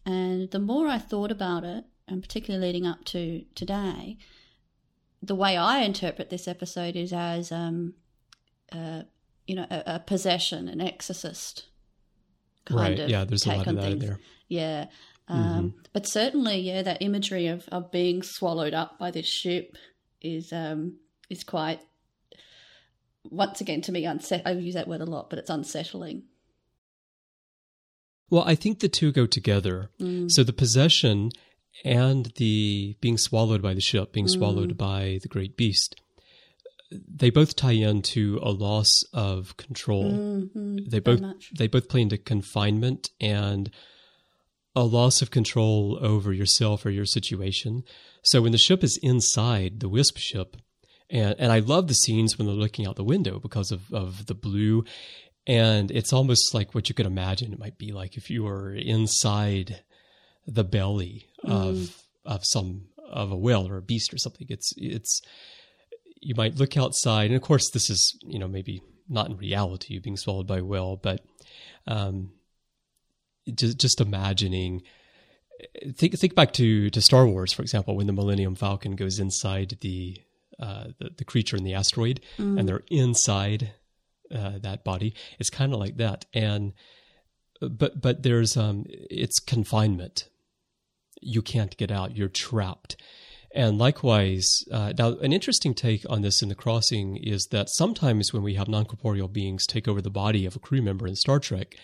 And 0.07 0.51
the 0.51 0.59
more 0.59 0.87
I 0.87 0.99
thought 0.99 1.31
about 1.31 1.65
it, 1.65 1.85
and 2.07 2.23
particularly 2.23 2.67
leading 2.67 2.87
up 2.87 3.05
to 3.07 3.45
today, 3.55 4.17
the 5.23 5.35
way 5.35 5.57
I 5.57 5.81
interpret 5.81 6.31
this 6.31 6.49
episode 6.49 6.97
is 6.97 7.13
as, 7.13 7.53
um, 7.53 7.95
uh, 8.73 9.03
you 9.47 9.57
know, 9.57 9.67
a, 9.71 9.83
a, 9.87 10.01
possession, 10.01 10.69
an 10.69 10.81
exorcist 10.81 11.67
kind 12.65 12.81
right. 12.81 12.99
of 13.01 13.11
yeah. 13.11 13.25
There's 13.25 13.47
a 13.47 13.57
lot 13.57 13.67
of 13.67 13.77
that 13.77 13.83
things. 13.83 14.03
in 14.03 14.09
there. 14.09 14.21
Yeah, 14.49 14.87
um, 15.29 15.43
mm-hmm. 15.43 15.69
but 15.93 16.07
certainly, 16.07 16.59
yeah, 16.61 16.83
that 16.83 17.03
imagery 17.03 17.49
of, 17.49 17.69
of 17.71 17.91
being 17.91 18.23
swallowed 18.23 18.75
up 18.75 18.99
by 18.99 19.11
this 19.11 19.27
ship 19.27 19.77
is 20.23 20.53
um, 20.53 20.97
is 21.31 21.45
quite 21.45 21.81
once 23.25 23.61
again 23.61 23.81
to 23.83 23.93
me 23.93 24.05
unset. 24.05 24.43
I 24.47 24.53
use 24.53 24.75
that 24.75 24.88
word 24.88 25.01
a 25.01 25.07
lot, 25.07 25.31
but 25.31 25.38
it's 25.38 25.51
unsettling. 25.51 26.25
Well, 28.31 28.45
I 28.47 28.55
think 28.55 28.81
the 28.81 28.88
two 28.88 29.12
go 29.12 29.27
together. 29.27 29.91
Mm. 30.01 30.31
So 30.31 30.45
the 30.45 30.53
possession 30.53 31.31
and 31.85 32.27
the 32.37 32.97
being 33.01 33.19
swallowed 33.19 33.62
by 33.62 33.75
the 33.75 33.81
ship, 33.81 34.12
being 34.12 34.27
mm. 34.27 34.31
swallowed 34.31 34.77
by 34.77 35.19
the 35.23 35.29
great 35.29 35.57
beast, 35.57 35.97
they 36.91 37.31
both 37.31 37.57
tie 37.57 37.73
into 37.73 38.38
a 38.43 38.51
loss 38.51 39.03
of 39.12 39.57
control. 39.57 40.11
Mm-hmm, 40.11 40.79
they 40.88 41.01
both 41.01 41.21
they 41.57 41.67
both 41.67 41.88
play 41.88 42.03
into 42.03 42.19
confinement 42.19 43.11
and 43.21 43.71
a 44.75 44.85
loss 44.85 45.21
of 45.23 45.31
control 45.31 45.99
over 46.01 46.33
yourself 46.33 46.87
or 46.87 46.91
your 46.91 47.05
situation. 47.05 47.83
So 48.23 48.43
when 48.43 48.53
the 48.53 48.59
ship 48.59 48.85
is 48.85 48.99
inside 49.03 49.81
the 49.81 49.88
Wisp 49.88 50.19
ship, 50.19 50.57
and 51.11 51.35
and 51.38 51.53
I 51.53 51.61
love 51.61 51.88
the 51.88 51.94
scenes 51.94 52.37
when 52.37 52.47
they're 52.47 52.57
looking 52.57 52.87
out 52.87 52.97
the 52.97 53.05
window 53.05 53.38
because 53.38 53.71
of 53.71 53.92
of 53.92 54.27
the 54.27 54.35
blue, 54.35 54.85
and 55.47 55.90
it's 55.90 56.12
almost 56.12 56.55
like 56.55 56.75
what 56.75 56.88
you 56.88 56.94
could 56.94 57.07
imagine 57.07 57.53
it 57.53 57.59
might 57.59 57.79
be 57.79 57.92
like 57.92 58.16
if 58.16 58.31
you 58.31 58.44
were 58.44 58.75
inside 58.75 59.83
the 60.47 60.64
belly 60.64 61.27
mm. 61.44 61.51
of 61.51 62.03
of 62.25 62.44
some 62.44 62.88
of 63.11 63.33
a 63.33 63.37
whale 63.37 63.68
or 63.68 63.77
a 63.77 63.83
beast 63.83 64.12
or 64.12 64.18
something. 64.18 64.47
It's 64.51 64.73
it's 64.77 65.23
you 66.21 66.35
might 66.35 66.57
look 66.57 66.77
outside, 66.77 67.27
and 67.27 67.37
of 67.37 67.42
course, 67.42 67.71
this 67.71 67.90
is 67.90 68.18
you 68.23 68.38
know 68.38 68.49
maybe 68.49 68.83
not 69.09 69.31
in 69.31 69.37
reality 69.37 69.94
you 69.94 70.01
being 70.01 70.16
swallowed 70.16 70.47
by 70.47 70.59
a 70.59 70.64
whale, 70.64 70.97
but 70.97 71.25
um, 71.87 72.33
just 73.55 73.79
just 73.79 74.01
imagining. 74.01 74.83
Think 75.97 76.16
think 76.18 76.35
back 76.35 76.53
to 76.55 76.90
to 76.90 77.01
Star 77.01 77.27
Wars, 77.27 77.53
for 77.53 77.62
example, 77.62 77.97
when 77.97 78.07
the 78.07 78.12
Millennium 78.12 78.55
Falcon 78.55 78.94
goes 78.94 79.18
inside 79.18 79.77
the 79.81 80.18
uh, 80.59 80.88
the, 80.99 81.11
the 81.18 81.25
creature 81.25 81.57
in 81.57 81.64
the 81.64 81.75
asteroid, 81.75 82.21
mm. 82.38 82.59
and 82.59 82.68
they're 82.68 82.85
inside 82.88 83.73
uh, 84.35 84.59
that 84.59 84.85
body. 84.85 85.14
It's 85.38 85.51
kind 85.51 85.73
of 85.73 85.81
like 85.81 85.97
that, 85.99 86.25
and 86.35 86.73
but 87.61 88.01
but 88.01 88.23
there's 88.23 88.57
um, 88.57 88.85
it's 88.88 89.40
confinement. 89.40 90.29
You 91.21 91.42
can't 91.42 91.77
get 91.77 91.90
out. 91.90 92.16
You're 92.16 92.29
trapped 92.29 92.97
and 93.53 93.79
likewise, 93.79 94.62
uh, 94.71 94.92
now 94.97 95.16
an 95.18 95.33
interesting 95.33 95.75
take 95.75 96.05
on 96.11 96.23
this 96.23 96.42
in 96.42 96.49
the 96.49 96.55
crossing 96.55 97.16
is 97.16 97.47
that 97.47 97.71
sometimes 97.71 98.33
when 98.33 98.42
we 98.42 98.55
have 98.55 98.68
non 98.68 98.85
corporeal 98.85 99.29
beings 99.29 99.66
take 99.66 99.88
over 99.88 100.03
the 100.03 100.11
body 100.11 100.44
of 100.44 100.55
a 100.55 100.59
crew 100.59 100.83
member 100.83 101.07
in 101.07 101.16
Star 101.16 101.38
Trek, 101.38 101.75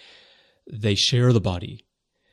they 0.70 0.94
share 0.94 1.32
the 1.32 1.40
body 1.40 1.86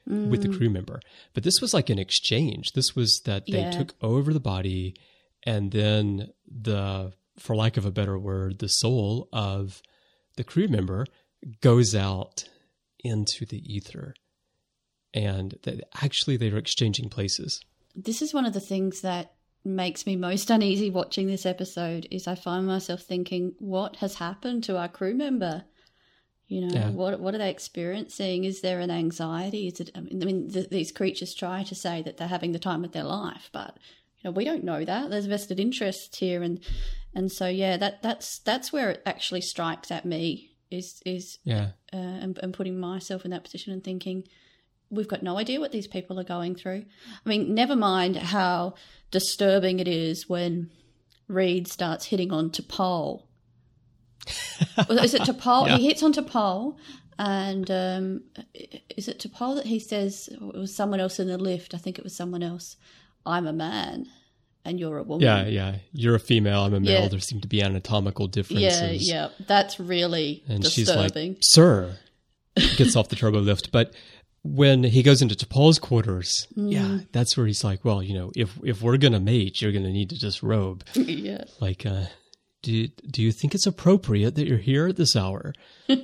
mm. 0.07 0.29
with 0.29 0.41
the 0.41 0.49
mm. 0.49 0.57
crew 0.57 0.69
member. 0.69 0.99
But 1.33 1.43
this 1.43 1.61
was 1.61 1.73
like 1.73 1.89
an 1.89 1.99
exchange. 1.99 2.73
This 2.73 2.93
was 2.95 3.21
that 3.25 3.45
they 3.47 3.61
yeah. 3.61 3.71
took 3.71 3.95
over 4.01 4.33
the 4.33 4.41
body, 4.41 4.95
and 5.45 5.71
then 5.71 6.29
the, 6.47 7.13
for 7.39 7.55
lack 7.55 7.77
of 7.77 7.85
a 7.85 7.91
better 7.91 8.17
word, 8.17 8.59
the 8.59 8.69
soul 8.69 9.29
of 9.33 9.81
the 10.37 10.43
crew 10.43 10.67
member 10.67 11.05
goes 11.61 11.95
out 11.95 12.47
into 12.99 13.45
the 13.45 13.61
ether. 13.73 14.13
And 15.13 15.55
that 15.63 15.83
actually 16.01 16.37
they're 16.37 16.57
exchanging 16.57 17.09
places 17.09 17.61
this 17.95 18.21
is 18.21 18.33
one 18.33 18.45
of 18.45 18.53
the 18.53 18.59
things 18.59 19.01
that 19.01 19.33
makes 19.63 20.05
me 20.05 20.15
most 20.15 20.49
uneasy 20.49 20.89
watching 20.89 21.27
this 21.27 21.45
episode 21.45 22.07
is 22.09 22.27
I 22.27 22.35
find 22.35 22.65
myself 22.65 23.01
thinking, 23.01 23.53
what 23.59 23.97
has 23.97 24.15
happened 24.15 24.63
to 24.65 24.77
our 24.77 24.87
crew 24.87 25.13
member? 25.13 25.65
You 26.47 26.67
know, 26.67 26.73
yeah. 26.73 26.89
what 26.89 27.19
what 27.21 27.33
are 27.33 27.37
they 27.37 27.49
experiencing? 27.49 28.43
Is 28.43 28.59
there 28.61 28.81
an 28.81 28.91
anxiety? 28.91 29.67
Is 29.67 29.79
it? 29.79 29.91
I 29.95 30.01
mean, 30.01 30.21
I 30.21 30.25
mean 30.25 30.51
th- 30.51 30.69
these 30.69 30.91
creatures 30.91 31.33
try 31.33 31.63
to 31.63 31.75
say 31.75 32.01
that 32.01 32.17
they're 32.17 32.27
having 32.27 32.51
the 32.51 32.59
time 32.59 32.83
of 32.83 32.91
their 32.91 33.05
life, 33.05 33.49
but 33.53 33.77
you 34.21 34.29
know, 34.29 34.31
we 34.31 34.45
don't 34.45 34.63
know 34.63 34.83
that. 34.85 35.09
There's 35.09 35.25
vested 35.25 35.59
interests 35.59 36.17
here, 36.17 36.43
and 36.43 36.59
and 37.13 37.31
so 37.31 37.47
yeah, 37.47 37.77
that 37.77 38.01
that's 38.01 38.39
that's 38.39 38.71
where 38.71 38.91
it 38.91 39.01
actually 39.05 39.41
strikes 39.41 39.91
at 39.91 40.05
me 40.05 40.51
is 40.69 41.01
is 41.05 41.39
yeah, 41.43 41.71
uh, 41.93 41.97
and, 41.97 42.39
and 42.41 42.53
putting 42.53 42.79
myself 42.79 43.25
in 43.25 43.31
that 43.31 43.43
position 43.43 43.73
and 43.73 43.83
thinking, 43.83 44.23
we've 44.89 45.07
got 45.07 45.23
no 45.23 45.37
idea 45.37 45.59
what 45.59 45.71
these 45.71 45.87
people 45.87 46.19
are 46.19 46.23
going 46.23 46.55
through. 46.55 46.85
I 47.25 47.29
mean, 47.29 47.53
never 47.53 47.75
mind 47.75 48.17
how 48.17 48.75
disturbing 49.11 49.79
it 49.79 49.87
is 49.87 50.29
when 50.29 50.71
Reed 51.27 51.67
starts 51.67 52.05
hitting 52.05 52.31
on 52.31 52.49
T'Pol. 52.49 53.23
is 54.27 55.13
it 55.13 55.21
T'Pol? 55.23 55.67
Yeah. 55.67 55.77
He 55.77 55.87
hits 55.87 56.03
on 56.03 56.13
T'Pol, 56.13 56.77
and 57.17 57.69
um, 57.71 58.23
is 58.95 59.07
it 59.07 59.19
T'Pol 59.19 59.55
that 59.55 59.65
he 59.65 59.79
says 59.79 60.29
it 60.31 60.41
was 60.41 60.75
someone 60.75 60.99
else 60.99 61.19
in 61.19 61.27
the 61.27 61.37
lift? 61.37 61.73
I 61.73 61.77
think 61.77 61.97
it 61.97 62.03
was 62.03 62.15
someone 62.15 62.43
else. 62.43 62.77
I'm 63.25 63.47
a 63.47 63.53
man, 63.53 64.07
and 64.65 64.79
you're 64.79 64.97
a 64.97 65.03
woman. 65.03 65.25
Yeah, 65.25 65.45
yeah. 65.45 65.75
You're 65.93 66.15
a 66.15 66.19
female. 66.19 66.63
I'm 66.63 66.73
a 66.73 66.79
male. 66.79 67.03
Yeah. 67.03 67.07
There 67.07 67.19
seem 67.19 67.41
to 67.41 67.47
be 67.47 67.61
anatomical 67.61 68.27
differences. 68.27 69.07
Yeah, 69.07 69.27
yeah. 69.27 69.45
That's 69.47 69.79
really 69.79 70.43
and 70.47 70.63
disturbing. 70.63 71.35
She's 71.35 71.35
like, 71.35 71.37
"Sir," 71.41 71.97
gets 72.77 72.95
off 72.95 73.09
the 73.09 73.15
turbo 73.15 73.39
lift, 73.39 73.71
but 73.71 73.93
when 74.43 74.83
he 74.83 75.03
goes 75.03 75.21
into 75.21 75.35
T'Pol's 75.35 75.77
quarters, 75.77 76.47
mm. 76.57 76.71
yeah, 76.71 76.99
that's 77.11 77.37
where 77.37 77.45
he's 77.45 77.63
like, 77.63 77.85
well, 77.85 78.01
you 78.01 78.13
know, 78.13 78.31
if 78.35 78.57
if 78.63 78.81
we're 78.81 78.97
gonna 78.97 79.19
mate, 79.19 79.61
you're 79.61 79.71
gonna 79.71 79.91
need 79.91 80.09
to 80.09 80.19
disrobe. 80.19 80.83
yeah. 80.93 81.43
Like, 81.59 81.85
uh, 81.85 82.05
do 82.63 82.71
you, 82.71 82.87
do 83.09 83.21
you 83.21 83.31
think 83.31 83.53
it's 83.55 83.67
appropriate 83.67 84.35
that 84.35 84.47
you're 84.47 84.57
here 84.57 84.87
at 84.87 84.95
this 84.95 85.15
hour? 85.15 85.53
but 85.87 85.97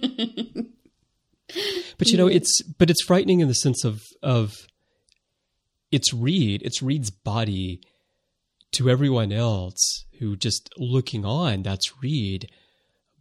you 2.06 2.18
know, 2.18 2.28
it's 2.28 2.62
but 2.78 2.90
it's 2.90 3.04
frightening 3.04 3.40
in 3.40 3.48
the 3.48 3.56
sense 3.56 3.84
of 3.84 4.04
of 4.22 4.54
it's 5.92 6.14
Reed, 6.14 6.62
it's 6.64 6.82
Reed's 6.82 7.10
body 7.10 7.82
to 8.74 8.90
everyone 8.90 9.32
else 9.32 10.06
who 10.20 10.36
just 10.36 10.70
looking 10.78 11.26
on. 11.26 11.64
That's 11.64 12.02
Reed, 12.02 12.50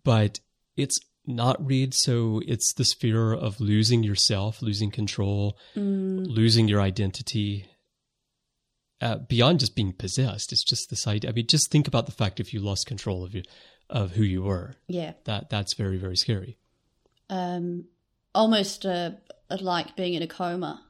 but 0.04 0.40
it's 0.76 0.98
not 1.26 1.64
Reed. 1.64 1.94
So 1.94 2.42
it's 2.46 2.72
this 2.74 2.92
fear 2.92 3.32
of 3.32 3.60
losing 3.60 4.02
yourself, 4.02 4.62
losing 4.62 4.90
control, 4.90 5.58
mm. 5.76 6.26
losing 6.26 6.68
your 6.68 6.80
identity. 6.80 7.66
Uh, 9.00 9.16
beyond 9.16 9.60
just 9.60 9.76
being 9.76 9.92
possessed, 9.92 10.52
it's 10.52 10.64
just 10.64 10.88
this 10.88 11.06
idea. 11.06 11.30
I 11.30 11.34
mean, 11.34 11.46
just 11.46 11.70
think 11.70 11.86
about 11.86 12.06
the 12.06 12.12
fact 12.12 12.40
if 12.40 12.54
you 12.54 12.60
lost 12.60 12.86
control 12.86 13.24
of 13.24 13.34
you, 13.34 13.42
of 13.90 14.12
who 14.12 14.22
you 14.22 14.42
were. 14.42 14.74
Yeah, 14.88 15.12
that 15.24 15.50
that's 15.50 15.74
very 15.74 15.98
very 15.98 16.16
scary. 16.16 16.56
Um, 17.28 17.84
almost 18.34 18.86
uh, 18.86 19.10
like 19.60 19.96
being 19.96 20.14
in 20.14 20.22
a 20.22 20.26
coma. 20.26 20.82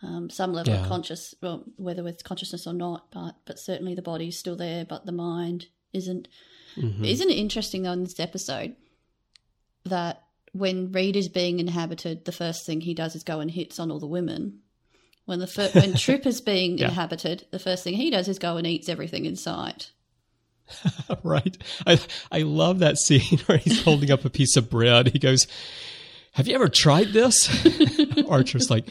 Um, 0.00 0.30
some 0.30 0.52
level 0.52 0.74
yeah. 0.74 0.82
of 0.82 0.88
conscious, 0.88 1.34
well, 1.42 1.64
whether 1.76 2.04
with 2.04 2.22
consciousness 2.22 2.66
or 2.66 2.72
not, 2.72 3.10
but 3.10 3.34
but 3.46 3.58
certainly 3.58 3.94
the 3.94 4.02
body's 4.02 4.38
still 4.38 4.56
there, 4.56 4.84
but 4.84 5.06
the 5.06 5.12
mind 5.12 5.66
isn't. 5.92 6.28
Mm-hmm. 6.76 7.04
Isn't 7.04 7.30
it 7.30 7.38
interesting 7.38 7.82
though 7.82 7.92
in 7.92 8.04
this 8.04 8.20
episode? 8.20 8.76
that 9.88 10.24
when 10.52 10.92
Reed 10.92 11.16
is 11.16 11.28
being 11.28 11.60
inhabited, 11.60 12.24
the 12.24 12.32
first 12.32 12.64
thing 12.64 12.80
he 12.80 12.94
does 12.94 13.14
is 13.14 13.22
go 13.22 13.40
and 13.40 13.50
hits 13.50 13.78
on 13.78 13.90
all 13.90 14.00
the 14.00 14.06
women. 14.06 14.60
When 15.24 15.40
the 15.40 15.46
fir- 15.46 15.70
when 15.72 15.94
Trip 15.94 16.26
is 16.26 16.40
being 16.40 16.78
yeah. 16.78 16.88
inhabited, 16.88 17.46
the 17.50 17.58
first 17.58 17.84
thing 17.84 17.94
he 17.94 18.10
does 18.10 18.28
is 18.28 18.38
go 18.38 18.56
and 18.56 18.66
eats 18.66 18.88
everything 18.88 19.24
in 19.24 19.36
sight. 19.36 19.90
right. 21.22 21.56
I 21.86 21.98
I 22.30 22.42
love 22.42 22.80
that 22.80 22.98
scene 22.98 23.38
where 23.46 23.58
he's 23.58 23.82
holding 23.82 24.10
up 24.10 24.24
a 24.24 24.30
piece 24.30 24.56
of 24.56 24.70
bread. 24.70 25.08
He 25.08 25.18
goes, 25.18 25.46
"Have 26.32 26.48
you 26.48 26.54
ever 26.54 26.68
tried 26.68 27.08
this?" 27.08 27.48
Archer's 28.28 28.70
like, 28.70 28.86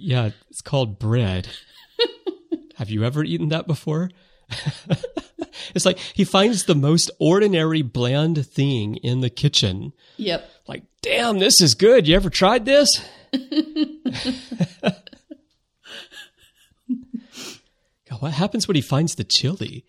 yeah, 0.00 0.30
it's 0.48 0.60
called 0.60 0.98
bread. 0.98 1.48
Have 2.76 2.90
you 2.90 3.04
ever 3.04 3.24
eaten 3.24 3.48
that 3.48 3.66
before? 3.66 4.10
it's 5.74 5.84
like 5.84 5.98
he 5.98 6.24
finds 6.24 6.64
the 6.64 6.74
most 6.74 7.10
ordinary, 7.18 7.82
bland 7.82 8.46
thing 8.46 8.96
in 8.96 9.20
the 9.20 9.30
kitchen. 9.30 9.92
Yep. 10.16 10.48
Like, 10.66 10.84
damn, 11.02 11.38
this 11.38 11.60
is 11.60 11.74
good. 11.74 12.06
You 12.06 12.16
ever 12.16 12.30
tried 12.30 12.64
this? 12.64 12.88
God, 18.08 18.20
what 18.20 18.32
happens 18.32 18.66
when 18.66 18.76
he 18.76 18.80
finds 18.80 19.16
the 19.16 19.24
chili? 19.24 19.84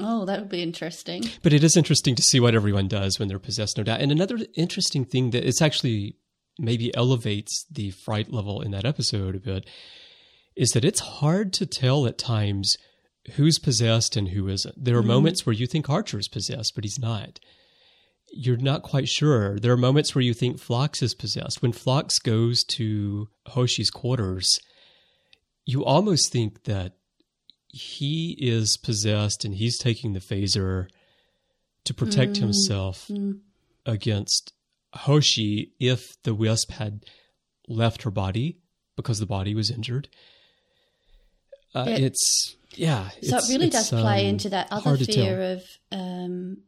Oh, 0.00 0.24
that 0.24 0.40
would 0.40 0.48
be 0.48 0.62
interesting. 0.62 1.22
But 1.42 1.52
it 1.52 1.62
is 1.62 1.76
interesting 1.76 2.16
to 2.16 2.22
see 2.22 2.40
what 2.40 2.54
everyone 2.54 2.88
does 2.88 3.18
when 3.18 3.28
they're 3.28 3.38
possessed, 3.38 3.76
no 3.78 3.84
doubt. 3.84 4.00
And 4.00 4.10
another 4.10 4.38
interesting 4.54 5.04
thing 5.04 5.30
that 5.30 5.46
it's 5.46 5.62
actually 5.62 6.16
maybe 6.58 6.94
elevates 6.94 7.64
the 7.70 7.90
fright 7.90 8.32
level 8.32 8.60
in 8.60 8.70
that 8.70 8.84
episode 8.84 9.34
a 9.34 9.40
bit 9.40 9.66
is 10.56 10.70
that 10.70 10.84
it's 10.84 11.00
hard 11.00 11.52
to 11.52 11.66
tell 11.66 12.06
at 12.06 12.18
times 12.18 12.76
who's 13.32 13.58
possessed 13.58 14.16
and 14.16 14.28
who 14.28 14.48
isn't. 14.48 14.82
There 14.82 14.96
are 14.96 15.00
mm-hmm. 15.00 15.08
moments 15.08 15.44
where 15.44 15.54
you 15.54 15.66
think 15.66 15.88
Archer 15.88 16.18
is 16.18 16.28
possessed, 16.28 16.72
but 16.74 16.84
he's 16.84 16.98
not. 16.98 17.40
You're 18.32 18.56
not 18.56 18.82
quite 18.82 19.08
sure. 19.08 19.58
There 19.58 19.72
are 19.72 19.76
moments 19.76 20.14
where 20.14 20.22
you 20.22 20.34
think 20.34 20.60
Phlox 20.60 21.02
is 21.02 21.14
possessed. 21.14 21.62
When 21.62 21.72
Phlox 21.72 22.18
goes 22.18 22.64
to 22.64 23.28
Hoshi's 23.46 23.90
quarters, 23.90 24.58
you 25.64 25.84
almost 25.84 26.32
think 26.32 26.64
that 26.64 26.92
he 27.68 28.36
is 28.40 28.76
possessed 28.76 29.44
and 29.44 29.54
he's 29.54 29.78
taking 29.78 30.12
the 30.12 30.20
phaser 30.20 30.86
to 31.84 31.94
protect 31.94 32.34
mm. 32.34 32.40
himself 32.40 33.08
mm. 33.08 33.40
against 33.84 34.52
Hoshi 34.94 35.72
if 35.80 36.20
the 36.22 36.34
wisp 36.34 36.70
had 36.72 37.04
left 37.68 38.02
her 38.02 38.10
body 38.10 38.58
because 38.96 39.18
the 39.18 39.26
body 39.26 39.54
was 39.54 39.70
injured. 39.70 40.08
Uh, 41.74 41.86
it, 41.88 42.04
it's 42.04 42.56
yeah. 42.74 43.10
So 43.22 43.38
it 43.38 43.44
really 43.48 43.70
does 43.70 43.90
play 43.90 44.22
um, 44.22 44.26
into 44.26 44.48
that 44.50 44.68
other 44.70 44.96
fear 44.96 45.54
of, 45.54 45.62
um, 45.90 46.58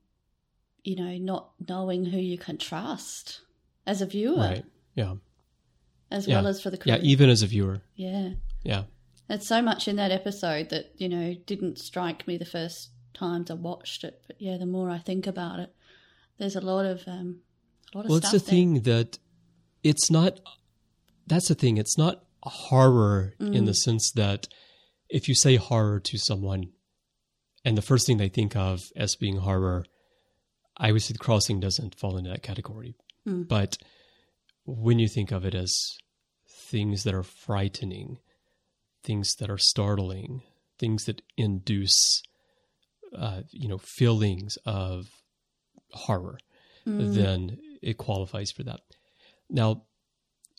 you 0.82 0.96
know, 0.96 1.16
not 1.18 1.50
knowing 1.68 2.04
who 2.04 2.18
you 2.18 2.38
can 2.38 2.58
trust 2.58 3.40
as 3.86 4.02
a 4.02 4.06
viewer. 4.06 4.36
Right. 4.36 4.64
Yeah. 4.94 5.14
As 6.10 6.26
yeah. 6.26 6.36
well 6.36 6.48
as 6.48 6.62
for 6.62 6.70
the 6.70 6.78
crew. 6.78 6.92
Yeah, 6.92 6.98
even 7.02 7.30
as 7.30 7.42
a 7.42 7.46
viewer. 7.46 7.80
Yeah. 7.94 8.30
Yeah. 8.62 8.84
There's 9.28 9.46
so 9.46 9.60
much 9.60 9.88
in 9.88 9.96
that 9.96 10.12
episode 10.12 10.70
that 10.70 10.92
you 10.96 11.08
know 11.08 11.34
didn't 11.46 11.78
strike 11.78 12.26
me 12.26 12.36
the 12.36 12.44
first 12.44 12.90
times 13.14 13.50
I 13.50 13.54
watched 13.54 14.04
it, 14.04 14.22
but 14.26 14.40
yeah, 14.40 14.56
the 14.56 14.66
more 14.66 14.90
I 14.90 14.98
think 14.98 15.26
about 15.26 15.58
it, 15.58 15.72
there's 16.38 16.56
a 16.56 16.60
lot 16.60 16.84
of 16.84 17.02
um, 17.06 17.40
a 17.94 17.98
lot 17.98 18.08
well, 18.08 18.18
it's 18.18 18.30
the 18.30 18.38
there. 18.38 18.48
thing 18.48 18.82
that 18.82 19.18
it's 19.82 20.10
not. 20.10 20.40
That's 21.26 21.48
the 21.48 21.54
thing. 21.54 21.76
It's 21.76 21.98
not 21.98 22.24
horror 22.42 23.34
mm. 23.40 23.54
in 23.54 23.64
the 23.64 23.72
mm. 23.72 23.76
sense 23.76 24.12
that 24.12 24.46
if 25.08 25.28
you 25.28 25.34
say 25.34 25.56
horror 25.56 26.00
to 26.00 26.18
someone, 26.18 26.70
and 27.64 27.76
the 27.76 27.82
first 27.82 28.06
thing 28.06 28.16
they 28.16 28.28
think 28.28 28.54
of 28.56 28.84
as 28.96 29.16
being 29.16 29.38
horror, 29.38 29.84
I 30.76 30.92
would 30.92 31.02
say 31.02 31.12
the 31.12 31.18
crossing 31.18 31.60
doesn't 31.60 31.98
fall 31.98 32.16
into 32.16 32.30
that 32.30 32.42
category. 32.42 32.94
Mm. 33.26 33.48
But 33.48 33.78
when 34.64 34.98
you 34.98 35.08
think 35.08 35.32
of 35.32 35.44
it 35.44 35.54
as 35.54 35.96
things 36.48 37.04
that 37.04 37.14
are 37.14 37.22
frightening, 37.22 38.18
things 39.02 39.34
that 39.36 39.50
are 39.50 39.58
startling, 39.58 40.42
things 40.78 41.04
that 41.04 41.22
induce, 41.36 42.22
uh, 43.16 43.42
you 43.50 43.68
know, 43.68 43.78
feelings 43.78 44.58
of 44.66 45.06
horror, 45.92 46.38
mm. 46.86 47.14
then 47.14 47.58
it 47.82 47.98
qualifies 47.98 48.50
for 48.50 48.62
that. 48.64 48.80
Now, 49.48 49.84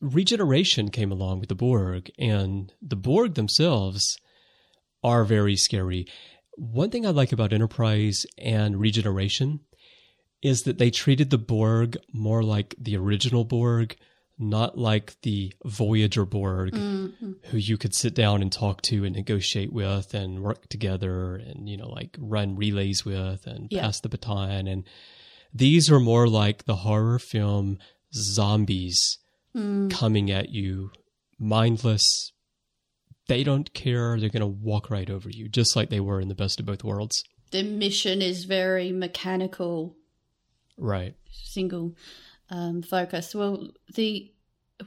regeneration 0.01 0.89
came 0.89 1.11
along 1.11 1.39
with 1.39 1.49
the 1.49 1.55
Borg, 1.55 2.11
and 2.17 2.73
the 2.81 2.95
Borg 2.95 3.35
themselves 3.35 4.17
are 5.03 5.23
very 5.23 5.55
scary. 5.55 6.07
One 6.55 6.89
thing 6.89 7.05
I 7.05 7.09
like 7.09 7.31
about 7.31 7.53
Enterprise 7.53 8.25
and 8.37 8.79
regeneration 8.79 9.61
is 10.41 10.63
that 10.63 10.77
they 10.77 10.91
treated 10.91 11.29
the 11.29 11.37
Borg 11.37 11.97
more 12.13 12.43
like 12.43 12.75
the 12.79 12.95
original 12.95 13.43
Borg 13.43 13.97
not 14.39 14.77
like 14.77 15.19
the 15.21 15.51
Voyager 15.65 16.25
Borg, 16.25 16.73
mm-hmm. 16.73 17.31
who 17.45 17.57
you 17.57 17.77
could 17.77 17.95
sit 17.95 18.13
down 18.13 18.41
and 18.41 18.51
talk 18.51 18.81
to 18.83 19.03
and 19.03 19.15
negotiate 19.15 19.73
with 19.73 20.13
and 20.13 20.43
work 20.43 20.67
together 20.69 21.35
and, 21.35 21.67
you 21.67 21.77
know, 21.77 21.89
like 21.89 22.15
run 22.19 22.55
relays 22.55 23.03
with 23.03 23.47
and 23.47 23.67
yeah. 23.71 23.81
pass 23.81 23.99
the 23.99 24.09
baton. 24.09 24.67
And 24.67 24.83
these 25.57 25.89
are 25.91 25.99
more 25.99 26.27
like 26.27 26.65
the 26.65 26.77
horror 26.77 27.19
film 27.19 27.79
zombies 28.13 29.17
mm. 29.55 29.91
coming 29.91 30.31
at 30.31 30.49
you, 30.49 30.91
mindless. 31.39 32.31
They 33.27 33.43
don't 33.43 33.73
care. 33.73 34.19
They're 34.19 34.29
going 34.29 34.41
to 34.41 34.47
walk 34.47 34.89
right 34.89 35.09
over 35.09 35.29
you, 35.29 35.49
just 35.49 35.75
like 35.75 35.89
they 35.89 35.99
were 35.99 36.21
in 36.21 36.27
the 36.27 36.35
best 36.35 36.59
of 36.59 36.65
both 36.65 36.83
worlds. 36.83 37.23
The 37.51 37.63
mission 37.63 38.21
is 38.21 38.45
very 38.45 38.91
mechanical. 38.91 39.95
Right. 40.77 41.15
Single 41.31 41.95
um, 42.49 42.81
focus. 42.81 43.33
Well, 43.33 43.71
the 43.95 44.31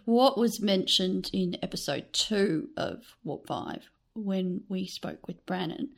what 0.04 0.38
was 0.38 0.60
mentioned 0.60 1.30
in 1.32 1.56
episode 1.62 2.12
two 2.12 2.68
of 2.76 3.16
Warp 3.24 3.46
Five 3.46 3.90
when 4.14 4.62
we 4.68 4.86
spoke 4.86 5.26
with 5.26 5.44
Brannon 5.46 5.90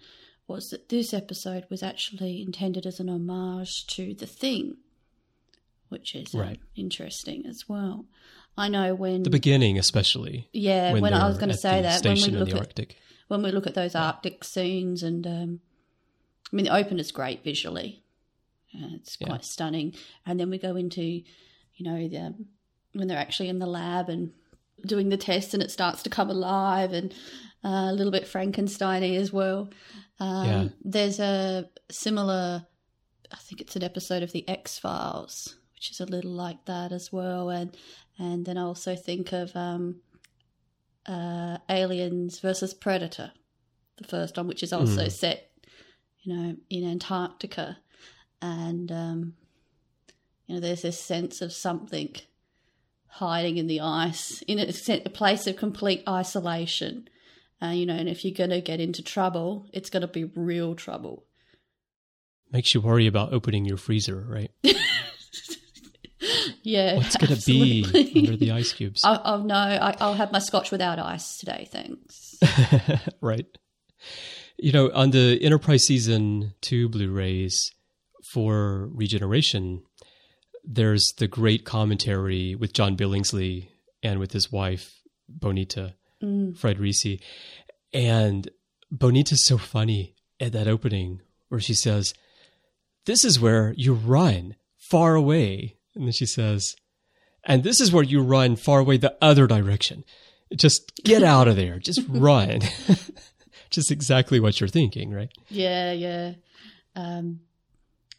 was 0.47 0.71
that 0.71 0.89
this 0.89 1.15
episode 1.15 1.67
was 1.71 1.83
actually 1.83 2.43
intended 2.43 2.87
as 2.87 3.01
an 3.01 3.09
homage 3.09 3.87
to 3.89 4.15
The 4.15 4.27
Thing, 4.27 4.77
which 5.89 6.15
is 6.15 6.35
um, 6.35 6.57
interesting 6.75 7.45
as 7.47 7.69
well. 7.69 8.07
I 8.57 8.69
know 8.69 8.95
when 8.95 9.23
the 9.23 9.31
beginning, 9.31 9.79
especially. 9.79 10.49
Yeah, 10.53 10.93
when, 10.93 11.03
when 11.03 11.15
I 11.15 11.27
was 11.27 11.39
going 11.39 11.51
to 11.51 11.57
say 11.57 11.83
that 11.83 12.05
when 12.05 12.15
we 12.15 12.27
look 12.29 12.51
at 12.51 12.59
Arctic. 12.59 12.97
when 13.29 13.43
we 13.43 13.51
look 13.51 13.67
at 13.67 13.75
those 13.75 13.95
Arctic 13.95 14.45
scenes, 14.45 15.03
and 15.03 15.27
um, 15.27 15.61
I 16.53 16.57
mean 16.57 16.67
the 16.67 16.75
open 16.75 16.99
is 16.99 17.13
great 17.13 17.43
visually, 17.43 18.03
uh, 18.75 18.89
it's 18.95 19.17
quite 19.17 19.31
yeah. 19.31 19.39
stunning, 19.41 19.95
and 20.27 20.39
then 20.39 20.51
we 20.51 20.59
go 20.59 20.77
into 20.77 21.23
you 21.77 21.91
know, 21.91 22.09
the, 22.09 22.35
when 22.93 23.09
they're 23.09 23.19
actually 23.19 23.49
in 23.49 23.59
the 23.59 23.67
lab 23.67 24.09
and 24.09 24.33
doing 24.87 25.09
the 25.09 25.17
test 25.17 25.55
and 25.55 25.63
it 25.63 25.71
starts 25.71 26.03
to 26.03 26.11
come 26.11 26.31
alive 26.31 26.93
and 26.93 27.15
uh, 27.65 27.89
a 27.91 27.93
little 27.93 28.13
bit 28.13 28.27
Frankenstein 28.27 29.03
as 29.03 29.33
well. 29.33 29.71
Um, 30.19 30.47
yeah. 30.47 30.69
There's 30.85 31.21
a 31.21 31.69
similar, 31.91 32.67
I 33.31 33.37
think 33.37 33.61
it's 33.61 33.77
an 33.77 33.83
episode 33.83 34.23
of 34.23 34.33
The 34.33 34.49
X 34.49 34.79
Files, 34.79 35.57
which 35.75 35.91
is 35.91 36.01
a 36.01 36.07
little 36.07 36.33
like 36.33 36.65
that 36.67 36.93
as 36.93 37.13
well. 37.13 37.51
And, 37.51 37.77
and 38.19 38.45
then 38.45 38.59
I 38.59 38.63
also 38.63 38.95
think 38.95 39.33
of 39.33 39.55
um, 39.57 40.01
uh, 41.07 41.59
Aliens 41.69 42.41
versus 42.41 42.75
Predator, 42.75 43.33
the 43.97 44.09
first 44.09 44.37
one, 44.37 44.47
which 44.47 44.63
is 44.63 44.73
also 44.73 45.07
mm. 45.07 45.13
set, 45.13 45.51
you 46.21 46.35
know, 46.35 46.57
in 46.71 46.89
Antarctica. 46.89 47.79
And 48.41 48.91
um, 48.91 49.35
you 50.47 50.55
know, 50.57 50.61
there's 50.61 50.83
this 50.83 51.01
sense 51.01 51.41
of 51.41 51.53
something 51.53 52.15
hiding 53.07 53.57
in 53.59 53.67
the 53.67 53.81
ice, 53.81 54.43
in 54.43 54.59
a, 54.59 54.73
a 55.05 55.11
place 55.11 55.47
of 55.47 55.57
complete 55.57 56.03
isolation. 56.09 57.09
Uh, 57.63 57.71
you 57.71 57.87
know, 57.87 57.95
and 57.95 58.09
if 58.09 58.25
you're 58.25 58.35
going 58.35 58.51
to 58.51 58.61
get 58.61 58.81
into 58.81 59.03
trouble, 59.03 59.67
it's 59.73 59.89
going 59.89 60.01
to 60.01 60.09
be 60.09 60.25
real 60.25 60.75
trouble. 60.75 61.25
Makes 62.51 62.75
you 62.75 62.81
worry 62.81 63.07
about 63.07 63.33
opening 63.33 63.65
your 63.65 63.77
freezer, 63.77 64.27
right? 64.29 64.51
yeah. 66.63 66.97
What's 66.97 67.17
going 67.17 67.35
to 67.35 67.47
be 67.47 67.85
under 68.17 68.37
the 68.37 68.51
ice 68.51 68.73
cubes? 68.73 69.03
Oh, 69.05 69.21
oh 69.25 69.43
no, 69.43 69.55
I, 69.55 69.97
I'll 70.01 70.15
have 70.15 70.33
my 70.33 70.41
scotch 70.41 70.73
without 70.73 70.99
ice 70.99 71.39
today, 71.39 71.69
thanks. 71.71 72.37
right. 73.21 73.47
You 74.59 74.73
know, 74.73 74.91
on 74.93 75.11
the 75.11 75.39
Enterprise 75.41 75.85
Season 75.85 76.55
2 76.63 76.89
Blu 76.89 77.11
rays 77.13 77.71
for 78.33 78.89
Regeneration, 78.93 79.83
there's 80.65 81.13
the 81.19 81.29
great 81.29 81.65
commentary 81.65 82.57
with 82.57 82.73
John 82.73 82.97
Billingsley 82.97 83.69
and 84.03 84.19
with 84.19 84.33
his 84.33 84.51
wife 84.51 85.01
Bonita 85.29 85.95
mm. 86.23 86.57
Friedericy, 86.57 87.21
and 87.93 88.49
Bonita's 88.91 89.47
so 89.47 89.59
funny 89.59 90.15
at 90.41 90.53
that 90.53 90.69
opening 90.69 91.21
where 91.49 91.61
she 91.61 91.75
says, 91.75 92.15
"This 93.07 93.25
is 93.25 93.41
where 93.41 93.75
you 93.77 93.95
run 93.95 94.57
far 94.77 95.15
away," 95.15 95.77
and 95.95 96.05
then 96.05 96.13
she 96.13 96.27
says, 96.27 96.75
"And 97.45 97.65
this 97.65 97.81
is 97.81 97.93
where 97.93 98.05
you 98.05 98.23
run 98.23 98.57
far 98.57 98.81
away 98.81 98.97
the 98.97 99.17
other 99.21 99.47
direction. 99.47 100.05
Just 100.55 100.93
get 101.05 101.23
out 101.23 101.49
of 101.49 101.57
there. 101.57 101.79
Just 101.79 102.03
run." 102.09 102.61
Just 103.71 103.91
exactly 103.91 104.39
what 104.39 104.61
you're 104.61 104.69
thinking, 104.69 105.13
right? 105.13 105.31
Yeah, 105.49 105.93
yeah. 105.93 106.35
Um, 106.95 107.41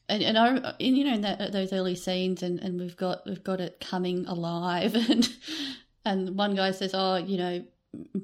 and, 0.09 0.23
and 0.23 0.37
I, 0.37 0.47
and, 0.47 0.97
you 0.97 1.05
know, 1.05 1.13
in 1.13 1.21
that, 1.21 1.51
those 1.51 1.71
early 1.71 1.95
scenes, 1.95 2.43
and, 2.43 2.59
and 2.59 2.79
we've 2.79 2.97
got 2.97 3.25
we've 3.25 3.43
got 3.43 3.61
it 3.61 3.79
coming 3.79 4.25
alive, 4.25 4.95
and 5.09 5.29
and 6.03 6.37
one 6.37 6.55
guy 6.55 6.71
says, 6.71 6.91
"Oh, 6.93 7.15
you 7.15 7.37
know, 7.37 7.63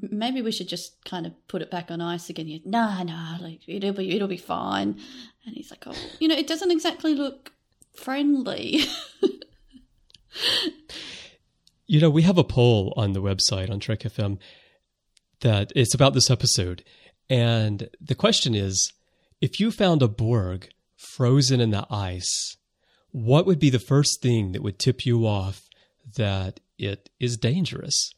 maybe 0.01 0.41
we 0.41 0.51
should 0.51 0.67
just 0.67 1.03
kind 1.05 1.25
of 1.25 1.33
put 1.47 1.61
it 1.61 1.71
back 1.71 1.91
on 1.91 2.01
ice 2.01 2.29
again." 2.29 2.47
You, 2.47 2.61
no, 2.65 3.03
no, 3.03 3.37
like 3.41 3.61
it'll 3.67 3.93
be 3.93 4.15
it'll 4.15 4.27
be 4.27 4.37
fine. 4.37 4.99
And 5.45 5.55
he's 5.55 5.71
like, 5.71 5.85
"Oh, 5.87 5.95
you 6.19 6.27
know, 6.27 6.35
it 6.35 6.47
doesn't 6.47 6.71
exactly 6.71 7.15
look 7.15 7.51
friendly." 7.93 8.81
you 11.87 11.99
know, 11.99 12.09
we 12.09 12.21
have 12.23 12.37
a 12.37 12.43
poll 12.43 12.93
on 12.95 13.13
the 13.13 13.21
website 13.21 13.69
on 13.69 13.79
Trek 13.79 14.01
FM 14.01 14.37
that 15.41 15.71
it's 15.75 15.93
about 15.93 16.13
this 16.13 16.29
episode, 16.29 16.83
and 17.29 17.89
the 18.01 18.15
question 18.15 18.55
is, 18.55 18.93
if 19.41 19.59
you 19.59 19.71
found 19.71 20.01
a 20.01 20.07
Borg 20.07 20.69
frozen 20.97 21.61
in 21.61 21.69
the 21.69 21.87
ice, 21.89 22.57
what 23.11 23.45
would 23.45 23.59
be 23.59 23.69
the 23.69 23.79
first 23.79 24.21
thing 24.21 24.51
that 24.51 24.61
would 24.61 24.79
tip 24.79 25.05
you 25.05 25.25
off 25.25 25.69
that 26.15 26.59
it 26.77 27.09
is 27.19 27.37
dangerous? 27.37 28.13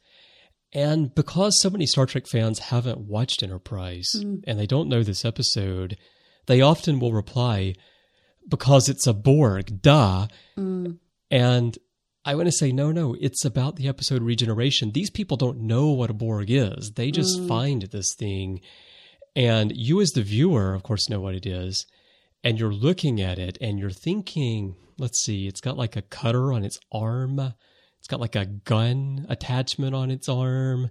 And 0.72 1.14
because 1.14 1.60
so 1.60 1.68
many 1.70 1.86
Star 1.86 2.06
Trek 2.06 2.26
fans 2.26 2.58
haven't 2.58 3.00
watched 3.00 3.42
Enterprise 3.42 4.08
Mm. 4.16 4.42
and 4.46 4.58
they 4.58 4.66
don't 4.66 4.88
know 4.88 5.02
this 5.02 5.24
episode, 5.24 5.96
they 6.46 6.60
often 6.60 6.98
will 6.98 7.12
reply, 7.12 7.74
because 8.48 8.88
it's 8.88 9.06
a 9.06 9.12
Borg, 9.12 9.82
duh. 9.82 10.26
Mm. 10.56 10.98
And 11.30 11.78
I 12.24 12.34
want 12.34 12.46
to 12.46 12.52
say, 12.52 12.72
no, 12.72 12.90
no, 12.92 13.14
it's 13.20 13.44
about 13.44 13.76
the 13.76 13.88
episode 13.88 14.22
Regeneration. 14.22 14.92
These 14.92 15.10
people 15.10 15.36
don't 15.36 15.60
know 15.60 15.88
what 15.90 16.10
a 16.10 16.14
Borg 16.14 16.50
is. 16.50 16.92
They 16.92 17.10
just 17.10 17.38
Mm. 17.38 17.48
find 17.48 17.82
this 17.82 18.14
thing. 18.14 18.60
And 19.36 19.72
you, 19.76 20.00
as 20.00 20.10
the 20.10 20.22
viewer, 20.22 20.74
of 20.74 20.82
course, 20.82 21.08
know 21.08 21.20
what 21.20 21.34
it 21.34 21.46
is. 21.46 21.86
And 22.44 22.58
you're 22.58 22.72
looking 22.74 23.20
at 23.20 23.38
it 23.38 23.56
and 23.60 23.78
you're 23.78 23.90
thinking, 23.90 24.76
let's 24.98 25.22
see, 25.22 25.46
it's 25.46 25.60
got 25.60 25.76
like 25.76 25.96
a 25.96 26.02
cutter 26.02 26.52
on 26.52 26.64
its 26.64 26.78
arm. 26.90 27.54
It's 28.02 28.08
got 28.08 28.18
like 28.18 28.34
a 28.34 28.46
gun 28.46 29.26
attachment 29.28 29.94
on 29.94 30.10
its 30.10 30.28
arm. 30.28 30.90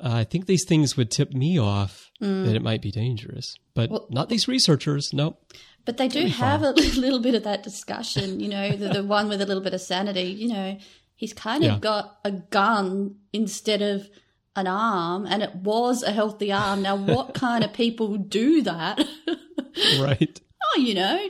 Uh, 0.00 0.12
I 0.12 0.22
think 0.24 0.46
these 0.46 0.62
things 0.64 0.96
would 0.96 1.10
tip 1.10 1.32
me 1.32 1.58
off 1.58 2.12
that 2.20 2.54
it 2.54 2.62
might 2.62 2.80
be 2.82 2.92
dangerous. 2.92 3.56
But 3.74 3.88
Mm. 3.90 3.92
Well- 3.92 4.06
not 4.10 4.28
these 4.28 4.46
researchers. 4.46 5.12
Nope. 5.12 5.42
But 5.84 5.96
they 5.96 6.06
do 6.06 6.24
have 6.26 6.62
a 6.62 6.70
little 6.96 7.18
bit 7.18 7.34
of 7.34 7.42
that 7.42 7.64
discussion, 7.64 8.38
you 8.38 8.48
know, 8.48 8.76
the, 8.76 8.90
the 8.90 9.02
one 9.04 9.28
with 9.28 9.42
a 9.42 9.46
little 9.46 9.62
bit 9.62 9.74
of 9.74 9.80
sanity. 9.80 10.22
You 10.38 10.48
know, 10.48 10.78
he's 11.16 11.32
kind 11.32 11.64
of 11.64 11.72
Yeah. 11.72 11.78
got 11.80 12.18
a 12.24 12.30
gun 12.30 13.16
instead 13.32 13.82
of 13.82 14.08
an 14.54 14.68
arm, 14.68 15.26
and 15.26 15.42
it 15.42 15.54
was 15.56 16.04
a 16.04 16.12
healthy 16.12 16.52
arm. 16.52 16.80
Now, 16.82 16.94
what 16.94 17.34
kind 17.46 17.64
of 17.64 17.72
people 17.72 18.16
do 18.16 18.62
that? 18.62 19.04
Right. 20.00 20.40
oh, 20.64 20.80
you 20.80 20.94
know, 20.94 21.28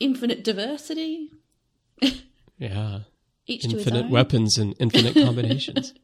infinite 0.00 0.42
diversity, 0.44 1.28
Yeah. 2.58 3.00
Each 3.46 3.64
Infinite 3.64 4.10
weapons 4.10 4.58
and 4.58 4.74
infinite 4.78 5.14
combinations. 5.26 5.94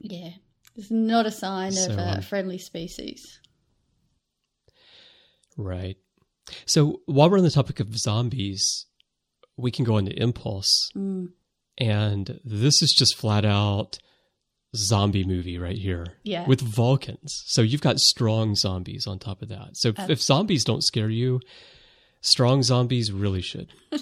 Yeah, 0.00 0.30
it's 0.76 0.90
not 0.90 1.26
a 1.26 1.30
sign 1.30 1.72
So, 1.72 1.92
of 1.92 1.98
a 1.98 2.10
um, 2.16 2.22
friendly 2.22 2.58
species. 2.58 3.40
Right. 5.56 5.96
So 6.66 7.00
while 7.06 7.28
we're 7.28 7.38
on 7.38 7.44
the 7.44 7.50
topic 7.50 7.80
of 7.80 7.96
zombies, 7.98 8.86
we 9.56 9.70
can 9.70 9.84
go 9.84 9.98
into 9.98 10.12
Impulse. 10.12 10.90
Mm. 10.96 11.32
And 11.78 12.40
this 12.44 12.80
is 12.80 12.94
just 12.96 13.16
flat 13.16 13.44
out 13.44 13.98
zombie 14.76 15.24
movie 15.24 15.58
right 15.58 15.76
here. 15.76 16.06
Yeah. 16.22 16.46
With 16.46 16.60
Vulcans. 16.60 17.42
So 17.46 17.62
you've 17.62 17.80
got 17.80 17.98
strong 17.98 18.54
zombies 18.54 19.06
on 19.06 19.18
top 19.18 19.42
of 19.42 19.48
that. 19.48 19.70
So 19.74 19.90
if, 19.90 20.10
if 20.10 20.22
zombies 20.22 20.64
don't 20.64 20.84
scare 20.84 21.10
you, 21.10 21.40
strong 22.20 22.62
zombies 22.62 23.12
really 23.12 23.42
should. 23.42 23.72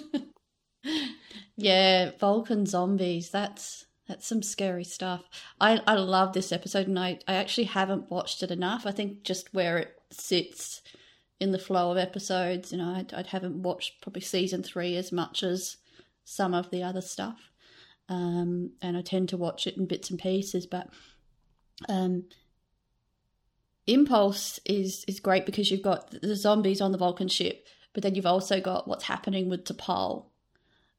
Yeah, 1.56 2.10
Vulcan 2.18 2.66
zombies. 2.66 3.30
That's 3.30 3.86
that's 4.06 4.26
some 4.26 4.42
scary 4.42 4.84
stuff. 4.84 5.22
I 5.60 5.80
I 5.86 5.94
love 5.94 6.32
this 6.32 6.52
episode, 6.52 6.86
and 6.86 6.98
I 6.98 7.18
I 7.26 7.34
actually 7.34 7.64
haven't 7.64 8.10
watched 8.10 8.42
it 8.42 8.50
enough. 8.50 8.86
I 8.86 8.92
think 8.92 9.22
just 9.22 9.52
where 9.54 9.78
it 9.78 10.00
sits 10.10 10.82
in 11.40 11.52
the 11.52 11.58
flow 11.58 11.90
of 11.90 11.98
episodes, 11.98 12.72
you 12.72 12.78
know, 12.78 12.88
I, 12.88 13.04
I 13.14 13.22
haven't 13.26 13.62
watched 13.62 14.00
probably 14.00 14.22
season 14.22 14.62
three 14.62 14.96
as 14.96 15.12
much 15.12 15.42
as 15.42 15.76
some 16.24 16.54
of 16.54 16.70
the 16.70 16.82
other 16.82 17.02
stuff. 17.02 17.50
Um, 18.08 18.70
and 18.80 18.96
I 18.96 19.02
tend 19.02 19.28
to 19.30 19.36
watch 19.36 19.66
it 19.66 19.76
in 19.76 19.86
bits 19.86 20.10
and 20.10 20.18
pieces, 20.18 20.66
but 20.66 20.88
um, 21.88 22.24
Impulse 23.86 24.60
is 24.64 25.04
is 25.06 25.20
great 25.20 25.46
because 25.46 25.70
you've 25.70 25.82
got 25.82 26.10
the 26.10 26.36
zombies 26.36 26.80
on 26.80 26.92
the 26.92 26.98
Vulcan 26.98 27.28
ship, 27.28 27.66
but 27.92 28.02
then 28.02 28.14
you've 28.14 28.26
also 28.26 28.60
got 28.60 28.88
what's 28.88 29.04
happening 29.04 29.48
with 29.48 29.64
T'Pol. 29.64 30.26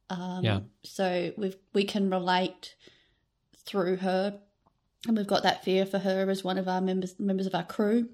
Um, 0.09 0.43
Yeah. 0.43 0.59
So 0.83 1.33
we 1.37 1.55
we 1.73 1.83
can 1.83 2.09
relate 2.09 2.75
through 3.65 3.97
her, 3.97 4.39
and 5.07 5.17
we've 5.17 5.27
got 5.27 5.43
that 5.43 5.63
fear 5.63 5.85
for 5.85 5.99
her 5.99 6.29
as 6.29 6.43
one 6.43 6.57
of 6.57 6.67
our 6.67 6.81
members 6.81 7.19
members 7.19 7.47
of 7.47 7.55
our 7.55 7.65
crew. 7.65 8.09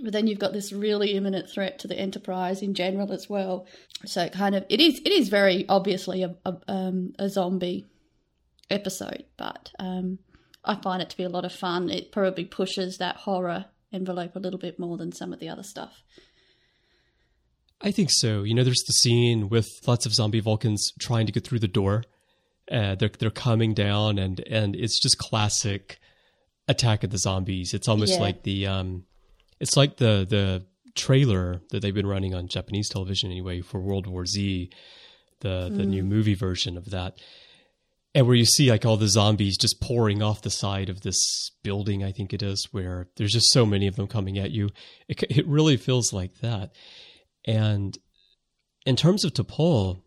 But 0.00 0.12
then 0.12 0.28
you've 0.28 0.38
got 0.38 0.52
this 0.52 0.72
really 0.72 1.14
imminent 1.14 1.50
threat 1.50 1.80
to 1.80 1.88
the 1.88 1.98
Enterprise 1.98 2.62
in 2.62 2.74
general 2.74 3.12
as 3.12 3.28
well. 3.28 3.66
So 4.06 4.22
it 4.22 4.32
kind 4.32 4.54
of 4.54 4.64
it 4.68 4.80
is 4.80 5.00
it 5.04 5.10
is 5.10 5.28
very 5.28 5.66
obviously 5.68 6.22
a 6.22 6.36
a, 6.44 6.56
um, 6.68 7.14
a 7.18 7.28
zombie 7.28 7.86
episode, 8.70 9.24
but 9.36 9.72
um, 9.78 10.18
I 10.64 10.76
find 10.76 11.02
it 11.02 11.10
to 11.10 11.16
be 11.16 11.24
a 11.24 11.28
lot 11.28 11.44
of 11.44 11.52
fun. 11.52 11.90
It 11.90 12.12
probably 12.12 12.44
pushes 12.44 12.98
that 12.98 13.16
horror 13.16 13.66
envelope 13.92 14.36
a 14.36 14.40
little 14.40 14.58
bit 14.58 14.78
more 14.78 14.98
than 14.98 15.12
some 15.12 15.32
of 15.32 15.40
the 15.40 15.48
other 15.48 15.62
stuff. 15.62 16.02
I 17.80 17.90
think 17.92 18.10
so. 18.12 18.42
You 18.42 18.54
know, 18.54 18.64
there's 18.64 18.82
the 18.86 18.92
scene 18.92 19.48
with 19.48 19.68
lots 19.86 20.04
of 20.06 20.12
zombie 20.14 20.40
Vulcans 20.40 20.92
trying 20.98 21.26
to 21.26 21.32
get 21.32 21.44
through 21.46 21.60
the 21.60 21.68
door. 21.68 22.04
Uh, 22.70 22.94
they're 22.96 23.10
they're 23.18 23.30
coming 23.30 23.72
down, 23.74 24.18
and 24.18 24.40
and 24.40 24.74
it's 24.76 25.00
just 25.00 25.18
classic 25.18 25.98
Attack 26.66 27.02
of 27.04 27.10
the 27.10 27.18
Zombies. 27.18 27.72
It's 27.72 27.88
almost 27.88 28.14
Yeah. 28.14 28.20
like 28.20 28.42
the 28.42 28.66
um, 28.66 29.04
it's 29.60 29.76
like 29.76 29.96
the 29.96 30.26
the 30.28 30.66
trailer 30.94 31.60
that 31.70 31.80
they've 31.80 31.94
been 31.94 32.06
running 32.06 32.34
on 32.34 32.48
Japanese 32.48 32.88
television 32.88 33.30
anyway 33.30 33.60
for 33.62 33.80
World 33.80 34.06
War 34.06 34.26
Z, 34.26 34.68
the 35.40 35.70
the 35.72 35.86
new 35.86 36.02
movie 36.04 36.34
version 36.34 36.76
of 36.76 36.90
that. 36.90 37.18
And 38.14 38.26
where 38.26 38.34
you 38.36 38.46
see 38.46 38.70
like 38.70 38.84
all 38.84 38.96
the 38.96 39.06
zombies 39.06 39.56
just 39.56 39.80
pouring 39.80 40.22
off 40.22 40.42
the 40.42 40.50
side 40.50 40.88
of 40.88 41.02
this 41.02 41.50
building, 41.62 42.02
I 42.02 42.10
think 42.10 42.32
it 42.34 42.42
is, 42.42 42.66
where 42.72 43.06
there's 43.16 43.32
just 43.32 43.52
so 43.52 43.64
many 43.64 43.86
of 43.86 43.96
them 43.96 44.08
coming 44.08 44.38
at 44.38 44.50
you. 44.50 44.70
It, 45.08 45.22
it 45.30 45.46
really 45.46 45.76
feels 45.76 46.12
like 46.12 46.38
that. 46.40 46.72
And 47.44 47.96
in 48.84 48.96
terms 48.96 49.24
of 49.24 49.32
T'Pol, 49.32 50.02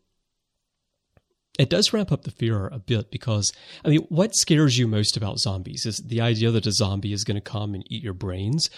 it 1.60 1.70
does 1.70 1.94
ramp 1.94 2.12
up 2.12 2.24
the 2.24 2.32
fear 2.32 2.68
a 2.68 2.80
bit 2.80 3.12
because, 3.12 3.52
I 3.84 3.90
mean, 3.90 4.06
what 4.10 4.36
scares 4.36 4.78
you 4.78 4.88
most 4.88 5.18
about 5.18 5.40
zombies? 5.40 5.86
Is 5.86 5.98
the 5.98 6.22
idea 6.22 6.50
that 6.52 6.66
a 6.66 6.72
zombie 6.72 7.14
is 7.14 7.24
going 7.24 7.36
to 7.36 7.42
come 7.42 7.74
and 7.74 7.84
eat 7.92 8.04
your 8.04 8.14
brains? 8.14 8.70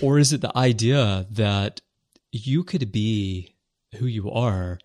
Or 0.00 0.18
is 0.18 0.32
it 0.32 0.40
the 0.40 0.56
idea 0.56 1.26
that 1.30 1.80
you 2.30 2.64
could 2.64 2.90
be 2.90 3.54
who 3.98 4.06
you 4.06 4.30
are 4.30 4.78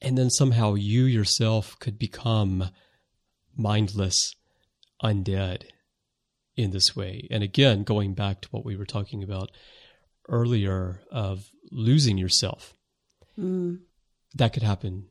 and 0.00 0.18
then 0.18 0.30
somehow 0.30 0.74
you 0.74 1.04
yourself 1.04 1.78
could 1.78 1.98
become 1.98 2.70
mindless, 3.56 4.34
undead 5.02 5.64
in 6.56 6.70
this 6.70 6.96
way? 6.96 7.28
And 7.30 7.44
again, 7.44 7.84
going 7.84 8.14
back 8.14 8.40
to 8.40 8.48
what 8.48 8.64
we 8.64 8.76
were 8.76 8.86
talking 8.86 9.22
about 9.22 9.50
earlier 10.28 11.02
of 11.10 11.50
losing 11.72 12.18
yourself. 12.18 12.74
Mm. 13.38 13.80
that 14.34 14.52
could 14.52 14.62
happen 14.62 15.06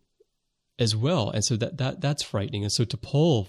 as 0.77 0.95
well. 0.95 1.31
And 1.31 1.43
so 1.43 1.55
that 1.57 1.77
that 1.77 2.01
that's 2.01 2.23
frightening. 2.23 2.63
And 2.63 2.71
so 2.71 2.85
T'Pol 2.85 3.47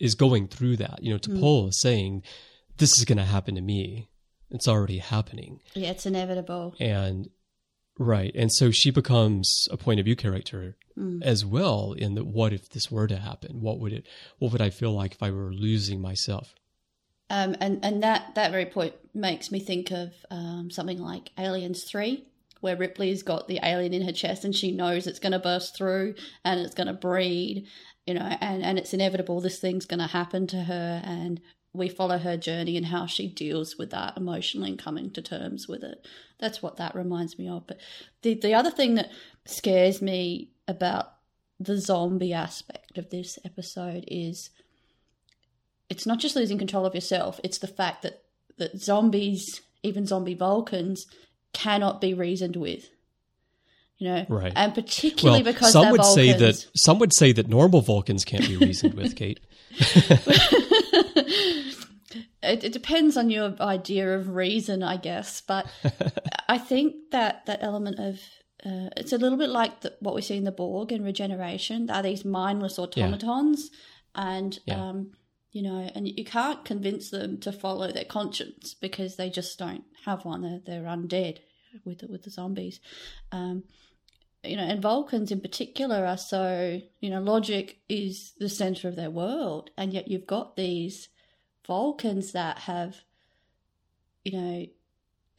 is 0.00 0.14
going 0.16 0.48
through 0.48 0.76
that 0.78 0.98
you 1.02 1.12
know 1.12 1.18
T'Pol 1.18 1.68
is 1.68 1.80
saying 1.80 2.22
this 2.78 2.90
is 2.98 3.04
going 3.04 3.18
to 3.18 3.24
happen 3.24 3.54
to 3.54 3.60
me. 3.60 4.08
It's 4.50 4.66
already 4.66 4.98
happening. 4.98 5.60
Yeah, 5.74 5.90
it's 5.90 6.06
inevitable. 6.06 6.74
and 6.80 7.28
right. 7.98 8.32
And 8.34 8.52
so 8.52 8.70
she 8.72 8.90
becomes 8.90 9.68
a 9.70 9.76
point 9.76 10.00
of 10.00 10.06
view 10.06 10.16
character 10.16 10.76
as 11.22 11.46
well 11.46 11.94
in 11.96 12.14
that 12.14 12.26
what 12.26 12.52
if 12.52 12.68
this 12.68 12.90
were 12.90 13.06
to 13.06 13.16
happen? 13.16 13.60
What 13.62 13.78
would 13.80 13.92
it 13.92 14.06
what 14.38 14.52
would 14.52 14.60
i 14.60 14.68
feel 14.70 14.92
like 14.92 15.12
if 15.12 15.22
i 15.22 15.30
were 15.30 15.52
losing 15.52 16.00
myself? 16.00 16.54
Um, 17.30 17.56
and 17.60 17.82
and 17.84 18.02
that 18.02 18.34
that 18.34 18.50
very 18.50 18.66
point 18.66 18.94
makes 19.14 19.50
me 19.52 19.60
think 19.60 19.92
of 19.92 20.12
um, 20.30 20.68
something 20.70 20.98
like 20.98 21.30
Aliens 21.38 21.84
Three, 21.84 22.24
where 22.60 22.76
Ripley's 22.76 23.22
got 23.22 23.48
the 23.48 23.60
alien 23.62 23.94
in 23.94 24.02
her 24.02 24.12
chest 24.12 24.44
and 24.44 24.54
she 24.54 24.72
knows 24.72 25.06
it's 25.06 25.18
going 25.18 25.32
to 25.32 25.38
burst 25.38 25.76
through 25.76 26.14
and 26.44 26.60
it's 26.60 26.74
going 26.74 26.86
to 26.86 26.92
breed, 26.92 27.66
you 28.06 28.14
know, 28.14 28.36
and 28.40 28.62
and 28.62 28.78
it's 28.78 28.94
inevitable. 28.94 29.40
This 29.40 29.58
thing's 29.58 29.86
going 29.86 30.00
to 30.00 30.06
happen 30.06 30.46
to 30.48 30.64
her, 30.64 31.02
and 31.04 31.40
we 31.72 31.88
follow 31.88 32.18
her 32.18 32.36
journey 32.36 32.76
and 32.76 32.86
how 32.86 33.06
she 33.06 33.28
deals 33.28 33.76
with 33.78 33.90
that 33.90 34.16
emotionally 34.16 34.70
and 34.70 34.78
coming 34.78 35.10
to 35.12 35.22
terms 35.22 35.68
with 35.68 35.82
it. 35.82 36.06
That's 36.38 36.62
what 36.62 36.76
that 36.76 36.94
reminds 36.94 37.38
me 37.38 37.48
of. 37.48 37.66
But 37.66 37.78
the 38.22 38.34
the 38.34 38.54
other 38.54 38.70
thing 38.70 38.94
that 38.94 39.10
scares 39.46 40.02
me 40.02 40.50
about 40.66 41.14
the 41.58 41.78
zombie 41.78 42.32
aspect 42.32 42.96
of 42.96 43.10
this 43.10 43.38
episode 43.44 44.04
is 44.08 44.50
it's 45.90 46.06
not 46.06 46.20
just 46.20 46.36
losing 46.36 46.56
control 46.56 46.86
of 46.86 46.94
yourself, 46.94 47.38
it's 47.44 47.58
the 47.58 47.66
fact 47.66 48.02
that, 48.02 48.22
that 48.56 48.80
zombies, 48.80 49.60
even 49.82 50.06
zombie 50.06 50.34
Vulcans, 50.34 51.04
cannot 51.52 52.00
be 52.00 52.14
reasoned 52.14 52.56
with. 52.56 52.88
You 53.98 54.08
know, 54.08 54.26
Right. 54.30 54.52
and 54.56 54.74
particularly 54.74 55.42
well 55.42 55.52
because 55.52 55.72
some 55.72 55.90
would 55.90 56.04
say 56.06 56.32
that 56.32 56.66
some 56.74 56.98
would 57.00 57.12
say 57.12 57.32
that 57.32 57.48
normal 57.48 57.82
vulcans 57.82 58.24
can't 58.24 58.48
be 58.48 58.56
reasoned 58.56 58.94
with 58.94 59.14
kate 59.22 59.40
it, 62.42 62.64
it 62.64 62.72
depends 62.72 63.16
on 63.16 63.30
your 63.30 63.54
idea 63.60 64.16
of 64.16 64.30
reason, 64.30 64.82
I 64.82 64.96
guess. 64.96 65.40
But 65.42 65.66
I 66.48 66.58
think 66.58 66.94
that 67.12 67.46
that 67.46 67.62
element 67.62 67.98
of 67.98 68.14
uh, 68.64 68.90
it's 68.96 69.12
a 69.12 69.18
little 69.18 69.38
bit 69.38 69.50
like 69.50 69.80
the, 69.80 69.94
what 70.00 70.14
we 70.14 70.22
see 70.22 70.36
in 70.36 70.44
the 70.44 70.52
Borg 70.52 70.92
and 70.92 71.04
regeneration. 71.04 71.90
Are 71.90 72.02
these 72.02 72.24
mindless 72.24 72.78
automatons, 72.78 73.70
and 74.14 74.58
Yeah. 74.66 74.88
um, 74.90 75.12
you 75.52 75.62
know, 75.62 75.90
and 75.94 76.06
you 76.06 76.24
can't 76.24 76.64
convince 76.64 77.10
them 77.10 77.38
to 77.38 77.52
follow 77.52 77.90
their 77.90 78.04
conscience 78.04 78.74
because 78.74 79.16
they 79.16 79.30
just 79.30 79.58
don't 79.58 79.84
have 80.04 80.24
one. 80.24 80.42
They're, 80.42 80.60
they're 80.64 80.88
undead 80.88 81.38
with 81.84 81.98
the, 82.00 82.06
with 82.06 82.22
the 82.22 82.30
zombies. 82.30 82.80
Um, 83.32 83.64
you 84.44 84.56
know, 84.56 84.62
and 84.62 84.80
Vulcans 84.80 85.30
in 85.30 85.40
particular 85.40 86.06
are 86.06 86.16
so, 86.16 86.80
you 87.00 87.10
know, 87.10 87.20
logic 87.20 87.78
is 87.88 88.32
the 88.38 88.48
center 88.48 88.88
of 88.88 88.96
their 88.96 89.10
world. 89.10 89.70
And 89.76 89.92
yet 89.92 90.08
you've 90.08 90.26
got 90.26 90.56
these 90.56 91.08
Vulcans 91.66 92.32
that 92.32 92.60
have, 92.60 92.96
you 94.24 94.32
know, 94.32 94.66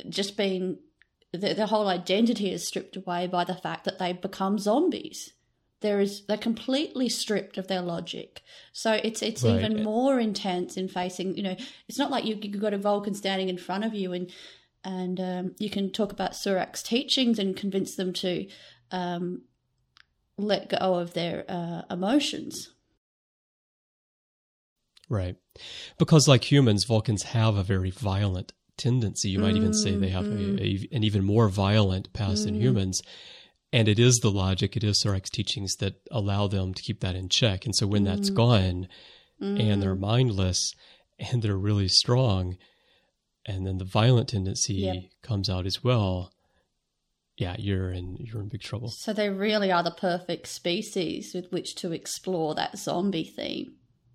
just 0.10 0.38
been, 0.38 0.80
their 1.32 1.66
whole 1.66 1.88
identity 1.88 2.52
is 2.52 2.68
stripped 2.68 2.98
away 2.98 3.28
by 3.28 3.44
the 3.44 3.56
fact 3.56 3.86
that 3.86 3.98
they 3.98 4.14
become 4.14 4.60
zombies. 4.60 5.34
There 5.82 6.00
is 6.00 6.24
they're 6.28 6.38
completely 6.38 7.10
stripped 7.10 7.58
of 7.58 7.68
their 7.68 7.82
logic, 7.82 8.42
so 8.72 8.94
it's 9.04 9.22
it's 9.22 9.44
Right. 9.44 9.64
even 9.64 9.84
more 9.84 10.20
intense 10.20 10.78
in 10.78 10.88
facing. 10.88 11.36
You 11.36 11.44
know, 11.44 11.56
it's 11.88 11.98
not 11.98 12.12
like 12.12 12.26
you 12.26 12.38
you've 12.42 12.62
got 12.62 12.74
a 12.74 12.78
Vulcan 12.78 13.16
standing 13.16 13.50
in 13.50 13.58
front 13.58 13.84
of 13.84 13.94
you 13.94 14.14
and 14.14 14.32
and 14.84 15.20
um, 15.20 15.56
you 15.60 15.70
can 15.70 15.92
talk 15.92 16.12
about 16.12 16.32
Surak's 16.32 16.82
teachings 16.82 17.38
and 17.38 17.56
convince 17.56 17.96
them 17.96 18.14
to 18.14 18.48
um, 18.92 19.44
let 20.38 20.70
go 20.70 20.96
of 20.96 21.14
their 21.14 21.46
uh, 21.48 21.84
emotions. 21.90 22.70
Right. 25.10 25.36
Because, 25.98 26.28
like 26.28 26.50
humans, 26.50 26.86
Vulcans 26.86 27.24
have 27.24 27.58
a 27.58 27.64
very 27.64 27.92
violent 27.92 28.54
tendency. 28.78 29.30
You 29.30 29.40
might 29.40 29.58
even 29.58 29.74
say 29.74 29.96
they 29.96 30.10
have 30.10 30.26
a, 30.26 30.64
a, 30.64 30.88
an 30.92 31.04
even 31.04 31.24
more 31.24 31.50
violent 31.50 32.14
past 32.14 32.46
than 32.46 32.56
humans. 32.56 33.04
And 33.74 33.88
it 33.88 34.00
is 34.00 34.20
the 34.20 34.32
logic, 34.32 34.76
it 34.76 34.84
is 34.84 35.02
Surak's 35.02 35.30
teachings 35.30 35.76
that 35.78 35.96
allow 36.12 36.48
them 36.48 36.74
to 36.74 36.84
keep 36.84 37.00
that 37.00 37.16
in 37.16 37.30
check. 37.30 37.66
And 37.66 37.76
so 37.76 37.88
when 37.88 38.04
that's 38.04 38.30
mm. 38.30 38.36
gone 38.36 38.88
and 39.40 39.82
they're 39.82 39.96
mm. 39.96 40.02
mindless 40.02 40.74
and 41.20 41.42
they're 41.42 41.58
really 41.58 41.88
strong, 41.88 42.58
and 43.46 43.66
then 43.66 43.78
the 43.78 43.86
violent 43.86 44.30
tendency 44.30 44.74
Yep. 44.76 44.96
comes 45.24 45.50
out 45.50 45.66
as 45.66 45.84
well, 45.84 46.32
yeah, 47.38 47.56
you're 47.58 47.92
in 47.92 48.18
you're 48.20 48.42
in 48.42 48.50
big 48.50 48.62
trouble. 48.62 48.90
So 48.90 49.14
they 49.14 49.30
really 49.30 49.72
are 49.72 49.84
the 49.84 49.92
perfect 49.92 50.48
species 50.48 51.34
with 51.34 51.52
which 51.52 51.76
to 51.76 51.92
explore 51.92 52.54
that 52.56 52.78
zombie 52.78 53.24
theme 53.24 53.74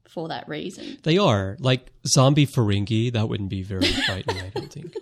for 0.09 0.29
that 0.29 0.49
reason. 0.49 0.99
They 1.03 1.19
are 1.19 1.57
like 1.59 1.93
zombie 2.07 2.47
Ferengi. 2.47 3.13
That 3.13 3.29
wouldn't 3.29 3.51
be 3.51 3.63
very 3.63 3.91
frightening, 4.07 4.43
I 4.43 4.51
don't 4.51 4.73
think. 4.73 4.95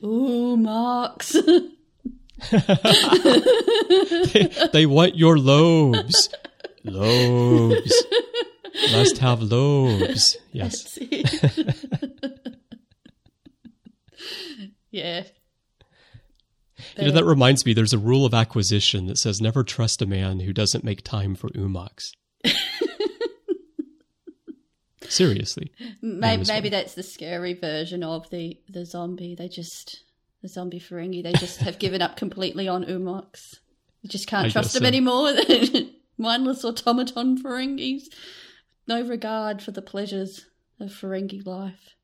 Ooh, 0.04 0.56
Marx. 0.56 1.36
they, 4.32 4.48
they 4.72 4.86
want 4.86 5.16
your 5.16 5.38
lobes. 5.38 6.28
Lobes. 6.84 8.04
Must 8.92 9.18
have 9.18 9.42
lobes. 9.42 10.36
Yes. 10.52 10.98
Yeah. 14.96 15.24
You 16.96 17.08
know, 17.08 17.10
that 17.10 17.24
reminds 17.24 17.66
me, 17.66 17.74
there's 17.74 17.92
a 17.92 17.98
rule 17.98 18.24
of 18.24 18.32
acquisition 18.32 19.06
that 19.06 19.18
says 19.18 19.42
never 19.42 19.62
trust 19.62 20.00
a 20.00 20.06
man 20.06 20.40
who 20.40 20.54
doesn't 20.54 20.84
make 20.84 21.02
time 21.02 21.34
for 21.34 21.50
oo-mox. 21.54 22.12
Seriously. 25.08 25.70
Maybe, 26.00 26.44
maybe 26.48 26.68
that's 26.70 26.94
the 26.94 27.02
scary 27.02 27.52
version 27.52 28.02
of 28.02 28.30
the, 28.30 28.58
the 28.70 28.86
zombie. 28.86 29.34
They 29.34 29.48
just, 29.48 30.02
the 30.46 30.52
zombie 30.52 30.78
Ferengi, 30.78 31.24
they 31.24 31.32
just 31.32 31.58
have 31.58 31.78
given 31.80 32.00
up 32.00 32.16
completely 32.16 32.68
on 32.68 32.88
oo-mox. 32.88 33.58
You 34.02 34.08
just 34.08 34.28
can't 34.28 34.46
I 34.46 34.50
trust 34.50 34.74
them 34.74 34.82
so. 34.82 34.86
anymore. 34.86 35.34
Mindless 36.18 36.64
automaton 36.64 37.42
Ferengis. 37.42 38.04
No 38.86 39.02
regard 39.02 39.60
for 39.60 39.72
the 39.72 39.82
pleasures 39.82 40.46
of 40.78 40.90
Ferengi 40.90 41.44
life. 41.44 41.96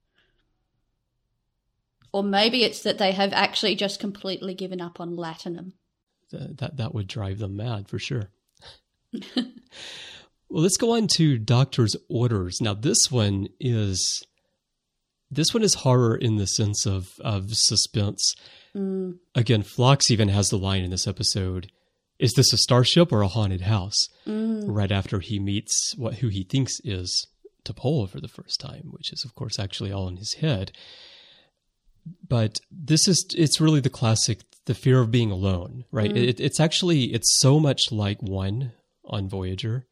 Or 2.12 2.24
maybe 2.24 2.64
it's 2.64 2.82
that 2.82 2.98
they 2.98 3.12
have 3.12 3.32
actually 3.32 3.76
just 3.76 4.00
completely 4.00 4.54
given 4.54 4.80
up 4.80 5.00
on 5.00 5.16
Latinum. 5.16 5.72
Th- 6.30 6.56
that 6.56 6.76
that 6.78 6.94
would 6.94 7.06
drive 7.06 7.38
them 7.38 7.56
mad 7.56 7.88
for 7.88 7.98
sure. 8.00 8.30
well, 9.36 9.44
let's 10.48 10.76
go 10.76 10.96
on 10.96 11.06
to 11.16 11.38
doctor's 11.38 11.94
orders. 12.10 12.58
Now, 12.60 12.74
this 12.74 13.10
one 13.10 13.48
is 13.60 14.22
this 15.32 15.54
one 15.54 15.62
is 15.62 15.74
horror 15.74 16.14
in 16.14 16.36
the 16.36 16.46
sense 16.46 16.86
of 16.86 17.08
of 17.20 17.46
suspense. 17.52 18.34
Mm. 18.76 19.18
Again, 19.34 19.62
Phlox 19.62 20.10
even 20.10 20.28
has 20.28 20.48
the 20.48 20.58
line 20.58 20.84
in 20.84 20.90
this 20.90 21.08
episode: 21.08 21.72
"Is 22.18 22.32
this 22.34 22.52
a 22.52 22.58
starship 22.58 23.10
or 23.12 23.22
a 23.22 23.28
haunted 23.28 23.62
house?" 23.62 23.96
Mm. 24.26 24.64
Right 24.66 24.92
after 24.92 25.20
he 25.20 25.38
meets 25.38 25.94
what 25.96 26.16
who 26.16 26.28
he 26.28 26.44
thinks 26.44 26.74
is 26.84 27.26
Topola 27.64 28.08
for 28.08 28.20
the 28.20 28.28
first 28.28 28.60
time, 28.60 28.88
which 28.90 29.12
is 29.12 29.24
of 29.24 29.34
course 29.34 29.58
actually 29.58 29.90
all 29.90 30.06
in 30.06 30.18
his 30.18 30.34
head. 30.34 30.72
But 32.28 32.58
this 32.70 33.08
is 33.08 33.24
it's 33.36 33.60
really 33.60 33.80
the 33.80 33.90
classic 33.90 34.40
the 34.66 34.74
fear 34.74 35.00
of 35.00 35.10
being 35.10 35.30
alone 35.30 35.84
right? 35.90 36.10
Mm. 36.10 36.28
It, 36.28 36.40
it's 36.40 36.60
actually 36.60 37.14
it's 37.14 37.38
so 37.40 37.58
much 37.58 37.90
like 37.90 38.22
one 38.22 38.72
on 39.04 39.28
voyager 39.28 39.86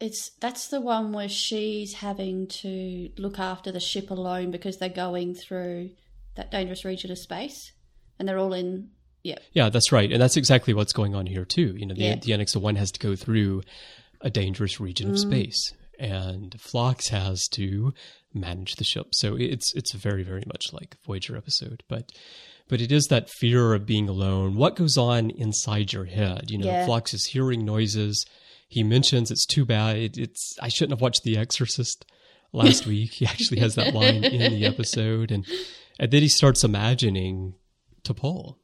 It's 0.00 0.30
that's 0.40 0.68
the 0.68 0.80
one 0.80 1.12
where 1.12 1.28
she's 1.28 1.94
having 1.94 2.46
to 2.62 3.10
look 3.18 3.38
after 3.38 3.72
the 3.72 3.80
ship 3.80 4.10
alone 4.10 4.50
because 4.50 4.76
they're 4.76 4.88
going 4.88 5.34
through 5.34 5.90
that 6.36 6.50
dangerous 6.50 6.84
region 6.84 7.10
of 7.10 7.18
space, 7.18 7.72
and 8.18 8.28
they're 8.28 8.38
all 8.38 8.52
in. 8.52 8.90
Yeah, 9.24 9.38
yeah 9.52 9.68
that's 9.68 9.90
right. 9.90 10.10
And 10.10 10.22
that's 10.22 10.36
exactly 10.36 10.72
what's 10.72 10.92
going 10.92 11.14
on 11.14 11.26
here 11.26 11.44
too. 11.44 11.74
You 11.76 11.86
know 11.86 11.94
the, 11.94 12.02
Yeah. 12.02 12.14
the 12.14 12.32
nx-01 12.32 12.76
has 12.76 12.92
to 12.92 13.00
go 13.00 13.16
through 13.16 13.62
a 14.20 14.30
dangerous 14.30 14.80
region 14.80 15.10
of 15.10 15.16
mm. 15.16 15.20
space 15.20 15.72
and 15.98 16.54
Phlox 16.60 17.08
has 17.08 17.48
to 17.48 17.92
manage 18.32 18.76
the 18.76 18.84
ship. 18.84 19.08
So 19.12 19.36
it's 19.36 19.74
it's 19.74 19.92
very 19.92 20.22
very 20.22 20.44
much 20.46 20.72
like 20.72 20.96
voyager 21.04 21.36
episode. 21.36 21.82
But 21.88 22.10
but 22.68 22.80
it 22.80 22.92
is 22.92 23.06
that 23.06 23.30
fear 23.30 23.74
of 23.74 23.86
being 23.86 24.08
alone. 24.08 24.54
What 24.54 24.76
goes 24.76 24.96
on 24.96 25.30
inside 25.30 25.92
your 25.92 26.04
head? 26.04 26.50
You 26.50 26.58
know 26.58 26.66
Yeah. 26.66 26.86
Phlox 26.86 27.12
is 27.14 27.26
hearing 27.26 27.64
noises 27.64 28.24
he 28.68 28.82
mentions 28.82 29.30
it's 29.30 29.46
too 29.46 29.64
bad 29.64 29.96
it, 29.96 30.16
it's 30.16 30.56
i 30.60 30.68
shouldn't 30.68 30.92
have 30.92 31.00
watched 31.00 31.24
the 31.24 31.36
exorcist 31.36 32.04
last 32.52 32.86
week 32.92 33.12
he 33.12 33.26
actually 33.26 33.58
has 33.58 33.74
that 33.74 33.92
line 33.94 34.22
in 34.22 34.52
the 34.52 34.64
episode 34.72 35.30
and 35.32 35.46
and 35.98 36.10
then 36.10 36.22
he 36.22 36.28
starts 36.28 36.62
imagining 36.62 37.54
T'Pol. 38.04 38.56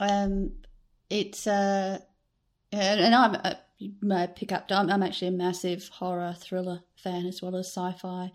um, 0.00 0.52
it's 1.10 1.46
uh, 1.46 1.98
and, 2.72 3.14
I'm 3.14 3.34
uh, 3.34 3.54
you 3.78 3.92
may 4.00 4.28
pick 4.28 4.52
up. 4.52 4.66
I'm, 4.70 4.90
I'm 4.90 5.02
actually 5.02 5.28
a 5.28 5.32
massive 5.32 5.88
horror 5.88 6.34
thriller 6.38 6.82
fan 6.96 7.26
as 7.26 7.42
well 7.42 7.56
as 7.56 7.66
sci-fi, 7.66 8.32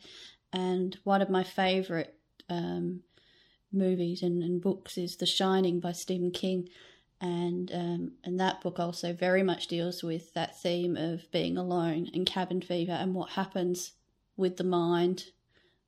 and 0.52 0.98
one 1.04 1.22
of 1.22 1.30
my 1.30 1.44
favorite 1.44 2.16
um, 2.50 3.02
movies 3.72 4.22
and, 4.22 4.44
and 4.44 4.62
books 4.62 4.98
is 4.98 5.18
The 5.18 5.26
Shining 5.26 5.80
by 5.80 5.94
Stephen 5.94 6.32
King. 6.32 6.68
And 7.24 7.72
um, 7.74 8.12
and 8.26 8.38
that 8.42 8.60
book 8.60 8.82
also 8.82 9.14
very 9.14 9.44
much 9.44 9.68
deals 9.68 10.04
with 10.04 10.34
that 10.34 10.62
theme 10.62 10.98
of 10.98 11.32
being 11.32 11.58
alone 11.58 12.10
and 12.14 12.26
cabin 12.26 12.62
fever 12.62 12.92
and 12.92 13.16
what 13.16 13.32
happens 13.32 13.94
with 14.36 14.58
the 14.58 14.66
mind 14.66 15.24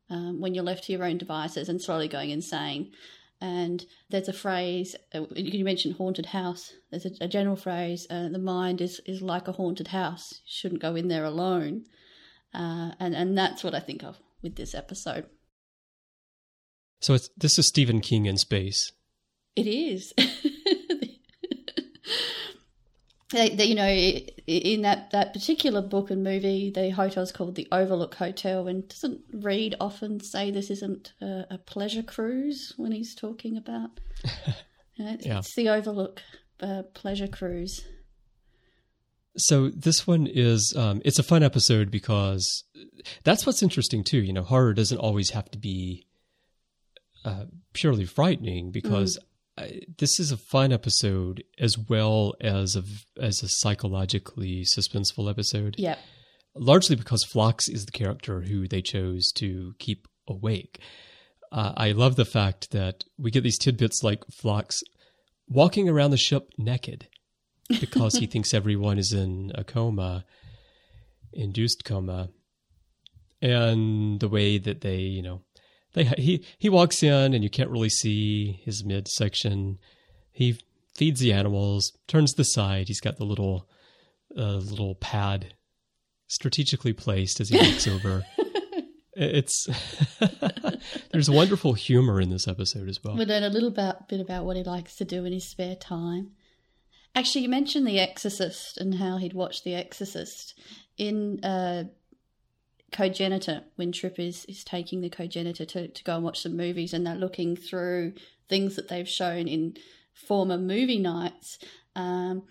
um, 0.10 0.40
when 0.40 0.54
you're 0.54 0.64
left 0.64 0.86
to 0.86 0.94
your 0.94 1.04
own 1.04 1.18
devices 1.18 1.68
and 1.68 1.82
slowly 1.82 2.08
going 2.08 2.30
insane. 2.30 2.94
And 3.42 3.86
there's 4.10 4.30
a 4.30 4.34
phrase 4.34 4.96
uh, 5.14 5.26
you 5.36 5.66
mentioned 5.66 5.96
haunted 5.96 6.28
house. 6.28 6.72
There's 6.90 7.06
a, 7.06 7.12
a 7.20 7.28
general 7.28 7.58
phrase: 7.58 8.08
uh, 8.10 8.30
the 8.30 8.40
mind 8.40 8.80
is 8.80 9.02
is 9.06 9.22
like 9.22 9.50
a 9.50 9.58
haunted 9.60 9.90
house. 9.90 10.42
You 10.46 10.54
shouldn't 10.54 10.82
go 10.82 10.96
in 10.96 11.10
there 11.10 11.26
alone. 11.26 11.84
Uh, 12.54 12.92
and 12.98 13.14
and 13.14 13.38
that's 13.38 13.62
what 13.62 13.76
I 13.76 13.82
think 13.82 14.06
of 14.06 14.20
with 14.42 14.56
this 14.56 14.74
episode. 14.74 15.26
So 17.02 17.14
it's 17.14 17.30
this 17.36 17.60
is 17.60 17.68
Stephen 17.68 18.00
King 18.00 18.26
in 18.26 18.38
space. 18.38 18.94
It 19.58 19.68
is. 19.68 20.14
they, 23.32 23.50
they, 23.50 23.66
you 23.66 23.76
know, 23.76 23.88
in 23.88 24.82
that, 24.84 25.12
that 25.12 25.34
particular 25.34 25.82
book 25.82 26.12
and 26.12 26.24
movie, 26.24 26.70
the 26.70 26.90
hotel's 26.92 27.32
called 27.32 27.56
the 27.56 27.68
Overlook 27.72 28.16
Hotel. 28.16 28.68
And 28.68 28.88
doesn't 28.88 29.22
Reed 29.34 29.76
often 29.80 30.20
say 30.20 30.52
this 30.52 30.70
isn't 30.70 31.14
a, 31.22 31.46
a 31.52 31.58
pleasure 31.58 32.04
cruise 32.04 32.74
when 32.78 32.92
he's 32.92 33.16
talking 33.16 33.58
about? 33.58 34.00
You 34.96 35.06
know, 35.06 35.12
it's, 35.14 35.26
Yeah. 35.26 35.40
it's 35.40 35.56
the 35.56 35.70
Overlook 35.70 36.22
uh, 36.62 36.84
pleasure 36.94 37.28
cruise. 37.28 37.84
So 39.38 39.70
this 39.70 40.08
one 40.08 40.28
is 40.28 40.74
um, 40.78 41.02
it's 41.04 41.20
a 41.20 41.24
fun 41.24 41.44
episode 41.44 41.92
because 41.92 42.64
that's 43.26 43.46
what's 43.46 43.62
interesting 43.62 44.04
too. 44.06 44.20
You 44.22 44.32
know, 44.32 44.44
horror 44.44 44.74
doesn't 44.74 44.98
always 44.98 45.32
have 45.32 45.52
to 45.52 45.58
be 45.58 46.06
uh, 47.26 47.46
purely 47.74 48.06
frightening 48.06 48.72
because 48.72 49.20
I, 49.58 49.82
this 49.98 50.20
is 50.20 50.32
a 50.32 50.38
fun 50.38 50.74
episode 50.74 51.44
as 51.60 51.78
well 51.78 52.34
as 52.42 52.76
a 52.76 52.84
as 53.22 53.42
a 53.42 53.48
psychologically 53.50 54.66
suspenseful 54.78 55.30
episode. 55.30 55.76
Yep. 55.78 55.98
largely 56.56 56.96
because 56.96 57.24
Phlox 57.24 57.68
is 57.68 57.86
the 57.86 57.92
character 57.92 58.42
who 58.42 58.68
they 58.68 58.82
chose 58.82 59.32
to 59.36 59.74
keep 59.80 60.08
awake. 60.28 60.80
Uh, 61.52 61.74
I 61.78 61.92
love 61.92 62.16
the 62.16 62.26
fact 62.26 62.72
that 62.72 63.04
we 63.18 63.32
get 63.32 63.44
these 63.44 63.58
tidbits 63.58 64.04
like 64.04 64.24
Phlox 64.32 64.82
walking 65.48 65.88
around 65.88 66.12
the 66.12 66.18
ship 66.18 66.50
naked 66.58 67.08
because 67.80 68.16
he 68.16 68.26
thinks 68.32 68.54
everyone 68.54 68.98
is 68.98 69.14
in 69.14 69.52
a 69.56 69.64
coma, 69.64 70.26
induced 71.34 71.86
coma, 71.86 72.30
and 73.42 74.20
the 74.20 74.28
way 74.30 74.58
that 74.58 74.82
they, 74.82 74.98
you 75.00 75.22
know, 75.22 75.44
they 75.96 76.04
he 76.04 76.46
he 76.58 76.70
walks 76.70 77.02
in 77.02 77.34
and 77.34 77.44
you 77.44 77.50
can't 77.50 77.70
really 77.70 77.90
see 77.90 78.62
his 78.64 78.86
midsection, 78.86 79.80
he 80.32 80.60
feeds 80.96 81.20
the 81.20 81.34
animals, 81.34 81.92
turns 82.08 82.34
the 82.34 82.44
side. 82.44 82.88
He's 82.88 83.02
got 83.02 83.18
the 83.18 83.26
little 83.26 83.68
uh, 84.38 84.58
little 84.58 84.96
pad 84.96 85.56
strategically 86.28 86.94
placed 86.94 87.40
as 87.40 87.50
he 87.50 87.58
looks 87.72 87.88
over. 87.88 88.24
It's 89.16 89.68
there's 91.12 91.30
wonderful 91.30 91.74
humor 91.74 92.20
in 92.20 92.30
this 92.30 92.48
episode 92.48 92.90
as 92.90 93.02
well. 93.04 93.16
We 93.16 93.26
learn 93.26 93.44
a 93.44 93.50
little 93.50 93.70
about, 93.70 94.10
bit 94.10 94.20
about 94.20 94.46
what 94.46 94.58
he 94.58 94.64
likes 94.64 94.96
to 94.98 95.06
do 95.06 95.24
in 95.24 95.32
his 95.32 95.50
spare 95.50 95.76
time. 95.76 96.32
Actually, 97.16 97.44
you 97.44 97.50
mentioned 97.50 97.88
The 97.88 98.00
Exorcist 98.00 98.78
and 98.78 98.96
how 98.96 99.16
he'd 99.16 99.34
watch 99.34 99.64
The 99.64 99.74
Exorcist 99.74 100.60
in 100.98 101.40
uh, 101.46 101.86
Cogenitor 102.96 103.58
when 103.76 103.92
Trip 103.92 104.18
is, 104.20 104.46
is 104.46 104.64
taking 104.64 105.02
the 105.02 105.10
Cogenitor 105.10 105.66
to, 105.66 105.88
to 105.88 106.04
go 106.04 106.16
and 106.16 106.24
watch 106.24 106.40
some 106.42 106.56
movies, 106.56 106.94
and 106.94 107.06
they're 107.06 107.16
looking 107.26 107.56
through 107.56 108.14
things 108.48 108.76
that 108.76 108.88
they've 108.88 109.10
shown 109.20 109.48
in 109.48 109.76
former 110.28 110.58
movie 110.58 111.00
nights. 111.00 111.60
Um, 111.96 112.44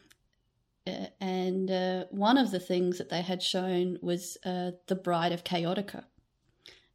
and 1.20 1.70
uh, 1.70 2.05
one 2.11 2.36
of 2.36 2.51
the 2.51 2.61
things 2.61 2.99
that 2.99 3.09
they 3.09 3.22
had 3.22 3.42
shown 3.42 3.99
was 4.03 4.36
uh, 4.45 4.72
The 4.86 4.97
Bride 4.97 5.32
of 5.32 5.45
Chaotica. 5.45 6.05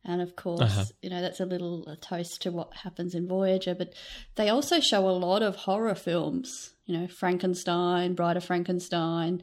And 0.05 0.21
of 0.21 0.35
course, 0.35 0.61
Uh-huh. 0.61 0.85
you 1.01 1.09
know, 1.09 1.21
that's 1.21 1.41
a 1.41 1.45
little 1.45 1.87
a 1.87 1.95
toast 1.95 2.41
to 2.43 2.51
what 2.51 2.73
happens 2.83 3.15
in 3.15 3.27
Voyager. 3.27 3.75
But 3.75 3.93
they 4.35 4.49
also 4.49 4.79
show 4.79 5.09
a 5.09 5.21
lot 5.27 5.41
of 5.41 5.55
horror 5.55 5.95
films, 5.95 6.73
you 6.85 6.97
know, 6.97 7.07
Frankenstein, 7.07 8.13
Bride 8.13 8.37
of 8.37 8.45
Frankenstein. 8.45 9.41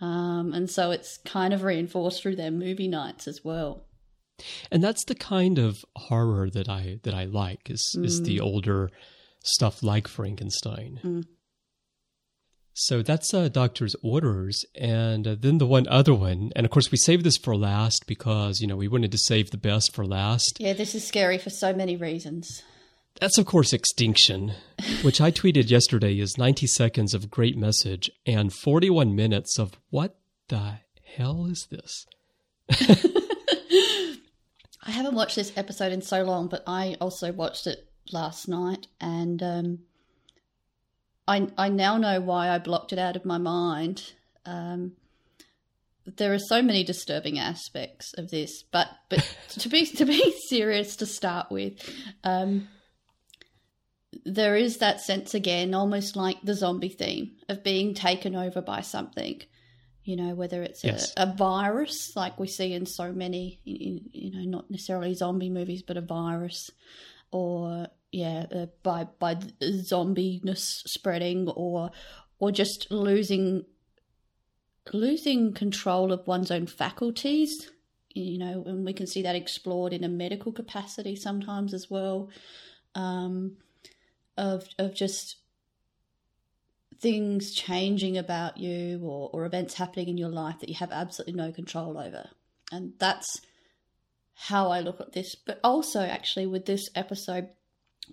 Um, 0.00 0.52
and 0.54 0.70
so 0.70 0.90
it's 0.90 1.18
kind 1.24 1.52
of 1.52 1.62
reinforced 1.62 2.22
through 2.22 2.36
their 2.36 2.50
movie 2.52 2.88
nights 2.88 3.26
as 3.26 3.40
well. 3.44 3.84
and 4.70 4.82
that's 4.82 5.04
the 5.04 5.14
kind 5.16 5.58
of 5.58 5.76
horror 5.96 6.48
that 6.50 6.68
I 6.68 7.00
that 7.02 7.14
I 7.14 7.24
like 7.24 7.68
is 7.70 7.82
is 8.02 8.22
the 8.22 8.38
older 8.40 8.90
stuff 9.42 9.82
like 9.82 10.06
Frankenstein. 10.06 11.24
So 12.74 13.02
that's 13.02 13.34
uh, 13.34 13.48
Doctor's 13.48 13.96
Orders, 14.04 14.64
and 14.76 15.26
uh, 15.26 15.34
then 15.36 15.58
the 15.58 15.66
one 15.66 15.88
other 15.88 16.14
one, 16.14 16.52
and 16.54 16.64
of 16.64 16.70
course 16.70 16.92
we 16.92 16.98
saved 16.98 17.24
this 17.24 17.36
for 17.36 17.56
last 17.56 18.06
because 18.06 18.60
you 18.60 18.68
know 18.68 18.76
we 18.76 18.86
wanted 18.86 19.10
to 19.10 19.18
save 19.18 19.50
the 19.50 19.56
best 19.58 19.92
for 19.92 20.06
last. 20.06 20.58
Yeah, 20.60 20.74
this 20.74 20.94
is 20.94 21.04
scary 21.04 21.38
for 21.38 21.50
so 21.50 21.72
many 21.72 21.96
reasons. 21.96 22.62
That's 23.20 23.38
of 23.38 23.46
course 23.46 23.72
Extinction, 23.72 24.52
which 25.02 25.20
I 25.20 25.30
tweeted 25.30 25.70
yesterday 25.70 26.18
is 26.18 26.38
90 26.38 26.66
seconds 26.66 27.14
of 27.14 27.30
great 27.30 27.56
message 27.56 28.10
and 28.26 28.52
41 28.52 29.14
minutes 29.14 29.58
of 29.58 29.72
what 29.90 30.16
the 30.48 30.78
hell 31.16 31.46
is 31.46 31.66
this? 31.70 32.06
I 34.82 34.90
haven't 34.90 35.14
watched 35.14 35.36
this 35.36 35.52
episode 35.56 35.92
in 35.92 36.00
so 36.00 36.22
long, 36.22 36.48
but 36.48 36.62
I 36.66 36.96
also 37.00 37.32
watched 37.32 37.66
it 37.66 37.88
last 38.12 38.48
night, 38.48 38.86
and 39.00 39.42
um, 39.42 39.78
I 41.26 41.48
I 41.58 41.68
now 41.68 41.98
know 41.98 42.20
why 42.20 42.48
I 42.48 42.58
blocked 42.58 42.92
it 42.92 42.98
out 42.98 43.16
of 43.16 43.24
my 43.24 43.38
mind. 43.38 44.12
Um, 44.46 44.92
there 46.16 46.32
are 46.32 46.38
so 46.38 46.62
many 46.62 46.84
disturbing 46.84 47.38
aspects 47.38 48.14
of 48.14 48.30
this, 48.30 48.62
but 48.62 48.88
but 49.10 49.36
to 49.58 49.68
be 49.68 49.84
to 49.86 50.06
be 50.06 50.34
serious 50.48 50.96
to 50.96 51.06
start 51.06 51.50
with, 51.50 51.74
um, 52.24 52.68
there 54.24 54.56
is 54.56 54.78
that 54.78 55.00
sense 55.00 55.34
again, 55.34 55.74
almost 55.74 56.16
like 56.16 56.38
the 56.42 56.54
zombie 56.54 56.88
theme 56.88 57.36
of 57.48 57.62
being 57.62 57.94
taken 57.94 58.34
over 58.34 58.60
by 58.62 58.80
something. 58.80 59.42
You 60.04 60.16
know, 60.16 60.34
whether 60.34 60.62
it's 60.62 60.82
Yes. 60.84 61.12
a, 61.18 61.24
a 61.24 61.34
virus 61.36 62.16
like 62.16 62.38
we 62.40 62.46
see 62.46 62.72
in 62.72 62.86
so 62.86 63.12
many, 63.12 63.60
in- 63.66 64.08
you 64.12 64.30
know, 64.30 64.44
not 64.58 64.70
necessarily 64.70 65.12
zombie 65.14 65.50
movies, 65.50 65.82
but 65.82 65.98
a 65.98 66.00
virus, 66.00 66.70
or 67.30 67.88
yeah, 68.10 68.46
uh, 68.50 68.66
by 68.82 69.04
by 69.04 69.34
zombiness 69.34 70.88
spreading, 70.88 71.48
or 71.50 71.90
or 72.38 72.50
just 72.50 72.90
losing 72.90 73.66
losing 74.92 75.52
control 75.52 76.12
of 76.12 76.26
one's 76.26 76.50
own 76.50 76.66
faculties. 76.66 77.70
You 78.14 78.38
know, 78.38 78.64
and 78.66 78.84
we 78.86 78.94
can 78.94 79.06
see 79.06 79.22
that 79.22 79.36
explored 79.36 79.92
in 79.92 80.02
a 80.04 80.08
medical 80.08 80.50
capacity 80.52 81.14
sometimes 81.14 81.74
as 81.74 81.90
well. 81.90 82.30
Um, 82.94 83.58
of 84.38 84.68
of 84.78 84.94
just 84.94 85.36
things 87.00 87.52
changing 87.52 88.18
about 88.18 88.58
you 88.58 89.00
or, 89.02 89.30
or 89.32 89.44
events 89.44 89.74
happening 89.74 90.08
in 90.08 90.18
your 90.18 90.30
life 90.30 90.58
that 90.60 90.68
you 90.68 90.74
have 90.74 90.90
absolutely 90.90 91.34
no 91.34 91.52
control 91.52 91.98
over. 91.98 92.28
And 92.72 92.92
that's 92.98 93.40
how 94.34 94.70
I 94.70 94.80
look 94.80 95.00
at 95.00 95.12
this. 95.12 95.34
But 95.34 95.60
also, 95.62 96.00
actually, 96.00 96.46
with 96.46 96.66
this 96.66 96.88
episode, 96.94 97.48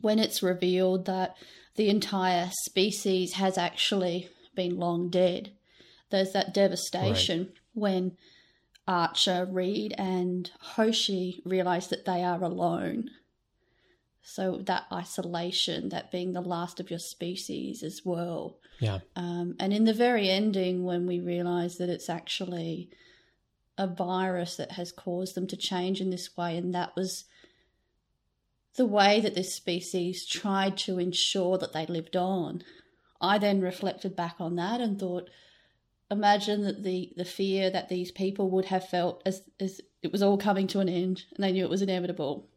when 0.01 0.19
it's 0.19 0.43
revealed 0.43 1.05
that 1.05 1.35
the 1.75 1.89
entire 1.89 2.49
species 2.63 3.33
has 3.33 3.57
actually 3.57 4.29
been 4.55 4.77
long 4.77 5.09
dead, 5.09 5.51
there's 6.09 6.33
that 6.33 6.53
devastation 6.53 7.53
when 7.73 8.17
Archer, 8.87 9.47
Reed, 9.49 9.93
and 9.97 10.49
Hoshi 10.59 11.41
realize 11.43 11.87
that 11.87 12.05
they 12.05 12.23
are 12.23 12.43
alone. 12.43 13.09
So 14.27 14.57
that 14.65 14.87
isolation, 14.91 15.89
that 15.89 16.11
being 16.11 16.33
the 16.33 16.41
last 16.41 16.79
of 16.79 16.89
your 16.89 16.99
species 16.99 17.83
as 17.83 18.01
well. 18.03 18.57
Yeah. 18.79 18.99
Um, 19.15 19.55
and 19.59 19.71
in 19.71 19.85
the 19.85 19.93
very 19.93 20.29
ending, 20.29 20.83
when 20.83 21.05
we 21.05 21.19
realize 21.19 21.77
that 21.77 21.89
it's 21.89 22.09
actually 22.09 22.89
a 23.77 23.85
virus 23.85 24.55
that 24.55 24.73
has 24.73 24.91
caused 24.91 25.35
them 25.35 25.45
to 25.47 25.55
change 25.55 26.01
in 26.01 26.09
this 26.09 26.35
way, 26.35 26.57
and 26.57 26.73
that 26.73 26.95
was 26.95 27.25
the 28.75 28.85
way 28.85 29.21
that 29.21 29.35
this 29.35 29.53
species 29.53 30.25
tried 30.25 30.75
to 30.77 30.97
ensure 30.97 31.59
that 31.59 31.73
they 31.73 31.85
lived 31.85 32.17
on. 32.17 32.63
I 33.21 33.37
then 33.37 33.61
reflected 33.61 34.15
back 34.15 34.37
on 34.39 34.55
that 34.55 34.81
and 34.81 34.99
thought, 34.99 35.29
imagine 36.09 36.63
that 36.63 36.81
the, 36.81 37.13
the 37.15 37.25
fear 37.25 37.69
that 37.69 37.89
these 37.89 38.11
people 38.11 38.49
would 38.49 38.65
have 38.65 38.89
felt 38.89 39.21
as, 39.23 39.43
as 39.59 39.81
it 40.01 40.11
was 40.11 40.23
all 40.23 40.37
coming 40.37 40.65
to 40.67 40.79
an 40.79 40.89
end 40.89 41.25
and 41.35 41.43
they 41.43 41.51
knew 41.51 41.63
it 41.63 41.69
was 41.69 41.83
inevitable. 41.83 42.49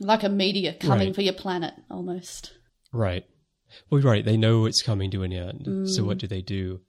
Like 0.00 0.24
a 0.24 0.28
meteor 0.28 0.74
coming 0.74 1.08
Right. 1.08 1.14
for 1.14 1.22
your 1.22 1.32
planet, 1.34 1.74
almost. 1.90 2.52
Right. 2.92 3.24
Well, 3.90 4.02
right. 4.02 4.24
They 4.24 4.36
know 4.36 4.66
it's 4.66 4.82
coming 4.82 5.10
to 5.10 5.22
an 5.22 5.32
end. 5.32 5.88
So 5.88 6.04
what 6.04 6.18
mm. 6.18 6.20
do 6.20 6.26
they 6.26 6.42
do? 6.42 6.80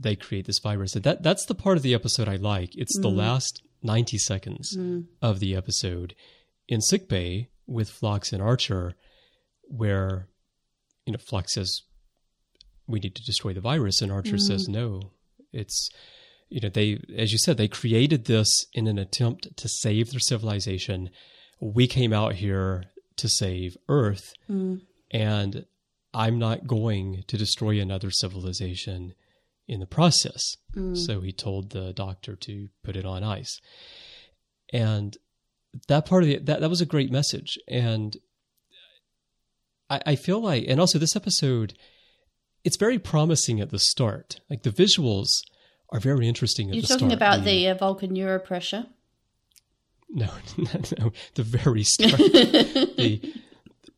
They 0.00 0.16
create 0.16 0.46
this 0.46 0.60
virus. 0.60 0.94
And 0.94 1.04
that 1.04 1.22
that's 1.22 1.46
the 1.46 1.54
part 1.54 1.76
of 1.76 1.82
the 1.82 1.94
episode 1.94 2.28
I 2.28 2.36
like. 2.36 2.76
It's 2.76 2.98
the 2.98 3.10
mm. 3.10 3.16
last 3.16 3.62
ninety 3.82 4.18
seconds 4.18 4.76
mm. 4.76 5.06
of 5.20 5.40
the 5.40 5.54
episode 5.56 6.14
in 6.68 6.80
sickbay 6.80 7.48
with 7.66 7.90
Phlox 7.90 8.32
and 8.32 8.42
Archer, 8.42 8.94
where 9.64 10.28
you 11.04 11.12
know 11.12 11.18
Phlox 11.18 11.54
says 11.54 11.82
we 12.86 13.00
need 13.00 13.14
to 13.14 13.24
destroy 13.24 13.52
the 13.52 13.60
virus, 13.60 14.00
and 14.00 14.10
Archer 14.10 14.38
says 14.38 14.68
no. 14.68 15.12
It's 15.52 15.90
you 16.48 16.60
know 16.60 16.70
they 16.70 17.00
as 17.16 17.32
you 17.32 17.38
said 17.38 17.56
they 17.56 17.68
created 17.68 18.24
this 18.24 18.66
in 18.72 18.86
an 18.86 18.98
attempt 18.98 19.56
to 19.56 19.68
save 19.68 20.10
their 20.10 20.20
civilization. 20.20 21.10
We 21.60 21.86
came 21.86 22.12
out 22.12 22.34
here 22.34 22.84
to 23.16 23.28
save 23.28 23.76
Earth 23.88 24.32
mm. 24.48 24.80
and 25.10 25.66
I'm 26.14 26.38
not 26.38 26.66
going 26.66 27.24
to 27.26 27.36
destroy 27.36 27.80
another 27.80 28.10
civilization 28.10 29.14
in 29.66 29.80
the 29.80 29.86
process. 29.86 30.56
Mm. 30.74 30.96
So 30.96 31.20
he 31.20 31.32
told 31.32 31.70
the 31.70 31.92
doctor 31.92 32.34
to 32.36 32.68
put 32.82 32.96
it 32.96 33.04
on 33.04 33.22
ice. 33.22 33.60
And 34.72 35.16
that 35.88 36.06
part 36.06 36.22
of 36.22 36.28
the, 36.28 36.38
that, 36.38 36.60
that 36.60 36.70
was 36.70 36.80
a 36.80 36.86
great 36.86 37.12
message. 37.12 37.58
And 37.68 38.16
I, 39.90 40.00
I 40.06 40.16
feel 40.16 40.40
like, 40.40 40.64
and 40.66 40.80
also 40.80 40.98
this 40.98 41.16
episode, 41.16 41.74
it's 42.64 42.76
very 42.76 42.98
promising 42.98 43.60
at 43.60 43.70
the 43.70 43.78
start. 43.78 44.40
Like 44.48 44.62
the 44.62 44.70
visuals 44.70 45.28
are 45.90 46.00
very 46.00 46.26
interesting 46.26 46.68
at 46.68 46.74
You're 46.74 46.82
talking 46.82 47.10
start. 47.10 47.12
about 47.12 47.40
mm. 47.40 47.44
the 47.44 47.68
uh, 47.68 47.74
Vulcan 47.74 48.10
neuropressure. 48.10 48.86
No, 50.10 50.28
no, 50.56 50.80
no. 50.98 51.12
The 51.34 51.42
very 51.42 51.84
start. 51.84 52.16
the, 52.16 53.20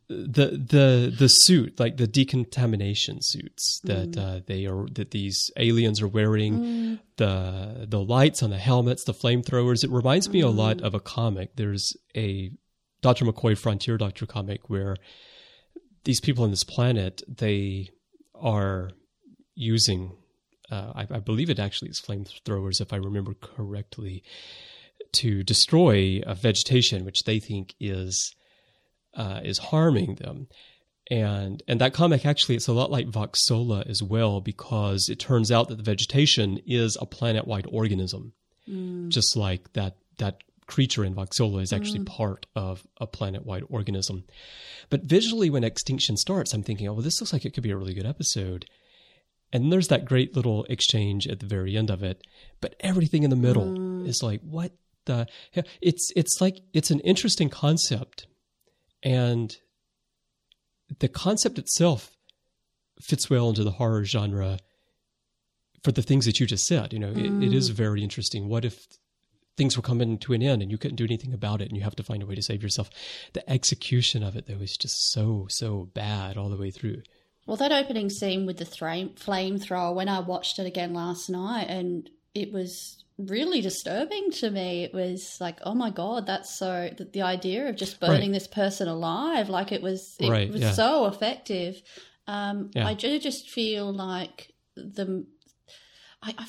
the 0.08 0.46
the 0.68 1.14
the 1.16 1.28
suit, 1.28 1.78
like 1.78 1.96
the 1.96 2.08
decontamination 2.08 3.18
suits 3.20 3.80
that 3.84 4.16
uh, 4.18 4.40
they 4.46 4.66
are 4.66 4.86
that 4.92 5.12
these 5.12 5.50
aliens 5.56 6.02
are 6.02 6.08
wearing, 6.08 6.98
the 7.16 7.86
the 7.88 8.00
lights 8.00 8.42
on 8.42 8.50
the 8.50 8.58
helmets, 8.58 9.04
the 9.04 9.14
flamethrowers. 9.14 9.84
It 9.84 9.90
reminds 9.90 10.28
me 10.28 10.40
a 10.40 10.48
lot 10.48 10.80
of 10.80 10.94
a 10.94 11.00
comic. 11.00 11.54
There's 11.56 11.96
a 12.16 12.50
Dr. 13.02 13.24
McCoy 13.24 13.56
Frontier 13.56 13.96
Doctor 13.96 14.26
comic 14.26 14.68
where 14.68 14.96
these 16.04 16.20
people 16.20 16.44
on 16.44 16.50
this 16.50 16.64
planet 16.64 17.22
they 17.28 17.90
are 18.34 18.90
using. 19.54 20.16
Uh, 20.70 20.92
I, 20.94 21.06
I 21.16 21.18
believe 21.18 21.50
it 21.50 21.58
actually 21.58 21.90
is 21.90 22.00
flamethrowers, 22.00 22.80
if 22.80 22.92
I 22.92 22.96
remember 22.96 23.34
correctly 23.34 24.22
to 25.14 25.42
destroy 25.42 26.20
a 26.26 26.34
vegetation 26.34 27.04
which 27.04 27.24
they 27.24 27.38
think 27.38 27.74
is 27.80 28.34
uh, 29.14 29.40
is 29.42 29.58
harming 29.58 30.16
them. 30.16 30.48
And 31.10 31.62
and 31.66 31.80
that 31.80 31.92
comic 31.92 32.24
actually 32.24 32.54
it's 32.54 32.68
a 32.68 32.72
lot 32.72 32.90
like 32.90 33.08
Vox 33.08 33.44
Sola 33.44 33.82
as 33.86 34.02
well 34.02 34.40
because 34.40 35.08
it 35.08 35.18
turns 35.18 35.50
out 35.50 35.68
that 35.68 35.76
the 35.76 35.82
vegetation 35.82 36.60
is 36.66 36.96
a 37.00 37.06
planet 37.06 37.46
wide 37.46 37.66
organism, 37.70 38.32
mm. 38.68 39.08
just 39.08 39.36
like 39.36 39.72
that 39.72 39.96
that 40.18 40.42
creature 40.70 41.04
in 41.04 41.14
Vox 41.14 41.36
Sola 41.36 41.60
is 41.60 41.72
actually 41.72 41.98
mm. 41.98 42.06
part 42.06 42.46
of 42.54 42.86
a 43.00 43.06
planet 43.06 43.44
wide 43.44 43.64
organism. 43.68 44.24
But 44.88 45.02
visually, 45.02 45.50
when 45.50 45.64
Extinction 45.64 46.16
starts, 46.16 46.54
I'm 46.54 46.62
thinking, 46.62 46.88
oh, 46.88 46.94
well, 46.94 47.02
this 47.02 47.20
looks 47.20 47.32
like 47.32 47.44
it 47.44 47.52
could 47.52 47.64
be 47.64 47.72
a 47.72 47.76
really 47.76 47.92
good 47.92 48.06
episode. 48.06 48.66
And 49.52 49.72
there's 49.72 49.88
that 49.88 50.04
great 50.04 50.36
little 50.36 50.64
exchange 50.64 51.26
at 51.26 51.40
the 51.40 51.46
very 51.46 51.76
end 51.76 51.90
of 51.90 52.04
it. 52.04 52.24
But 52.60 52.76
everything 52.80 53.24
in 53.24 53.30
the 53.30 53.36
middle 53.36 53.66
mm. 53.66 54.06
is 54.06 54.22
like, 54.22 54.40
what 54.42 54.72
the? 55.06 55.26
It's, 55.80 56.10
it's 56.16 56.40
like, 56.40 56.60
it's 56.72 56.90
an 56.90 57.00
interesting 57.00 57.48
concept. 57.48 58.26
And 59.02 59.56
the 60.98 61.08
concept 61.08 61.58
itself 61.58 62.16
fits 63.00 63.30
well 63.30 63.48
into 63.48 63.64
the 63.64 63.72
horror 63.72 64.04
genre 64.04 64.58
for 65.82 65.92
the 65.92 66.02
things 66.02 66.26
that 66.26 66.40
you 66.40 66.46
just 66.46 66.66
said. 66.66 66.92
You 66.92 66.98
know, 66.98 67.10
it, 67.10 67.44
it 67.44 67.54
is 67.54 67.70
mm. 67.70 67.74
very 67.74 68.02
interesting. 68.02 68.48
What 68.48 68.64
if 68.64 68.86
things 69.56 69.76
were 69.76 69.82
coming 69.82 70.18
to 70.18 70.32
an 70.32 70.42
end 70.42 70.62
and 70.62 70.70
you 70.70 70.78
couldn't 70.78 70.96
do 70.96 71.04
anything 71.04 71.32
about 71.32 71.62
it 71.62 71.68
and 71.68 71.76
you 71.76 71.82
have 71.82 71.96
to 71.96 72.02
find 72.02 72.22
a 72.22 72.26
way 72.26 72.34
to 72.34 72.42
save 72.42 72.62
yourself? 72.62 72.90
The 73.32 73.48
execution 73.50 74.22
of 74.22 74.36
it, 74.36 74.46
though, 74.46 74.60
is 74.60 74.76
just 74.76 75.12
so, 75.12 75.46
so 75.48 75.88
bad 75.94 76.36
all 76.36 76.50
the 76.50 76.58
way 76.58 76.70
through. 76.70 77.02
Well, 77.46 77.56
that 77.56 77.72
opening 77.72 78.10
scene 78.10 78.46
with 78.46 78.58
the 78.58 78.66
flame 78.66 79.10
flamethrower, 79.10 79.94
when 79.94 80.08
I 80.08 80.20
watched 80.20 80.58
it 80.58 80.66
again 80.66 80.92
last 80.92 81.30
night, 81.30 81.66
and 81.68 82.08
it 82.34 82.52
was 82.52 83.02
really 83.26 83.60
disturbing 83.60 84.30
to 84.32 84.50
me. 84.50 84.84
It 84.84 84.94
was 84.94 85.36
like, 85.40 85.58
oh 85.62 85.74
my 85.74 85.90
god, 85.90 86.26
that's 86.26 86.58
so 86.58 86.90
the, 86.96 87.04
the 87.04 87.22
idea 87.22 87.68
of 87.68 87.76
just 87.76 88.00
burning 88.00 88.30
Right. 88.30 88.32
this 88.32 88.46
person 88.46 88.88
alive, 88.88 89.48
like 89.48 89.72
it 89.72 89.82
was, 89.82 90.16
it 90.18 90.30
Right, 90.30 90.50
was 90.50 90.60
yeah. 90.62 90.72
so 90.72 91.06
effective. 91.06 91.80
Um, 92.26 92.70
Yeah. 92.74 92.86
I 92.86 92.94
do 92.94 93.18
just 93.18 93.50
feel 93.50 93.92
like 93.92 94.52
the, 94.76 95.26
I, 96.22 96.34
I 96.38 96.46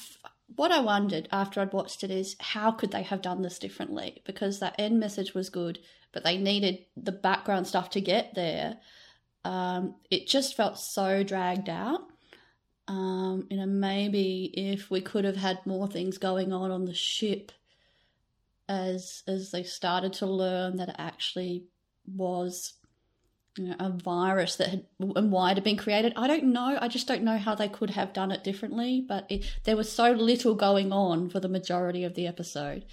what 0.55 0.72
I 0.72 0.82
wondered 0.82 1.30
after 1.32 1.61
I'd 1.61 1.72
watched 1.74 2.03
it 2.03 2.11
is 2.11 2.36
how 2.39 2.72
could 2.72 2.91
they 2.91 3.03
have 3.03 3.22
done 3.22 3.41
this 3.41 3.57
differently? 3.57 4.22
Because 4.26 4.59
that 4.59 4.76
end 4.78 4.99
message 4.99 5.34
was 5.34 5.49
good, 5.49 5.80
but 6.11 6.24
they 6.26 6.38
needed 6.38 6.80
the 6.97 7.13
background 7.13 7.67
stuff 7.67 7.89
to 7.91 8.01
get 8.01 8.36
there. 8.36 8.78
Um, 9.45 9.95
it 10.11 10.28
just 10.28 10.55
felt 10.57 10.78
so 10.78 11.24
dragged 11.24 11.69
out. 11.69 12.01
Um, 12.88 13.47
you 13.49 13.57
know, 13.57 13.65
maybe 13.65 14.51
if 14.53 14.89
we 14.89 15.01
could 15.01 15.23
have 15.23 15.38
had 15.38 15.65
more 15.65 15.88
things 15.88 16.17
going 16.17 16.51
on 16.51 16.71
on 16.71 16.86
the 16.86 16.93
ship 16.93 17.51
as 18.67 19.23
as 19.27 19.51
they 19.51 19.63
started 19.63 20.13
to 20.13 20.25
learn 20.25 20.77
that 20.77 20.89
it 20.89 20.95
actually 20.97 21.65
was 22.05 22.73
you 23.57 23.67
know, 23.67 23.75
a 23.79 23.89
virus 23.89 24.55
that 24.55 24.69
had 24.69 24.86
and 24.99 25.32
why 25.32 25.51
it 25.51 25.55
had 25.55 25.63
been 25.63 25.77
created. 25.77 26.13
I 26.15 26.27
don't 26.27 26.45
know. 26.45 26.77
I 26.79 26.88
just 26.88 27.07
don't 27.07 27.23
know 27.23 27.38
how 27.38 27.55
they 27.55 27.67
could 27.67 27.91
have 27.91 28.13
done 28.13 28.32
it 28.32 28.43
differently. 28.43 29.03
But 29.05 29.25
it, 29.29 29.45
there 29.65 29.75
was 29.75 29.91
so 29.91 30.11
little 30.11 30.55
going 30.55 30.91
on 30.91 31.29
for 31.29 31.39
the 31.39 31.49
majority 31.49 32.03
of 32.03 32.15
the 32.15 32.27
episode. 32.27 32.86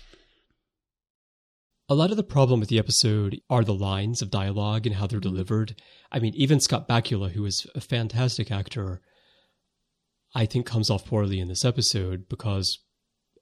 A 1.89 1.95
lot 1.95 2.11
of 2.11 2.17
the 2.19 2.23
problem 2.23 2.61
with 2.61 2.69
the 2.69 2.79
episode 2.79 3.41
are 3.49 3.65
the 3.65 3.73
lines 3.73 4.21
of 4.21 4.31
dialogue 4.31 4.85
and 4.85 4.97
how 4.97 5.07
they're 5.07 5.21
delivered. 5.21 5.81
I 6.13 6.19
mean, 6.19 6.35
even 6.35 6.61
Scott 6.61 6.87
Bakula, 6.87 7.31
who 7.31 7.47
is 7.47 7.67
a 7.75 7.81
fantastic 7.81 8.51
actor, 8.51 9.01
I 10.35 10.47
think 10.47 10.67
comes 10.67 10.91
off 10.91 11.07
poorly 11.07 11.41
in 11.41 11.49
this 11.49 11.65
episode 11.65 12.29
because 12.29 12.79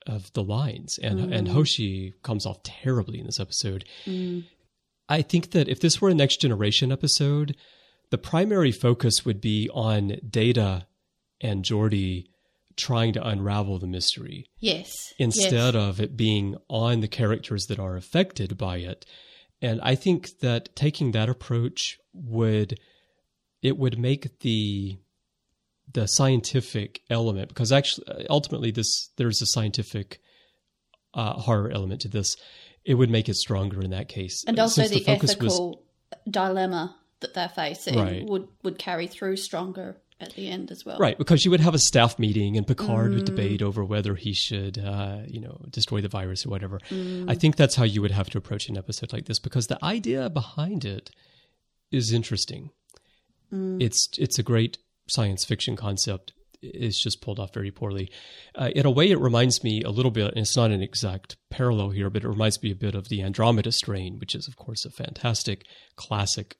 of 0.07 0.32
the 0.34 0.43
lines, 0.43 0.99
and 1.03 1.32
and 1.32 1.49
mm. 1.49 1.53
Hoshi 1.53 2.14
comes 2.22 2.47
off 2.47 2.62
terribly 2.62 3.18
in 3.18 3.26
this 3.26 3.41
episode. 3.41 3.84
Mm. 4.07 4.45
I 5.09 5.22
think 5.22 5.53
that 5.53 5.68
if 5.68 5.80
this 5.80 6.01
were 6.01 6.09
a 6.09 6.14
next 6.14 6.41
generation 6.41 6.91
episode, 6.91 7.57
the 8.11 8.18
primary 8.18 8.72
focus 8.72 9.24
would 9.24 9.41
be 9.41 9.68
on 9.72 10.18
Data 10.28 10.87
and 11.41 11.64
Geordi 11.64 12.26
trying 12.76 13.12
to 13.14 13.26
unravel 13.26 13.78
the 13.78 13.87
mystery 13.87 14.51
Yes. 14.59 14.93
instead 15.18 15.74
yes. 15.74 15.74
of 15.74 16.01
it 16.01 16.16
being 16.16 16.57
on 16.68 17.01
the 17.01 17.09
characters 17.09 17.66
that 17.66 17.78
are 17.78 17.97
affected 17.97 18.59
by 18.59 18.78
it. 18.78 19.07
And 19.62 19.80
I 19.82 19.95
think 19.95 20.28
that 20.41 20.76
taking 20.76 21.12
that 21.12 21.28
approach 21.28 21.99
would 22.12 22.78
it 23.62 23.78
would 23.78 23.99
make 23.99 24.41
the 24.41 24.99
the 25.97 26.07
scientific 26.07 27.01
element 27.11 27.49
because 27.49 27.72
actually 27.72 28.26
ultimately 28.28 28.70
this 28.70 28.90
there's 29.16 29.40
a 29.42 29.47
scientific 29.47 30.20
uh, 31.14 31.32
horror 31.34 31.70
element 31.70 32.01
to 32.03 32.09
this. 32.09 32.36
It 32.84 32.94
would 32.94 33.11
make 33.11 33.28
it 33.28 33.36
stronger 33.36 33.80
in 33.82 33.90
that 33.90 34.09
case. 34.09 34.44
and 34.47 34.59
also 34.59 34.82
Since 34.82 35.05
the, 35.05 35.12
was- 35.12 35.30
ethical 35.30 35.82
dilemma 36.30 36.94
that 37.20 37.32
they're 37.34 37.49
facing 37.49 37.99
Right. 37.99 38.24
would 38.26 38.47
would 38.62 38.78
carry 38.78 39.07
through 39.07 39.36
stronger 39.36 39.97
at 40.20 40.32
the 40.34 40.49
end 40.49 40.70
as 40.70 40.84
well. 40.86 40.99
Right, 40.99 41.18
because 41.18 41.44
you 41.44 41.51
would 41.51 41.61
have 41.61 41.74
a 41.74 41.78
staff 41.78 42.18
meeting 42.18 42.57
and 42.57 42.66
Picard 42.66 43.12
would 43.12 43.22
Mm. 43.24 43.32
debate 43.32 43.62
over 43.62 43.84
whether 43.84 44.14
he 44.14 44.32
should, 44.32 44.78
uh, 44.78 45.18
you 45.34 45.40
know, 45.40 45.57
destroy 45.70 46.01
the 46.01 46.09
virus 46.09 46.47
or 46.47 46.51
whatever. 46.51 46.78
Mm. 46.90 47.30
I 47.30 47.34
think 47.34 47.57
that's 47.57 47.74
how 47.74 47.84
you 47.84 48.01
would 48.03 48.12
have 48.12 48.30
to 48.30 48.38
approach 48.38 48.68
an 48.70 48.76
episode 48.78 49.12
like 49.12 49.26
this 49.26 49.38
because 49.38 49.66
the 49.66 49.82
idea 49.84 50.30
behind 50.30 50.84
it 50.84 51.11
is 51.90 52.12
interesting. 52.12 52.70
Mm. 53.53 53.82
It's 53.86 54.09
it's 54.18 54.38
a 54.38 54.42
great 54.42 54.78
science 55.09 55.44
fiction 55.44 55.76
concept. 55.76 56.32
is 56.62 56.98
just 56.98 57.20
pulled 57.20 57.38
off 57.38 57.52
very 57.52 57.70
poorly. 57.70 58.11
Uh, 58.54 58.70
in 58.74 58.86
a 58.86 58.90
way, 58.90 59.11
it 59.11 59.20
reminds 59.20 59.62
me 59.62 59.82
a 59.82 59.90
little 59.90 60.11
bit. 60.11 60.28
And 60.28 60.38
it's 60.38 60.57
not 60.57 60.70
an 60.70 60.82
exact 60.82 61.36
parallel 61.50 61.90
here, 61.90 62.11
but 62.11 62.24
it 62.24 62.28
reminds 62.28 62.62
me 62.62 62.70
a 62.70 62.76
bit 62.76 62.94
of 62.94 63.09
the 63.09 63.22
Andromeda 63.22 63.72
Strain, 63.72 64.18
which 64.18 64.34
is, 64.34 64.48
of 64.48 64.57
course, 64.57 64.84
a 64.84 64.90
fantastic 64.90 65.64
classic 65.96 66.57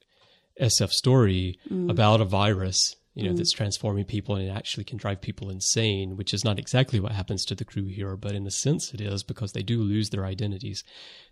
SF 0.61 0.89
story 0.91 1.59
about 1.89 2.21
a 2.21 2.25
virus, 2.25 2.95
you 3.13 3.23
know, 3.27 3.35
that's 3.35 3.51
transforming 3.51 4.05
people 4.05 4.35
and 4.35 4.47
it 4.47 4.51
actually 4.51 4.83
can 4.83 4.97
drive 4.97 5.21
people 5.21 5.49
insane, 5.49 6.15
which 6.15 6.33
is 6.33 6.43
not 6.43 6.59
exactly 6.59 6.99
what 6.99 7.11
happens 7.11 7.45
to 7.45 7.55
the 7.55 7.65
crew 7.65 7.85
here, 7.85 8.15
but 8.15 8.33
in 8.33 8.45
a 8.45 8.51
sense 8.51 8.93
it 8.93 9.01
is 9.01 9.23
because 9.23 9.51
they 9.51 9.63
do 9.63 9.81
lose 9.81 10.09
their 10.09 10.25
identities. 10.25 10.83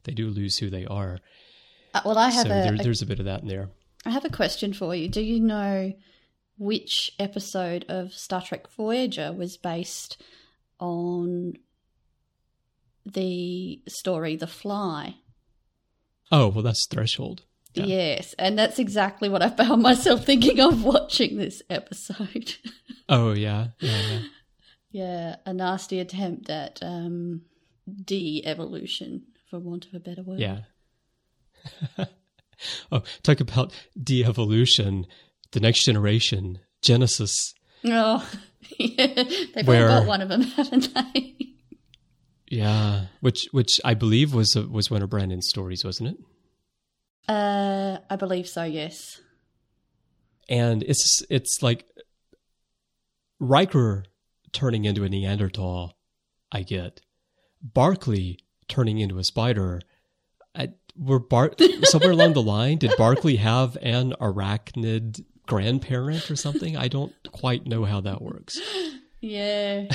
They 0.04 0.14
do 0.14 0.28
lose 0.30 0.58
who 0.58 0.70
they 0.70 0.86
are. 0.86 1.20
Uh, 1.94 2.02
well, 2.06 2.18
I 2.18 2.30
have 2.30 2.48
so 2.48 2.52
a, 2.52 2.54
there, 2.54 2.74
a 2.74 2.78
there's 2.78 3.02
a 3.02 3.06
bit 3.06 3.20
of 3.20 3.26
that 3.26 3.42
in 3.42 3.48
there. 3.48 3.70
I 4.06 4.12
have 4.12 4.26
a 4.26 4.30
question 4.30 4.74
for 4.74 4.94
you. 4.94 5.08
Do 5.10 5.22
you 5.22 5.40
know 5.40 5.94
which 6.58 7.12
episode 7.20 7.86
of 7.90 8.14
Star 8.14 8.42
Trek 8.42 8.70
Voyager 8.72 9.34
was 9.34 9.58
based 9.58 10.22
on 10.80 11.54
the 13.06 13.82
story 13.88 14.36
The 14.36 14.48
Fly? 14.48 15.16
Oh, 16.32 16.48
well, 16.48 16.64
that's 16.64 16.86
Threshold. 16.90 17.44
Yeah. 17.74 17.86
Yes, 17.86 18.36
and 18.40 18.58
that's 18.58 18.80
exactly 18.80 19.28
what 19.28 19.44
I 19.44 19.50
found 19.50 19.82
myself 19.82 20.26
thinking 20.26 20.60
of 20.60 20.84
watching 20.84 21.38
this 21.38 21.62
episode. 21.70 22.56
Oh, 23.08 23.34
yeah. 23.34 23.68
Yeah, 23.82 24.02
yeah. 24.02 24.20
yeah, 24.90 25.36
a 25.46 25.54
nasty 25.54 26.00
attempt 26.00 26.50
at 26.50 26.80
um, 26.82 27.42
de-evolution, 28.04 29.28
for 29.48 29.60
want 29.60 29.86
of 29.86 29.94
a 29.94 30.00
better 30.00 30.24
word. 30.24 30.40
Yeah. 30.40 30.62
oh, 32.92 33.04
talk 33.22 33.42
about 33.42 33.74
de 34.02 34.24
evolution, 34.24 35.06
the 35.56 35.60
next 35.62 35.84
generation, 35.86 36.60
Genesis. 36.84 37.54
Oh, 37.84 38.28
yeah, 38.78 39.24
they've 39.56 39.68
Where- 39.68 39.90
all 39.90 40.02
got 40.02 40.08
one 40.08 40.22
of 40.22 40.30
them, 40.30 40.42
haven't 40.58 40.94
they? 40.94 41.36
Yeah, 42.48 43.06
which 43.22 43.48
which 43.52 43.80
I 43.84 43.96
believe 43.96 44.34
was 44.34 44.56
was 44.56 44.92
one 44.92 45.02
of 45.02 45.10
Brannon's 45.10 45.48
stories, 45.50 45.84
wasn't 45.84 46.10
it? 46.10 46.18
Uh, 47.28 47.98
I 48.08 48.16
believe 48.18 48.48
so. 48.48 48.64
Yes. 48.64 49.20
and 50.48 50.84
it's 50.84 51.24
it's 51.30 51.64
like 51.64 51.86
Riker 53.40 54.06
turning 54.52 54.86
into 54.86 55.04
a 55.04 55.10
Neanderthal. 55.10 55.94
I 56.52 56.62
get 56.62 57.02
Barkley 57.62 58.40
turning 58.68 59.00
into 59.00 59.18
a 59.18 59.24
spider. 59.24 59.82
I, 60.56 60.70
were 60.96 61.20
Bar 61.20 61.52
somewhere 61.84 62.12
along 62.12 62.34
the 62.34 62.42
line? 62.42 62.78
Did 62.78 62.94
Barkley 62.98 63.36
have 63.38 63.76
an 63.82 64.14
arachnid 64.22 65.26
grandparent 65.48 66.30
or 66.32 66.36
something? 66.36 66.76
I 66.78 66.88
don't 66.88 67.14
quite 67.32 67.66
know 67.66 67.86
how 67.86 68.02
that 68.02 68.22
works. 68.22 68.60
Yeah. 69.22 69.86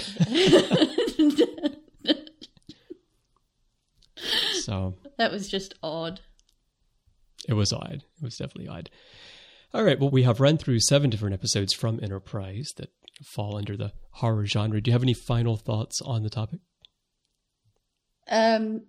So 4.63 4.95
that 5.19 5.33
was 5.33 5.49
just 5.49 5.75
odd. 5.83 6.21
it 7.49 7.55
was 7.55 7.73
odd. 7.73 8.03
It 8.19 8.23
was 8.23 8.37
definitely 8.37 8.69
odd. 8.69 8.91
All 9.73 9.83
right. 9.85 9.99
Well, 9.99 10.11
we 10.11 10.25
have 10.25 10.41
run 10.41 10.59
through 10.59 10.81
seven 10.81 11.11
different 11.11 11.35
episodes 11.35 11.73
from 11.73 12.01
Enterprise 12.03 12.73
that 12.77 12.91
fall 13.25 13.57
under 13.57 13.77
the 13.77 13.93
horror 14.13 14.47
genre. 14.47 14.81
Do 14.81 14.91
you 14.91 14.93
have 14.93 15.03
any 15.03 15.15
final 15.15 15.57
thoughts 15.57 16.01
on 16.03 16.23
the 16.23 16.31
topic? 16.31 16.61
Um, 18.29 18.83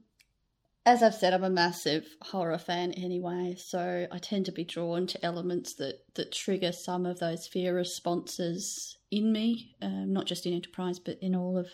as 0.85 1.03
I've 1.03 1.13
said, 1.13 1.33
I'm 1.33 1.43
a 1.43 1.49
massive 1.49 2.15
horror 2.21 2.57
fan 2.57 2.91
anyway, 2.93 3.55
so 3.57 4.07
I 4.11 4.17
tend 4.17 4.45
to 4.47 4.51
be 4.51 4.63
drawn 4.63 5.05
to 5.07 5.23
elements 5.25 5.75
that 5.75 6.05
that 6.15 6.31
trigger 6.31 6.71
some 6.71 7.05
of 7.05 7.19
those 7.19 7.47
fear 7.47 7.75
responses 7.75 8.97
in 9.11 9.31
me, 9.31 9.75
um, 9.81 10.11
not 10.11 10.25
just 10.25 10.45
in 10.45 10.53
Enterprise, 10.53 10.97
but 10.97 11.19
in 11.21 11.35
all 11.35 11.57
of 11.57 11.67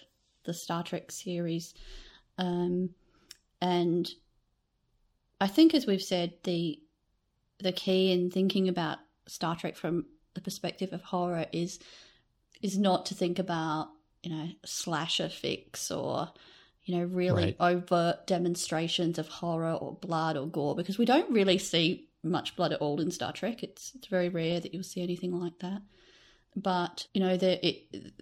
the 0.43 0.53
Star 0.53 0.84
Trek 0.84 1.12
series. 1.12 1.74
Um, 2.38 2.89
and 3.62 4.10
I 5.39 5.47
think, 5.47 5.74
as 5.74 5.88
we've 5.88 6.01
said, 6.01 6.34
the 6.43 6.80
the 7.60 7.72
key 7.72 8.12
in 8.12 8.30
thinking 8.30 8.68
about 8.68 8.97
Star 9.26 9.55
Trek 9.55 9.78
from 9.78 10.05
the 10.34 10.41
perspective 10.41 10.91
of 10.91 11.01
horror 11.01 11.45
is 11.53 11.80
is 12.62 12.78
not 12.78 13.05
to 13.05 13.16
think 13.16 13.39
about 13.39 13.88
you 14.22 14.32
know 14.32 14.49
slasher 14.66 15.30
fix 15.30 15.91
or 15.91 16.30
you 16.88 16.96
know, 16.96 17.04
really 17.04 17.56
Right. 17.60 17.76
overt 17.76 18.26
demonstrations 18.26 19.20
of 19.20 19.28
horror 19.28 19.74
or 19.74 19.96
blood 19.96 20.38
or 20.38 20.48
gore 20.48 20.74
because 20.74 20.98
we 20.98 21.04
don't 21.04 21.30
really 21.30 21.58
see 21.58 22.08
much 22.24 22.56
blood 22.56 22.72
at 22.72 22.80
all 22.82 23.02
in 23.02 23.12
Star 23.12 23.34
Trek. 23.34 23.62
It's 23.62 23.94
it's 23.94 24.08
very 24.08 24.30
rare 24.30 24.62
that 24.62 24.74
you'll 24.74 24.84
see 24.84 25.04
anything 25.04 25.38
like 25.38 25.60
that. 25.60 25.82
But 26.56 27.08
you 27.14 27.20
know, 27.20 27.36
the 27.36 27.66
it, 27.68 28.14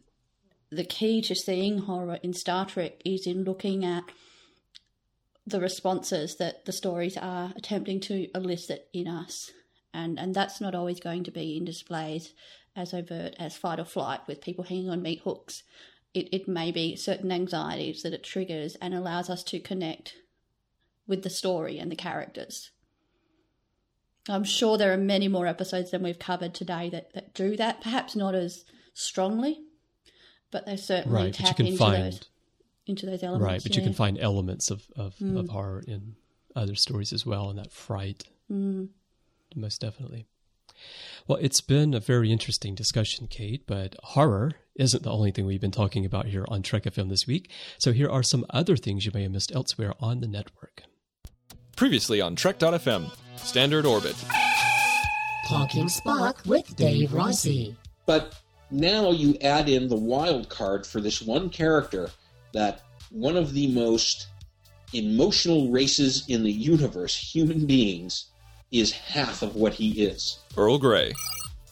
the 0.71 0.83
key 0.83 1.21
to 1.21 1.35
seeing 1.35 1.77
horror 1.77 2.19
in 2.23 2.33
Star 2.33 2.65
Trek 2.65 3.01
is 3.05 3.27
in 3.27 3.43
looking 3.43 3.85
at 3.85 4.05
the 5.45 5.61
responses 5.61 6.37
that 6.37 6.65
the 6.65 6.73
stories 6.73 7.17
are 7.17 7.53
attempting 7.55 7.99
to 8.01 8.27
elicit 8.33 8.89
in 8.93 9.07
us. 9.07 9.51
And 9.93 10.19
and 10.19 10.33
that's 10.33 10.59
not 10.59 10.73
always 10.73 10.99
going 10.99 11.23
to 11.25 11.31
be 11.31 11.55
in 11.55 11.65
displays 11.65 12.33
as 12.75 12.95
overt 12.95 13.35
as 13.37 13.55
fight 13.55 13.79
or 13.79 13.85
flight 13.85 14.21
with 14.27 14.41
people 14.41 14.63
hanging 14.63 14.89
on 14.89 15.03
meat 15.03 15.21
hooks. 15.23 15.61
It 16.15 16.29
it 16.31 16.47
may 16.47 16.71
be 16.71 16.95
certain 16.95 17.31
anxieties 17.31 18.01
that 18.03 18.13
it 18.13 18.23
triggers 18.23 18.75
and 18.81 18.93
allows 18.93 19.29
us 19.29 19.43
to 19.43 19.59
connect 19.59 20.15
with 21.05 21.21
the 21.23 21.29
story 21.29 21.77
and 21.77 21.91
the 21.91 21.95
characters. 21.95 22.71
I'm 24.27 24.43
sure 24.45 24.77
there 24.77 24.91
are 24.93 24.97
many 24.97 25.27
more 25.27 25.45
episodes 25.45 25.91
than 25.91 26.01
we've 26.01 26.17
covered 26.17 26.55
today 26.55 26.89
that, 26.89 27.13
that 27.13 27.35
do 27.35 27.55
that, 27.57 27.81
perhaps 27.81 28.15
not 28.15 28.33
as 28.33 28.65
strongly, 28.95 29.59
but 30.49 30.65
they 30.65 30.77
certainly 30.77 31.25
Right, 31.25 31.33
tap 31.33 31.57
can 31.57 31.67
into 31.67 31.77
find 31.77 32.03
those 32.05 32.21
into 32.87 33.05
those 33.05 33.21
elements. 33.21 33.45
right, 33.45 33.63
but 33.63 33.75
you 33.75 33.83
can 33.83 33.93
find 33.93 34.17
elements 34.17 34.71
of 34.71 34.87
of, 34.95 35.15
of 35.21 35.49
horror 35.49 35.83
in 35.87 36.15
other 36.55 36.75
stories 36.75 37.11
as 37.11 37.25
well, 37.25 37.49
and 37.49 37.59
that 37.59 37.71
fright, 37.71 38.23
Mm. 38.49 38.89
most 39.55 39.81
definitely. 39.81 40.27
Well, 41.27 41.39
it's 41.41 41.61
been 41.61 41.93
a 41.93 41.99
very 41.99 42.31
interesting 42.31 42.75
discussion, 42.75 43.27
Kate, 43.27 43.65
but 43.65 43.95
horror 44.03 44.51
isn't 44.75 45.03
the 45.03 45.11
only 45.11 45.31
thing 45.31 45.45
we've 45.45 45.61
been 45.61 45.71
talking 45.71 46.05
about 46.05 46.27
here 46.27 46.45
on 46.49 46.61
Trek 46.61 46.83
FM 46.83 47.09
this 47.09 47.25
week. 47.25 47.49
So 47.77 47.91
here 47.91 48.09
are 48.09 48.23
some 48.23 48.45
other 48.49 48.75
things 48.75 49.05
you 49.05 49.11
may 49.13 49.23
have 49.23 49.31
missed 49.31 49.55
elsewhere 49.55 49.93
on 49.99 50.19
the 50.19 50.27
network. 50.27 50.83
Previously 51.75 52.21
on 52.21 52.35
Trek.fm, 52.35 53.11
Standard 53.37 53.85
Orbit. 53.85 54.15
Talking 55.47 55.87
Spock 55.87 56.45
with 56.45 56.75
Dave 56.75 57.13
Rossi. 57.13 57.75
But 58.05 58.35
now 58.71 59.11
you 59.11 59.37
add 59.41 59.69
in 59.69 59.87
the 59.87 59.95
wild 59.95 60.49
card 60.49 60.85
for 60.85 61.01
this 61.01 61.21
one 61.21 61.49
character 61.49 62.09
that 62.53 62.81
one 63.11 63.37
of 63.37 63.53
the 63.53 63.67
most 63.73 64.27
emotional 64.93 65.69
races 65.69 66.25
in 66.27 66.43
the 66.43 66.51
universe, 66.51 67.15
human 67.15 67.65
beings, 67.65 68.31
is 68.71 68.91
half 68.91 69.41
of 69.41 69.55
what 69.55 69.73
he 69.73 70.03
is. 70.05 70.39
Earl 70.57 70.77
Grey. 70.77 71.13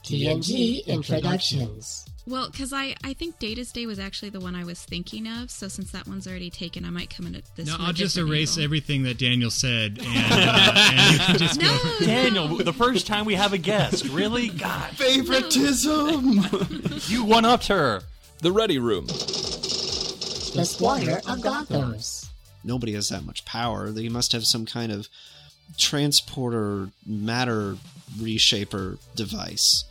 TNG 0.03 0.85
introductions. 0.85 2.05
Well, 2.25 2.49
because 2.49 2.71
I, 2.71 2.95
I 3.03 3.13
think 3.13 3.37
Data's 3.39 3.71
Day 3.73 3.85
was 3.85 3.99
actually 3.99 4.29
the 4.29 4.39
one 4.39 4.55
I 4.55 4.63
was 4.63 4.81
thinking 4.81 5.27
of. 5.27 5.51
So 5.51 5.67
since 5.67 5.91
that 5.91 6.07
one's 6.07 6.25
already 6.25 6.49
taken, 6.49 6.85
I 6.85 6.89
might 6.89 7.09
come 7.09 7.27
in 7.27 7.35
at 7.35 7.43
this. 7.57 7.67
No, 7.67 7.75
from 7.75 7.83
a 7.83 7.87
I'll 7.87 7.93
just 7.93 8.15
erase 8.17 8.51
angle. 8.51 8.63
everything 8.63 9.03
that 9.03 9.17
Daniel 9.17 9.49
said, 9.51 9.97
and, 9.99 10.07
uh, 10.07 10.73
and 10.93 11.13
you 11.13 11.19
can 11.19 11.37
just 11.37 11.59
No, 11.59 11.67
go. 11.99 12.05
Daniel, 12.05 12.47
the 12.57 12.71
first 12.71 13.07
time 13.07 13.25
we 13.25 13.35
have 13.35 13.51
a 13.51 13.57
guest. 13.57 14.05
Really? 14.09 14.47
God. 14.49 14.91
Favoritism! 14.91 16.39
You 17.07 17.25
one 17.25 17.43
upped 17.43 17.67
her. 17.67 18.03
The 18.39 18.51
Ready 18.53 18.79
Room. 18.79 19.07
The 19.07 20.63
Squire 20.65 21.17
of 21.27 21.39
Gothos. 21.39 22.27
Nobody 22.63 22.93
has 22.93 23.09
that 23.09 23.25
much 23.25 23.43
power. 23.43 23.89
They 23.91 24.07
must 24.07 24.31
have 24.31 24.45
some 24.45 24.65
kind 24.65 24.91
of 24.93 25.09
transporter 25.77 26.89
matter 27.05 27.77
reshaper 28.19 28.97
device. 29.15 29.85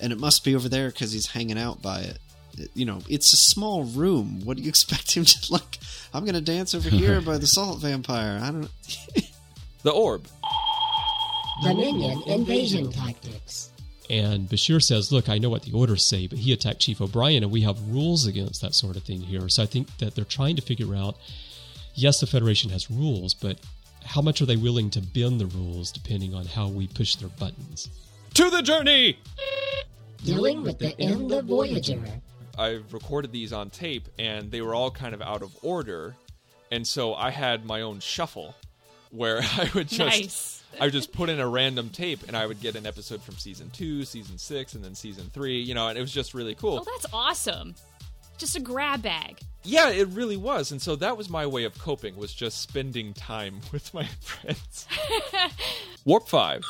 And 0.00 0.12
it 0.12 0.18
must 0.20 0.44
be 0.44 0.54
over 0.54 0.68
there 0.68 0.88
because 0.90 1.12
he's 1.12 1.28
hanging 1.28 1.58
out 1.58 1.80
by 1.82 2.00
it. 2.00 2.18
It- 2.58 2.70
You 2.74 2.84
know, 2.84 3.00
it's 3.08 3.32
a 3.32 3.36
small 3.36 3.84
room. 3.84 4.44
What 4.44 4.56
do 4.56 4.62
you 4.62 4.68
expect 4.74 5.14
him 5.16 5.24
to 5.24 5.52
like? 5.52 5.78
I'm 6.14 6.24
going 6.24 6.34
to 6.34 6.40
dance 6.40 6.74
over 6.74 6.88
here 6.88 7.20
by 7.20 7.38
the 7.38 7.46
salt 7.46 7.80
vampire. 7.80 8.38
I 8.42 8.50
don't. 8.50 8.70
The 9.82 9.92
Orb. 9.92 10.26
Dominion 11.62 12.22
invasion 12.26 12.90
tactics. 12.90 13.70
And 14.10 14.48
Bashir 14.48 14.82
says, 14.82 15.10
Look, 15.10 15.28
I 15.28 15.38
know 15.38 15.48
what 15.48 15.62
the 15.62 15.72
orders 15.72 16.04
say, 16.04 16.26
but 16.26 16.38
he 16.38 16.52
attacked 16.52 16.80
Chief 16.80 17.00
O'Brien, 17.00 17.42
and 17.42 17.50
we 17.52 17.62
have 17.62 17.80
rules 17.88 18.26
against 18.26 18.60
that 18.62 18.74
sort 18.74 18.96
of 18.96 19.02
thing 19.04 19.20
here. 19.20 19.48
So 19.48 19.62
I 19.62 19.66
think 19.66 19.96
that 19.98 20.14
they're 20.14 20.24
trying 20.24 20.56
to 20.56 20.62
figure 20.62 20.94
out 20.94 21.16
yes, 21.94 22.20
the 22.20 22.26
Federation 22.26 22.70
has 22.70 22.90
rules, 22.90 23.32
but 23.32 23.58
how 24.06 24.22
much 24.22 24.40
are 24.40 24.46
they 24.46 24.56
willing 24.56 24.88
to 24.90 25.00
bend 25.00 25.40
the 25.40 25.46
rules 25.46 25.90
depending 25.92 26.34
on 26.34 26.46
how 26.46 26.68
we 26.68 26.86
push 26.86 27.16
their 27.16 27.28
buttons? 27.28 27.88
To 28.34 28.50
the 28.50 28.62
journey! 28.62 29.18
Dealing 30.24 30.62
with 30.62 30.78
the 30.78 30.98
end 31.00 31.32
of 31.32 31.46
Voyager. 31.46 32.02
I've 32.58 32.92
recorded 32.92 33.32
these 33.32 33.52
on 33.52 33.70
tape, 33.70 34.08
and 34.18 34.50
they 34.50 34.60
were 34.62 34.74
all 34.74 34.90
kind 34.90 35.14
of 35.14 35.20
out 35.20 35.42
of 35.42 35.56
order. 35.62 36.14
And 36.70 36.86
so 36.86 37.14
I 37.14 37.30
had 37.30 37.64
my 37.64 37.82
own 37.82 38.00
shuffle 38.00 38.54
where 39.10 39.38
I 39.42 39.70
would 39.74 39.88
just. 39.88 39.98
Nice. 39.98 40.62
I 40.80 40.84
would 40.84 40.92
just 40.92 41.12
put 41.12 41.30
in 41.30 41.40
a 41.40 41.48
random 41.48 41.88
tape, 41.88 42.20
and 42.28 42.36
I 42.36 42.46
would 42.46 42.60
get 42.60 42.76
an 42.76 42.86
episode 42.86 43.22
from 43.22 43.36
season 43.36 43.70
two, 43.70 44.04
season 44.04 44.36
six, 44.36 44.74
and 44.74 44.84
then 44.84 44.94
season 44.94 45.30
three. 45.32 45.60
You 45.60 45.74
know, 45.74 45.88
and 45.88 45.96
it 45.96 46.00
was 46.00 46.12
just 46.12 46.34
really 46.34 46.54
cool. 46.54 46.80
Oh, 46.80 46.84
that's 46.84 47.06
awesome. 47.12 47.74
Just 48.38 48.56
a 48.56 48.60
grab 48.60 49.02
bag. 49.02 49.38
Yeah, 49.66 49.90
it 49.90 50.08
really 50.08 50.36
was. 50.36 50.70
And 50.72 50.80
so 50.80 50.96
that 50.96 51.16
was 51.16 51.28
my 51.28 51.46
way 51.46 51.64
of 51.64 51.76
coping 51.78 52.16
was 52.16 52.32
just 52.32 52.60
spending 52.62 53.12
time 53.12 53.60
with 53.72 53.92
my 53.92 54.06
friends. 54.20 54.86
Warp 56.04 56.28
5. 56.28 56.64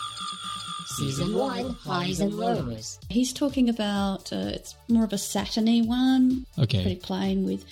Season 0.97 1.34
1 1.34 1.70
Highs 1.84 2.20
and 2.20 2.32
Lows. 2.34 2.99
He's 3.11 3.32
talking 3.32 3.68
about 3.68 4.32
uh, 4.32 4.36
it's 4.55 4.74
more 4.88 5.05
of 5.05 5.12
a 5.12 5.18
satiny 5.18 5.82
one. 5.82 6.47
Okay. 6.59 6.82
Pretty 6.82 6.97
plain 7.01 7.44
with 7.44 7.64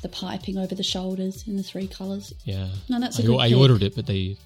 the 0.00 0.08
piping 0.08 0.56
over 0.56 0.74
the 0.74 0.82
shoulders 0.82 1.46
in 1.46 1.56
the 1.56 1.62
three 1.62 1.86
colours. 1.86 2.32
Yeah. 2.44 2.68
No, 2.88 2.98
that's 2.98 3.18
a 3.18 3.22
I, 3.22 3.26
good 3.26 3.38
I 3.40 3.48
pick. 3.50 3.58
ordered 3.58 3.82
it, 3.82 3.94
but 3.94 4.06
they 4.06 4.36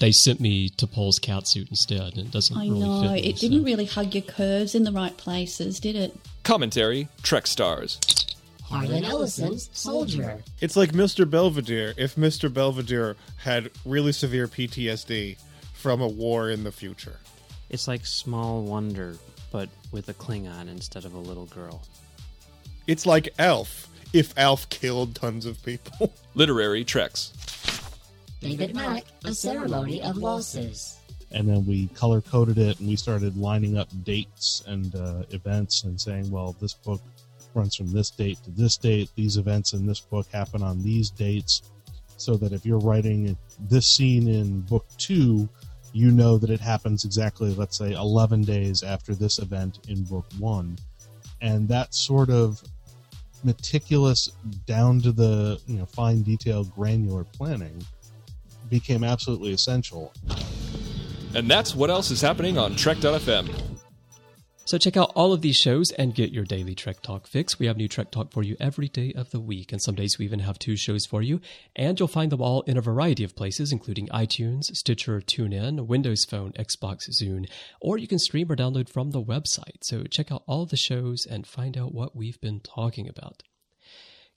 they 0.00 0.10
sent 0.12 0.40
me 0.40 0.70
T'Pol's 0.70 1.18
cat 1.18 1.46
suit 1.48 1.68
instead, 1.70 2.16
and 2.16 2.18
it 2.18 2.30
doesn't 2.30 2.56
I 2.56 2.62
really 2.64 2.80
know. 2.80 3.02
fit 3.02 3.10
me, 3.12 3.28
it 3.30 3.38
so- 3.38 3.48
didn't 3.48 3.64
really 3.64 3.84
hug 3.84 4.14
your 4.14 4.22
curves 4.22 4.74
in 4.74 4.82
the 4.84 4.92
right 4.92 5.16
places, 5.16 5.78
did 5.80 5.94
it? 5.96 6.16
Commentary 6.42 7.08
Trek 7.22 7.46
Stars. 7.46 7.98
Harlan 8.68 9.04
Ellison's 9.04 9.70
Soldier. 9.72 10.42
It's 10.60 10.76
like 10.76 10.92
Mr. 10.92 11.28
Belvedere 11.28 11.94
if 11.96 12.16
Mr. 12.16 12.52
Belvedere 12.52 13.16
had 13.38 13.70
really 13.84 14.12
severe 14.12 14.46
PTSD 14.46 15.38
from 15.72 16.00
a 16.02 16.08
war 16.08 16.50
in 16.50 16.64
the 16.64 16.72
future. 16.72 17.16
It's 17.70 17.88
like 17.88 18.04
Small 18.04 18.62
Wonder, 18.62 19.16
but 19.50 19.68
with 19.92 20.08
a 20.08 20.14
Klingon 20.14 20.68
instead 20.68 21.04
of 21.04 21.14
a 21.14 21.18
little 21.18 21.46
girl. 21.46 21.82
It's 22.86 23.06
like 23.06 23.28
Elf 23.38 23.88
if 24.12 24.32
Elf 24.36 24.68
killed 24.70 25.14
tons 25.14 25.46
of 25.46 25.62
people. 25.64 26.12
Literary 26.34 26.84
Treks. 26.84 27.32
David 28.40 28.74
Mack, 28.74 29.04
A 29.24 29.34
Ceremony 29.34 30.00
of 30.02 30.16
Losses. 30.18 30.98
and 31.32 31.48
then 31.48 31.66
we 31.66 31.88
color 31.88 32.20
coded 32.20 32.56
it 32.58 32.78
and 32.80 32.88
we 32.88 32.96
started 32.96 33.36
lining 33.36 33.76
up 33.76 33.88
dates 34.04 34.62
and 34.66 34.94
uh, 34.94 35.22
events 35.30 35.84
and 35.84 36.00
saying 36.00 36.30
well 36.30 36.54
this 36.60 36.72
book 36.74 37.00
runs 37.54 37.76
from 37.76 37.92
this 37.92 38.10
date 38.10 38.38
to 38.44 38.50
this 38.50 38.76
date. 38.76 39.10
These 39.14 39.36
events 39.36 39.72
in 39.72 39.86
this 39.86 40.00
book 40.00 40.26
happen 40.32 40.62
on 40.62 40.82
these 40.82 41.10
dates. 41.10 41.62
So 42.16 42.36
that 42.38 42.52
if 42.52 42.66
you're 42.66 42.80
writing 42.80 43.36
this 43.60 43.94
scene 43.94 44.26
in 44.28 44.62
book 44.62 44.84
two 44.98 45.48
you 45.92 46.10
know 46.10 46.36
that 46.36 46.50
it 46.50 46.60
happens 46.60 47.04
exactly 47.04 47.54
let's 47.54 47.78
say 47.78 47.92
11 47.92 48.42
days 48.42 48.82
after 48.82 49.14
this 49.14 49.38
event 49.38 49.78
in 49.88 50.04
book 50.04 50.26
one. 50.38 50.76
And 51.40 51.68
that 51.68 51.94
sort 51.94 52.30
of 52.30 52.62
meticulous 53.44 54.30
down 54.66 55.00
to 55.00 55.12
the 55.12 55.60
you 55.66 55.78
know 55.78 55.86
fine 55.86 56.22
detail 56.22 56.64
granular 56.64 57.24
planning 57.24 57.84
became 58.68 59.04
absolutely 59.04 59.52
essential. 59.52 60.12
And 61.34 61.48
that's 61.48 61.74
what 61.74 61.90
else 61.90 62.10
is 62.10 62.20
happening 62.20 62.58
on 62.58 62.74
Trek.fm. 62.74 63.77
So 64.68 64.76
check 64.76 64.98
out 64.98 65.12
all 65.14 65.32
of 65.32 65.40
these 65.40 65.56
shows 65.56 65.92
and 65.92 66.14
get 66.14 66.30
your 66.30 66.44
daily 66.44 66.74
Trek 66.74 67.00
Talk 67.00 67.26
fix. 67.26 67.58
We 67.58 67.64
have 67.68 67.78
new 67.78 67.88
Trek 67.88 68.10
Talk 68.10 68.30
for 68.30 68.42
you 68.42 68.54
every 68.60 68.88
day 68.88 69.14
of 69.16 69.30
the 69.30 69.40
week, 69.40 69.72
and 69.72 69.80
some 69.80 69.94
days 69.94 70.18
we 70.18 70.26
even 70.26 70.40
have 70.40 70.58
two 70.58 70.76
shows 70.76 71.06
for 71.06 71.22
you. 71.22 71.40
And 71.74 71.98
you'll 71.98 72.06
find 72.06 72.30
them 72.30 72.42
all 72.42 72.60
in 72.66 72.76
a 72.76 72.82
variety 72.82 73.24
of 73.24 73.34
places, 73.34 73.72
including 73.72 74.08
iTunes, 74.08 74.64
Stitcher, 74.64 75.22
TuneIn, 75.22 75.86
Windows 75.86 76.26
Phone, 76.28 76.52
Xbox, 76.52 77.08
Zune, 77.18 77.48
or 77.80 77.96
you 77.96 78.06
can 78.06 78.18
stream 78.18 78.52
or 78.52 78.56
download 78.56 78.90
from 78.90 79.12
the 79.12 79.22
website. 79.22 79.84
So 79.84 80.02
check 80.02 80.30
out 80.30 80.42
all 80.46 80.66
the 80.66 80.76
shows 80.76 81.24
and 81.24 81.46
find 81.46 81.78
out 81.78 81.94
what 81.94 82.14
we've 82.14 82.38
been 82.42 82.60
talking 82.60 83.08
about. 83.08 83.44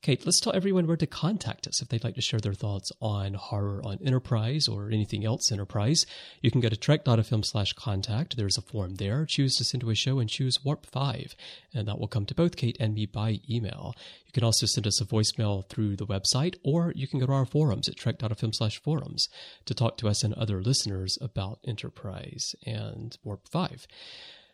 Kate, 0.02 0.26
let's 0.26 0.40
tell 0.40 0.56
everyone 0.56 0.88
where 0.88 0.98
to 0.98 1.06
contact 1.06 1.68
us 1.68 1.80
if 1.80 1.90
they'd 1.90 2.04
like 2.04 2.16
to 2.16 2.22
share 2.22 2.40
their 2.40 2.56
thoughts 2.56 2.92
on 3.02 3.36
horror 3.36 3.82
on 3.86 4.00
Enterprise 4.04 4.68
or 4.68 4.88
anything 4.88 5.24
else 5.24 5.52
Enterprise. 5.52 6.08
You 6.42 6.50
can 6.50 6.60
go 6.60 6.70
to 6.70 6.76
trek.fm 6.76 7.46
slash 7.46 7.74
contact. 7.74 8.36
There's 8.36 8.58
a 8.58 8.64
form 8.64 8.96
there. 8.96 9.28
Choose 9.28 9.56
to 9.58 9.64
send 9.64 9.82
to 9.82 9.92
a 9.92 9.96
show 9.96 10.18
and 10.18 10.28
choose 10.28 10.66
Warp 10.66 10.88
5, 10.88 11.36
and 11.76 11.88
that 11.88 12.00
will 12.00 12.08
come 12.08 12.26
to 12.26 12.34
both 12.34 12.56
Kate 12.56 12.78
and 12.80 12.96
me 12.96 13.06
by 13.06 13.42
email. 13.48 13.94
You 14.26 14.32
can 14.32 14.44
also 14.44 14.66
send 14.66 14.88
us 14.88 15.00
a 15.00 15.06
voicemail 15.06 15.70
through 15.70 15.98
the 15.98 16.08
website, 16.08 16.56
or 16.64 16.94
you 16.96 17.08
can 17.08 17.20
go 17.20 17.28
to 17.28 17.34
our 17.34 17.46
forums 17.46 17.88
at 17.88 17.96
trek.fm 17.96 18.56
slash 18.56 18.82
forums 18.82 19.30
to 19.66 19.76
talk 19.76 19.98
to 19.98 20.08
us 20.08 20.24
and 20.24 20.34
other 20.34 20.64
listeners 20.64 21.20
about 21.22 21.60
Enterprise 21.64 22.56
and 22.66 23.20
Warp 23.24 23.48
5. 23.48 23.86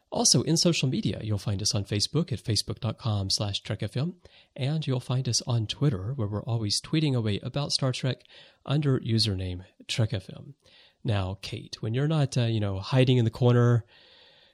Also, 0.10 0.41
in 0.43 0.55
social 0.55 0.88
media, 0.88 1.20
you'll 1.22 1.38
find 1.38 1.62
us 1.62 1.76
on 1.76 1.84
Facebook 1.84 2.32
at 2.32 2.41
facebook.com 2.43 3.30
slash 3.30 3.62
trekfm, 3.62 4.14
and 4.55 4.88
you'll 4.88 5.01
find 5.01 5.28
us 5.28 5.41
on 5.45 5.68
Twitter, 5.68 6.14
where 6.16 6.28
we're 6.30 6.43
always 6.43 6.82
tweeting 6.82 7.14
away 7.14 7.39
about 7.43 7.72
Star 7.72 7.91
Trek 7.91 8.24
under 8.66 8.99
username 9.01 9.66
trekfm. 9.88 10.53
Now, 11.03 11.38
Kate, 11.41 11.76
when 11.82 11.93
you're 11.93 12.08
not, 12.08 12.38
uh, 12.38 12.45
you 12.45 12.60
know, 12.62 12.80
hiding 12.80 13.18
in 13.18 13.26
the 13.26 13.32
corner, 13.32 13.84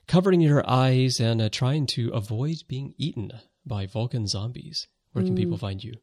covering 0.07 0.41
your 0.41 0.67
eyes, 0.69 1.19
and 1.19 1.39
uh, 1.41 1.49
trying 1.49 1.85
to 1.87 2.09
avoid 2.09 2.57
being 2.67 2.95
eaten 2.97 3.31
by 3.65 3.85
Vulcan 3.85 4.27
zombies, 4.27 4.87
where 5.11 5.23
can 5.23 5.35
Mm. 5.35 5.37
people 5.37 5.57
find 5.57 5.83
you? 5.83 5.93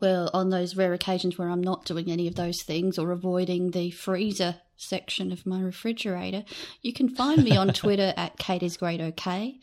Well, 0.00 0.30
on 0.32 0.50
those 0.50 0.74
rare 0.76 0.92
occasions 0.94 1.36
where 1.38 1.48
I'm 1.48 1.62
not 1.62 1.84
doing 1.84 2.10
any 2.10 2.26
of 2.26 2.34
those 2.36 2.62
things 2.62 2.98
or 2.98 3.12
avoiding 3.12 3.70
the 3.70 3.90
freezer 3.90 4.56
section 4.82 5.32
of 5.32 5.46
my 5.46 5.60
refrigerator, 5.60 6.44
you 6.82 6.92
can 6.92 7.08
find 7.08 7.42
me 7.44 7.56
on 7.56 7.68
Twitter 7.68 8.12
at 8.18 8.38
Kate 8.38 8.62
is 8.62 8.76
great 8.76 9.00
okay. 9.00 9.58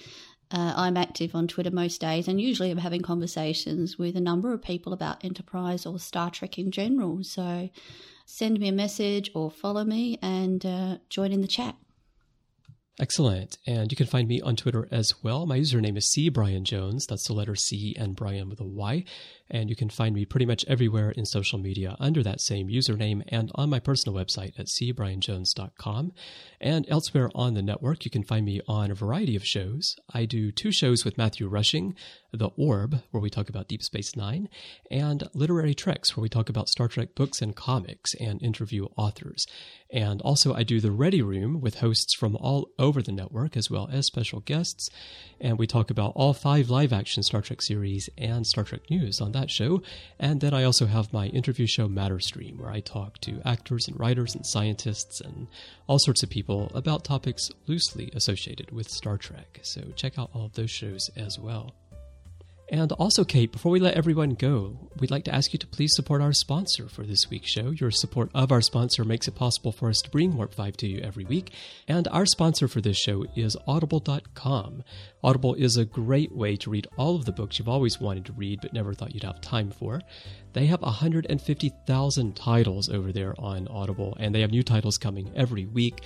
Uh, 0.51 0.74
I'm 0.76 0.97
active 0.97 1.36
on 1.36 1.47
Twitter 1.47 1.70
most 1.70 2.01
days, 2.01 2.28
and 2.28 2.41
usually 2.41 2.72
I'm 2.72 2.78
having 2.80 3.01
conversations 3.01 3.99
with 3.99 4.15
a 4.15 4.22
number 4.22 4.51
of 4.51 4.63
people 4.63 4.93
about 4.93 5.24
Enterprise 5.24 5.86
or 5.86 5.99
Star 5.99 6.32
Trek 6.32 6.57
in 6.57 6.72
general. 6.72 7.24
So 7.24 7.70
send 8.26 8.59
me 8.59 8.67
a 8.67 8.72
message 8.72 9.30
or 9.36 9.51
follow 9.51 9.84
me 9.84 10.17
and 10.22 10.65
uh, 10.65 10.97
join 11.09 11.32
in 11.32 11.41
the 11.41 11.47
chat. 11.47 11.76
Excellent. 13.00 13.58
And 13.66 13.89
you 13.93 13.95
can 13.95 14.08
find 14.08 14.28
me 14.28 14.41
on 14.41 14.58
Twitter 14.58 14.86
as 14.91 15.14
well. 15.24 15.45
My 15.45 15.58
username 15.58 15.97
is 15.97 16.12
C 16.12 16.28
Bryan 16.28 16.66
Jones. 16.66 17.08
That's 17.08 17.26
the 17.26 17.34
letter 17.34 17.56
C 17.56 17.95
and 17.97 18.14
Brian 18.14 18.50
with 18.50 18.60
a 18.60 18.66
Y. 18.66 19.06
And 19.50 19.70
you 19.70 19.76
can 19.76 19.89
find 19.89 20.14
me 20.14 20.26
pretty 20.26 20.45
much 20.45 20.66
everywhere 20.68 21.12
in 21.12 21.26
social 21.26 21.60
media 21.60 21.95
under 21.97 22.22
that 22.24 22.41
same 22.41 22.68
username 22.68 23.24
and 23.30 23.52
on 23.56 23.70
my 23.70 23.80
personal 23.80 24.20
website 24.20 24.60
at 24.60 24.68
cbryanjones.com. 24.68 26.12
And 26.60 26.86
elsewhere 26.89 27.30
on 27.34 27.54
the 27.54 27.62
network, 27.62 28.04
you 28.04 28.12
can 28.12 28.24
find 28.24 28.45
me 28.45 28.60
on 28.68 28.91
a 28.91 28.95
variety 28.95 29.38
of 29.38 29.45
shows. 29.45 29.95
I 30.14 30.26
do 30.26 30.52
two 30.52 30.74
shows 30.74 31.06
with 31.06 31.18
Matthew 31.18 31.47
Rushing 31.47 31.95
The 32.32 32.49
Orb, 32.57 33.01
where 33.11 33.21
we 33.21 33.30
talk 33.30 33.49
about 33.49 33.67
Deep 33.67 33.82
Space 33.82 34.15
Nine, 34.15 34.49
and 34.91 35.27
Literary 35.34 35.73
Treks, 35.73 36.15
where 36.15 36.21
we 36.21 36.30
talk 36.30 36.49
about 36.49 36.69
Star 36.69 36.88
Trek 36.88 37.15
books 37.15 37.41
and 37.41 37.55
comics 37.55 38.13
and 38.15 38.41
interview 38.41 38.86
authors. 38.95 39.45
And 39.91 40.21
also, 40.21 40.53
I 40.53 40.63
do 40.63 40.80
the 40.80 40.91
Ready 40.91 41.21
Room 41.21 41.61
with 41.61 41.80
hosts 41.80 42.13
from 42.13 42.36
all 42.36 42.69
over 42.77 43.01
the 43.01 43.11
network, 43.11 43.57
as 43.57 43.71
well 43.71 43.89
as 43.91 44.05
special 44.05 44.41
guests. 44.41 44.89
And 45.41 45.57
we 45.57 45.65
talk 45.65 45.89
about 45.89 46.13
all 46.15 46.34
five 46.34 46.69
live 46.69 46.93
action 46.93 47.23
Star 47.23 47.41
Trek 47.41 47.61
series 47.61 48.09
and 48.17 48.45
Star 48.45 48.63
Trek 48.63 48.82
news 48.89 49.19
on 49.19 49.32
that 49.32 49.49
show. 49.49 49.82
And 50.19 50.41
then 50.41 50.53
I 50.53 50.63
also 50.63 50.86
have 50.86 51.11
my 51.11 51.27
interview 51.27 51.65
show 51.65 51.88
Matter 51.88 52.19
Stream, 52.19 52.59
where 52.59 52.69
I 52.69 52.82
talk 52.82 53.19
to 53.21 53.41
actors 53.45 53.88
and 53.88 53.99
writers 53.99 54.36
and 54.36 54.45
scientists 54.45 55.21
and 55.21 55.47
all 55.88 55.99
sorts 55.99 56.21
of 56.21 56.30
people 56.30 56.71
about 56.75 57.03
topics 57.03 57.49
loosely 57.65 58.11
associated 58.13 58.71
with 58.71 58.89
Star 58.89 59.17
Trek. 59.17 59.59
So 59.63 59.82
check 59.95 60.19
out 60.19 60.30
all 60.34 60.45
of 60.45 60.53
those 60.53 60.71
shows 60.71 61.09
as 61.15 61.39
well. 61.39 61.73
And 62.72 62.91
also, 62.93 63.24
Kate, 63.24 63.51
before 63.51 63.72
we 63.72 63.80
let 63.80 63.95
everyone 63.95 64.36
go, 64.36 64.78
we'd 64.99 65.09
like 65.09 65.24
to 65.24 65.34
ask 65.34 65.53
you 65.53 65.59
to 65.59 65.65
please 65.65 65.91
support 65.95 66.22
our 66.22 66.34
sponsor 66.34 66.88
for 66.88 67.03
this 67.03 67.28
week's 67.28 67.49
show. 67.49 67.72
Your 67.72 67.89
support 67.89 68.30
of 68.36 68.51
our 68.51 68.61
sponsor 68.61 69.03
makes 69.03 69.28
it 69.28 69.34
possible 69.34 69.72
for 69.72 69.89
us 69.89 69.99
to 70.01 70.09
bring 70.11 70.36
Warp 70.38 70.53
5 70.53 70.78
to 70.78 70.88
you 70.88 70.99
every 70.99 71.26
week. 71.26 71.51
And 71.88 72.07
our 72.09 72.28
sponsor 72.28 72.67
for 72.67 72.80
this 72.80 72.97
show 72.97 73.26
is 73.36 73.57
Audible.com. 73.65 74.84
Audible 75.24 75.55
is 75.55 75.78
a 75.78 75.86
great 75.86 76.32
way 76.32 76.55
to 76.57 76.70
read 76.70 76.86
all 76.95 77.15
of 77.15 77.26
the 77.26 77.32
books 77.32 77.57
you've 77.57 77.67
always 77.67 77.99
wanted 77.99 78.26
to 78.26 78.34
read 78.34 78.59
but 78.61 78.72
never 78.72 78.93
thought 78.93 79.15
you'd 79.15 79.24
have 79.24 79.41
time 79.41 79.72
for. 79.72 80.01
They 80.53 80.67
have 80.67 80.82
150,000 80.82 82.36
titles 82.36 82.89
over 82.89 83.11
there 83.11 83.34
on 83.39 83.67
Audible, 83.67 84.15
and 84.20 84.34
they 84.34 84.41
have 84.41 84.51
new 84.51 84.63
titles 84.63 84.97
coming 84.97 85.32
every 85.36 85.65
week. 85.65 86.01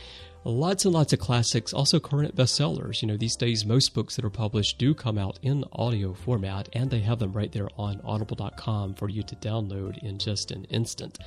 Lots 0.46 0.84
and 0.84 0.94
lots 0.94 1.14
of 1.14 1.20
classics, 1.20 1.72
also 1.72 2.02
current 2.02 2.36
bestsellers. 2.36 3.02
You 3.02 3.08
know, 3.08 3.16
these 3.16 3.38
days 3.38 3.66
most 3.66 3.94
books 3.94 4.18
that 4.18 4.26
are 4.26 4.30
published 4.30 4.78
do 4.78 4.94
come 4.94 5.18
out 5.18 5.40
in 5.42 5.64
audio 5.72 6.14
format, 6.14 6.68
and 6.74 6.92
they 6.92 7.00
have 7.00 7.20
them 7.20 7.32
right 7.32 7.52
there 7.52 7.70
on 7.78 8.02
audible.com 8.04 8.96
for 8.96 9.08
you 9.08 9.24
to 9.24 9.36
download 9.38 9.98
in 10.00 10.20
just 10.20 10.52
an 10.52 10.66
instant. 10.66 11.18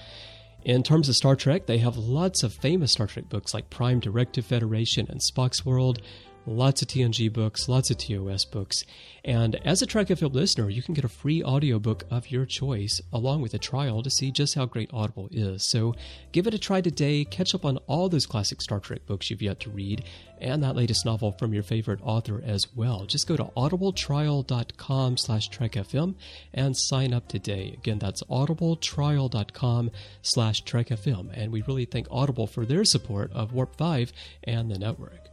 In 0.66 0.82
terms 0.82 1.08
of 1.08 1.14
Star 1.14 1.34
Trek, 1.34 1.64
they 1.64 1.78
have 1.78 1.96
lots 1.96 2.42
of 2.42 2.52
famous 2.52 2.92
Star 2.92 3.06
Trek 3.06 3.28
books 3.30 3.54
like 3.54 3.70
Prime 3.70 4.00
Directive 4.00 4.44
Federation 4.44 5.06
and 5.08 5.20
Spock's 5.20 5.64
World, 5.64 6.02
lots 6.46 6.82
of 6.82 6.88
TNG 6.88 7.32
books, 7.32 7.68
lots 7.68 7.90
of 7.90 7.98
TOS 7.98 8.44
books. 8.44 8.84
And 9.24 9.56
as 9.64 9.82
a 9.82 9.86
FM 9.86 10.32
listener, 10.32 10.70
you 10.70 10.82
can 10.82 10.94
get 10.94 11.04
a 11.04 11.08
free 11.08 11.42
audiobook 11.42 12.04
of 12.10 12.30
your 12.30 12.46
choice 12.46 13.00
along 13.12 13.42
with 13.42 13.54
a 13.54 13.58
trial 13.58 14.02
to 14.02 14.10
see 14.10 14.30
just 14.30 14.54
how 14.54 14.66
great 14.66 14.90
Audible 14.92 15.28
is. 15.32 15.68
So 15.68 15.96
give 16.30 16.46
it 16.46 16.54
a 16.54 16.58
try 16.58 16.80
today, 16.80 17.24
catch 17.24 17.54
up 17.54 17.64
on 17.64 17.78
all 17.88 18.08
those 18.08 18.26
classic 18.26 18.62
Star 18.62 18.78
Trek 18.78 19.04
books 19.06 19.28
you've 19.28 19.42
yet 19.42 19.58
to 19.60 19.70
read, 19.70 20.04
and 20.40 20.62
that 20.62 20.76
latest 20.76 21.04
novel 21.04 21.32
from 21.32 21.52
your 21.52 21.64
favorite 21.64 21.98
author 22.02 22.40
as 22.44 22.66
well. 22.76 23.04
Just 23.06 23.26
go 23.26 23.36
to 23.36 23.44
audibletrial.com 23.56 25.16
slash 25.16 25.50
trekfm 25.50 26.14
and 26.54 26.76
sign 26.76 27.12
up 27.12 27.26
today. 27.26 27.74
Again, 27.78 27.98
that's 27.98 28.22
audibletrial.com 28.24 29.90
slash 30.22 30.62
trekfm. 30.62 31.30
And 31.32 31.50
we 31.50 31.62
really 31.62 31.84
thank 31.84 32.06
Audible 32.10 32.46
for 32.46 32.64
their 32.64 32.84
support 32.84 33.32
of 33.32 33.52
Warp 33.52 33.76
5 33.76 34.12
and 34.44 34.70
the 34.70 34.78
network. 34.78 35.25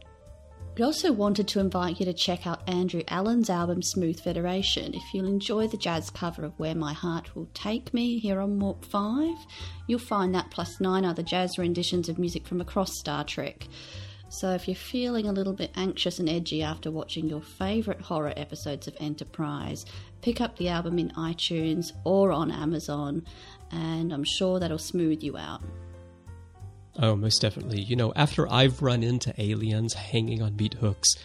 We 0.76 0.82
also 0.82 1.12
wanted 1.12 1.46
to 1.48 1.60
invite 1.60 2.00
you 2.00 2.06
to 2.06 2.12
check 2.12 2.48
out 2.48 2.68
Andrew 2.68 3.02
Allen's 3.06 3.48
album 3.48 3.80
Smooth 3.80 4.18
Federation. 4.18 4.92
If 4.92 5.14
you'll 5.14 5.24
enjoy 5.24 5.68
the 5.68 5.76
jazz 5.76 6.10
cover 6.10 6.44
of 6.44 6.58
Where 6.58 6.74
My 6.74 6.92
Heart 6.92 7.36
Will 7.36 7.48
Take 7.54 7.94
Me 7.94 8.18
here 8.18 8.40
on 8.40 8.58
Warp 8.58 8.84
5, 8.84 9.36
you'll 9.86 10.00
find 10.00 10.34
that 10.34 10.50
plus 10.50 10.80
nine 10.80 11.04
other 11.04 11.22
jazz 11.22 11.58
renditions 11.58 12.08
of 12.08 12.18
music 12.18 12.44
from 12.44 12.60
across 12.60 12.98
Star 12.98 13.22
Trek. 13.22 13.68
So 14.30 14.50
if 14.50 14.66
you're 14.66 14.74
feeling 14.74 15.28
a 15.28 15.32
little 15.32 15.52
bit 15.52 15.70
anxious 15.76 16.18
and 16.18 16.28
edgy 16.28 16.60
after 16.60 16.90
watching 16.90 17.28
your 17.28 17.42
favourite 17.42 18.00
horror 18.00 18.34
episodes 18.36 18.88
of 18.88 18.96
Enterprise, 18.98 19.86
pick 20.22 20.40
up 20.40 20.56
the 20.56 20.70
album 20.70 20.98
in 20.98 21.10
iTunes 21.10 21.92
or 22.02 22.32
on 22.32 22.50
Amazon, 22.50 23.24
and 23.70 24.12
I'm 24.12 24.24
sure 24.24 24.58
that'll 24.58 24.78
smooth 24.78 25.22
you 25.22 25.36
out. 25.36 25.62
Oh, 26.98 27.16
most 27.16 27.40
definitely. 27.42 27.80
You 27.80 27.96
know, 27.96 28.12
after 28.14 28.50
I've 28.50 28.80
run 28.82 29.02
into 29.02 29.34
aliens 29.40 29.94
hanging 29.94 30.42
on 30.42 30.56
meat 30.56 30.74
hooks, 30.74 31.16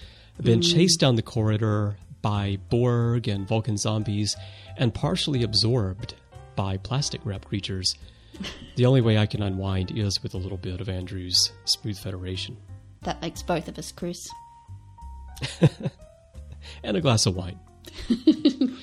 been 0.42 0.62
Mm. 0.62 0.74
chased 0.74 1.00
down 1.00 1.16
the 1.16 1.22
corridor 1.22 1.98
by 2.22 2.58
Borg 2.70 3.28
and 3.28 3.48
Vulcan 3.48 3.78
zombies, 3.78 4.36
and 4.78 4.94
partially 4.94 5.44
absorbed 5.44 6.16
by 6.56 6.78
plastic 6.78 7.22
wrap 7.26 7.46
creatures, 7.46 7.96
the 8.76 8.86
only 8.86 9.02
way 9.02 9.18
I 9.18 9.26
can 9.26 9.42
unwind 9.44 9.92
is 9.98 10.22
with 10.24 10.34
a 10.34 10.38
little 10.38 10.58
bit 10.58 10.82
of 10.82 10.90
Andrew's 10.90 11.52
Smooth 11.66 11.98
Federation 12.00 12.58
That 13.04 13.22
makes 13.22 13.44
both 13.44 13.68
of 13.68 13.78
us, 13.78 13.92
Chris. 13.92 14.28
and 16.84 16.98
a 16.98 17.02
glass 17.02 17.26
of 17.26 17.36
wine. 17.36 17.60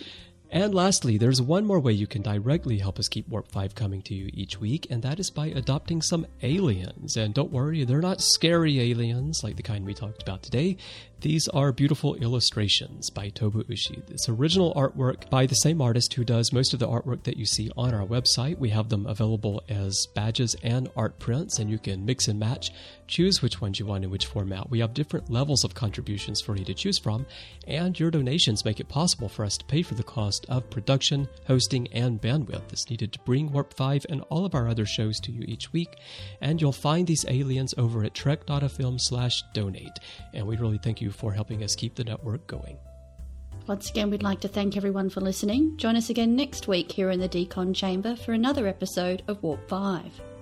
And 0.51 0.75
lastly, 0.75 1.19
there's 1.19 1.43
one 1.43 1.65
more 1.65 1.81
way 1.81 1.93
you 1.93 2.07
can 2.07 2.23
directly 2.23 2.79
help 2.79 2.99
us 2.99 3.09
keep 3.09 3.29
Warp 3.29 3.51
5 3.51 3.75
coming 3.75 4.01
to 4.03 4.15
you 4.15 4.31
each 4.33 4.61
week, 4.61 4.87
and 4.91 5.03
that 5.03 5.19
is 5.19 5.29
by 5.29 5.49
adopting 5.49 6.01
some 6.01 6.27
aliens. 6.43 7.17
And 7.17 7.35
don't 7.35 7.51
worry, 7.51 7.85
they're 7.85 8.01
not 8.01 8.21
scary 8.21 8.81
aliens 8.81 9.41
like 9.43 9.57
the 9.57 9.63
kind 9.63 9.85
we 9.85 9.93
talked 9.93 10.23
about 10.23 10.43
today. 10.43 10.77
These 11.23 11.49
are 11.49 11.73
beautiful 11.73 12.15
illustrations 12.17 13.09
by 13.09 13.31
Tobu 13.31 13.65
Ushi. 13.65 14.03
It's 14.11 14.29
original 14.29 14.75
artwork 14.75 15.31
by 15.31 15.47
the 15.47 15.55
same 15.55 15.81
artist 15.81 16.13
who 16.13 16.25
does 16.25 16.53
most 16.53 16.75
of 16.75 16.79
the 16.79 16.87
artwork 16.87 17.23
that 17.23 17.39
you 17.39 17.47
see 17.47 17.71
on 17.75 17.95
our 17.95 18.07
website. 18.07 18.59
We 18.59 18.69
have 18.69 18.91
them 18.91 19.07
available 19.07 19.63
as 19.67 20.07
badges 20.15 20.55
and 20.63 20.91
art 20.95 21.19
prints, 21.19 21.59
and 21.59 21.71
you 21.71 21.79
can 21.79 22.05
mix 22.05 22.29
and 22.29 22.39
match, 22.39 22.71
choose 23.09 23.41
which 23.41 23.63
ones 23.63 23.79
you 23.81 23.87
want 23.87 24.05
in 24.05 24.11
which 24.11 24.27
format. 24.27 24.69
We 24.69 24.81
have 24.81 24.93
different 24.93 25.31
levels 25.31 25.65
of 25.65 25.75
contributions 25.75 26.43
for 26.43 26.55
you 26.55 26.67
to 26.67 26.75
choose 26.75 26.99
from, 26.99 27.25
and 27.67 27.99
your 27.99 28.11
donations 28.11 28.67
make 28.67 28.79
it 28.79 28.89
possible 28.89 29.31
for 29.31 29.43
us 29.47 29.57
to 29.57 29.65
pay 29.65 29.81
for 29.81 29.95
the 29.95 30.03
cost 30.03 30.45
of 30.51 30.69
production, 30.69 31.29
hosting, 31.47 31.89
and 31.95 32.21
bandwidth 32.21 32.69
that's 32.69 32.91
needed 32.91 33.15
to 33.15 33.21
bring 33.21 33.51
Warp 33.51 33.73
5 33.73 34.05
and 34.11 34.21
all 34.29 34.45
of 34.45 34.55
our 34.55 34.69
other 34.69 34.85
shows 34.85 35.19
to 35.21 35.33
you 35.33 35.45
each 35.49 35.73
week. 35.73 35.97
And 36.43 36.61
you'll 36.61 36.73
find 36.73 37.07
these 37.07 37.25
aliens 37.27 37.73
over 37.79 38.05
at 38.05 38.13
trek.fm 38.13 39.01
slash 39.01 39.43
donate. 39.55 39.99
And 40.35 40.47
we 40.47 40.59
really 40.59 40.79
thank 40.79 41.01
you 41.01 41.07
for 41.17 41.33
helping 41.33 41.63
us 41.63 41.75
keep 41.75 41.95
the 41.95 42.05
network 42.05 42.47
going. 42.47 42.79
Once 43.67 43.91
again, 43.91 44.11
we'd 44.11 44.23
like 44.23 44.41
to 44.41 44.49
thank 44.49 44.77
everyone 44.77 45.11
for 45.11 45.21
listening. 45.21 45.77
Join 45.77 45.97
us 45.97 46.11
again 46.11 46.37
next 46.37 46.69
week 46.69 46.93
here 46.93 47.11
in 47.11 47.19
the 47.19 47.29
Decon 47.29 47.75
Chamber 47.75 48.15
for 48.15 48.33
another 48.33 48.69
episode 48.69 49.23
of 49.27 49.43
Warp 49.43 49.69
5. 49.69 50.36